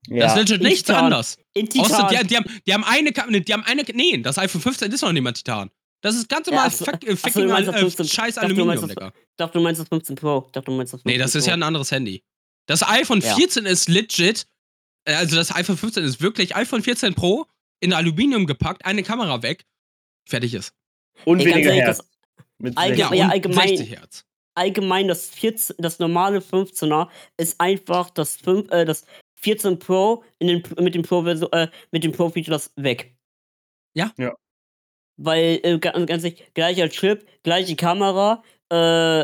[0.07, 0.20] ja.
[0.28, 1.05] Das ist legit nichts Titan.
[1.05, 1.38] anders.
[1.53, 2.22] In Außer Titan.
[2.24, 3.11] die, die, haben, die haben eine,
[3.41, 5.70] die haben eine, nee, das iPhone 15 ist noch nicht mal Titan.
[6.01, 8.36] Das ist ganz Ja, normal ach so- fuck, äh, fucking du meinst äh, 15 scheiß
[8.36, 9.13] dachte, meinst Aluminium, das- Digga.
[9.38, 10.43] Dachte, du meinst das 15 Pro.
[10.45, 11.49] Ich dachte, du meinst das 15 Nee, das ist Pro.
[11.49, 12.24] ja ein anderes Handy.
[12.68, 13.36] Das iPhone Ja.
[13.36, 14.47] 14 ist legit.
[15.05, 17.45] äh, Also das iPhone 15 ist wirklich iPhone 14 Pro
[17.80, 19.66] in Aluminium gepackt, eine Kamera weg,
[20.28, 20.73] fertig ist.
[21.26, 22.09] Und Ey, weniger ehrlich, Herz.
[22.57, 23.19] Mit Allgemein- Ja, 60.
[23.19, 24.26] ja, und allgemein- 60 Hertz.
[24.55, 29.05] allgemein das 14, das normale 15er ist einfach das 5, äh, das
[29.36, 33.15] 14 Pro in den, mit dem Pro äh, mit dem Pro Features weg.
[33.93, 34.11] Ja.
[34.17, 34.34] Ja.
[35.17, 39.21] Weil äh, ganz, ganz ehrlich, gleicher Chip, gleiche Kamera, äh,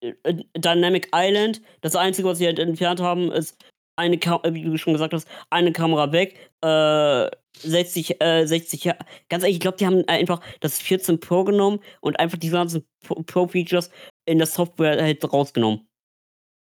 [0.00, 1.62] äh, Dynamic Island.
[1.80, 3.56] Das einzige, was sie halt entfernt haben, ist
[4.02, 8.98] eine Kamera, wie du schon gesagt hast, eine Kamera weg, äh, 60, äh, 60, Her-
[9.28, 12.84] ganz ehrlich, ich glaube, die haben einfach das 14 Pro genommen und einfach die ganzen
[13.04, 13.90] Pro- Pro-Features
[14.26, 15.86] in der Software halt rausgenommen.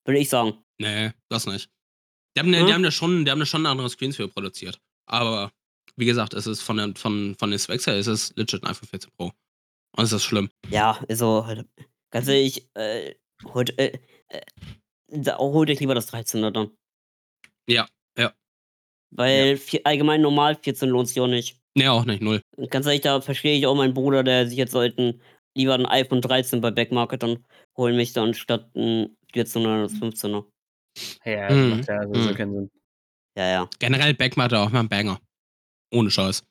[0.07, 0.59] Würde ich sagen.
[0.79, 1.70] Nee, das nicht.
[2.37, 2.66] Die haben, Hm?
[2.66, 4.81] die haben da schon, die haben da schon andere Screens für produziert.
[5.07, 5.53] Aber
[5.97, 8.70] wie gesagt, es ist von, der, von, von den Specs her, es ist legit ein
[8.70, 9.33] iPhone 14 Pro.
[9.97, 10.51] Und es ist schlimm.
[10.68, 11.66] Ja, also, halt,
[12.11, 13.14] ganz ehrlich, äh,
[13.55, 13.99] holt, äh,
[14.29, 14.41] äh,
[15.09, 16.70] da holt euch lieber das 13er dann.
[17.69, 17.87] Ja,
[18.19, 18.33] ja.
[19.11, 21.59] Weil vier, allgemein normal 14 lohnt sich auch nicht.
[21.77, 22.41] Nee, auch nicht, null.
[22.71, 25.21] Ganz ehrlich, da verstehe ich auch meinen Bruder, der sich jetzt sollten
[25.57, 27.45] lieber ein iPhone 13 bei Backmarket dann
[27.77, 30.45] holen möchte, anstatt ein 14er oder das 15er.
[31.25, 31.71] Ja, das Mhm.
[31.71, 32.35] macht ja sowieso Mhm.
[32.35, 32.71] keinen Sinn.
[33.37, 33.71] Ja, ja.
[33.79, 35.21] Generell Backmatter auch mal ein Banger.
[35.93, 36.45] Ohne Scheiß.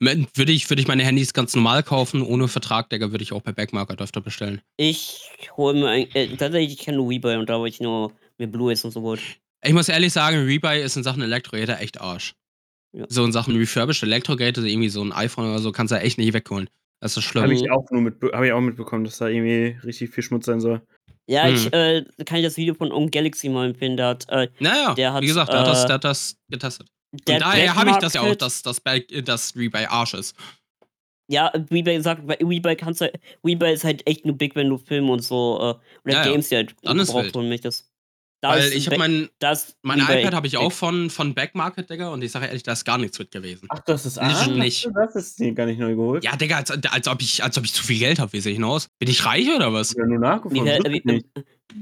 [0.00, 3.42] Würde ich, würde ich meine Handys ganz normal kaufen, ohne Vertrag, Digga, würde ich auch
[3.42, 4.60] bei Backmarket öfter bestellen.
[4.76, 8.12] Ich hole mir ein, äh, tatsächlich, ich kenne nur Webuy und da habe ich nur
[8.36, 9.22] mir Blu-rays und so geholt.
[9.64, 12.34] Ich muss ehrlich sagen, Rebuy ist in Sachen Elektrogeräte echt Arsch.
[12.92, 13.06] Ja.
[13.08, 16.18] So in Sachen refurbished Elektrogeräte, also irgendwie so ein iPhone oder so, kannst du echt
[16.18, 16.68] nicht wegholen.
[17.00, 17.44] Das ist schlimm.
[17.44, 20.46] Habe ich auch nur mit, habe ich auch mitbekommen, dass da irgendwie richtig viel Schmutz
[20.46, 20.80] sein soll.
[21.26, 21.54] Ja, Hm.
[21.54, 23.96] ich äh, kann ich das Video von On Galaxy mal empfehlen.
[23.96, 26.36] Der hat, äh, naja, der hat, wie gesagt, der, hat das, äh, der hat das
[26.48, 26.86] getestet.
[27.26, 30.36] der Und daher habe ich das ja auch, dass das, äh, das Rebuy Arsch ist.
[31.26, 33.10] Ja, Rebuy sagt, bei Rebuy kannst du,
[33.44, 36.30] Rebuy ist halt echt nur big, wenn du Filme und so, äh, oder Ja, ja.
[36.32, 37.84] Games, die halt Dann ist gebraucht wild.
[38.48, 39.28] Weil ich habe mein,
[39.82, 42.84] mein iPad habe ich auch von, von Backmarket, Digga, und ich sage ehrlich, da ist
[42.84, 43.66] gar nichts mit gewesen.
[43.70, 44.88] Ach, das ist ah, nicht.
[44.94, 46.24] Das ist gar nicht neu geholt.
[46.24, 48.52] Ja, Digga, als, als, ob, ich, als ob ich zu viel Geld habe, wie sehe
[48.52, 48.88] ich denn aus?
[48.98, 49.92] Bin ich reich oder was?
[49.92, 50.20] Ich habe nur
[50.50, 51.22] Wie, wusste wie, äh,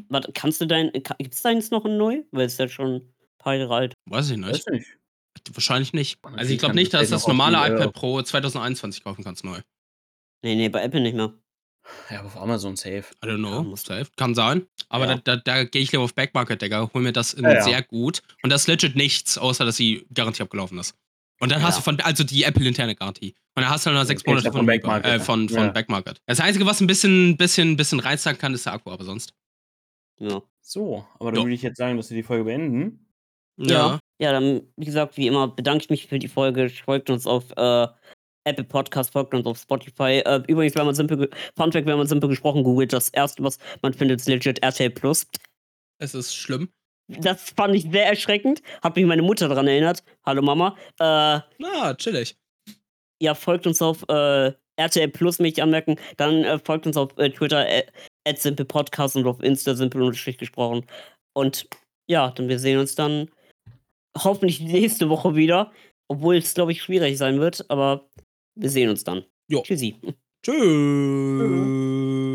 [0.08, 2.22] warte, kannst du dein, ka- gibt's deins noch in neu?
[2.30, 3.94] Weil es ist ja schon ein paar Jahre alt.
[4.06, 4.50] Weiß ich nicht.
[4.50, 4.86] Weiß nicht.
[5.52, 6.22] Wahrscheinlich nicht.
[6.22, 9.44] Man Also ich glaube nicht, das dass das auf normale iPad Pro 2021 kaufen kannst
[9.44, 9.58] neu.
[10.42, 11.32] Nee, nee, bei Apple nicht mehr.
[12.10, 13.04] Ja, aber auf Amazon safe.
[13.24, 13.62] I don't Ja, know.
[13.64, 14.06] muss- Safe.
[14.16, 14.66] Kann sein.
[14.88, 15.16] Aber Ja.
[15.16, 16.90] da, da, da gehe ich lieber auf Backmarket, Digga.
[16.94, 17.62] Hol mir das in Ja, ja.
[17.62, 18.22] sehr gut.
[18.42, 20.94] Und das ist legit nichts, außer dass sie garantiert abgelaufen ist.
[21.40, 21.78] Und dann hast Ja.
[21.80, 23.34] du von, also die Apple-interne Garantie.
[23.56, 25.68] Und dann hast du dann noch sechs Monate ja von, Backmarket, äh, von, von Ja.
[25.70, 26.20] Backmarket.
[26.26, 29.34] Das Einzige, was ein bisschen, bisschen, bisschen reizen kann, ist der Akku, aber sonst.
[30.20, 30.40] Ja.
[30.60, 31.44] So, aber dann Ja.
[31.46, 33.08] würde ich jetzt sagen, dass wir die Folge beenden.
[33.58, 33.98] Ja.
[34.20, 36.70] Ja, dann, wie gesagt, wie immer, bedanke ich mich für die Folge.
[36.70, 37.88] Folgt uns auf äh,
[38.45, 40.22] Apple Podcast, folgt uns auf Spotify.
[40.24, 43.59] Äh, übrigens, wenn man simpel, Fun Fact, wenn man simpel gesprochen googelt, das erste, was
[43.82, 45.26] man findet, ist legit RTL Plus.
[45.99, 46.68] Es ist schlimm.
[47.09, 48.62] Das fand ich sehr erschreckend.
[48.82, 50.03] Hat mich meine Mutter daran erinnert.
[50.24, 50.76] Hallo Mama.
[50.99, 52.36] Äh, Na, chillig.
[53.20, 55.97] ja, folgt uns auf äh, RTL Plus, möchte ich anmerken.
[56.16, 57.84] Dann äh, folgt uns auf äh, Twitter, äh,
[58.34, 60.86] Simple Podcast und auf Insta simpel unterstrich gesprochen.
[61.34, 61.68] Und
[62.09, 63.28] ja, dann wir sehen uns dann
[64.16, 65.72] hoffentlich nächste Woche wieder.
[66.09, 68.09] Obwohl es, glaube ich, schwierig sein wird, aber
[68.55, 69.24] wir sehen uns dann.
[69.48, 69.62] Jo.
[69.62, 69.96] Tschüssi.
[70.42, 72.31] Tschüss.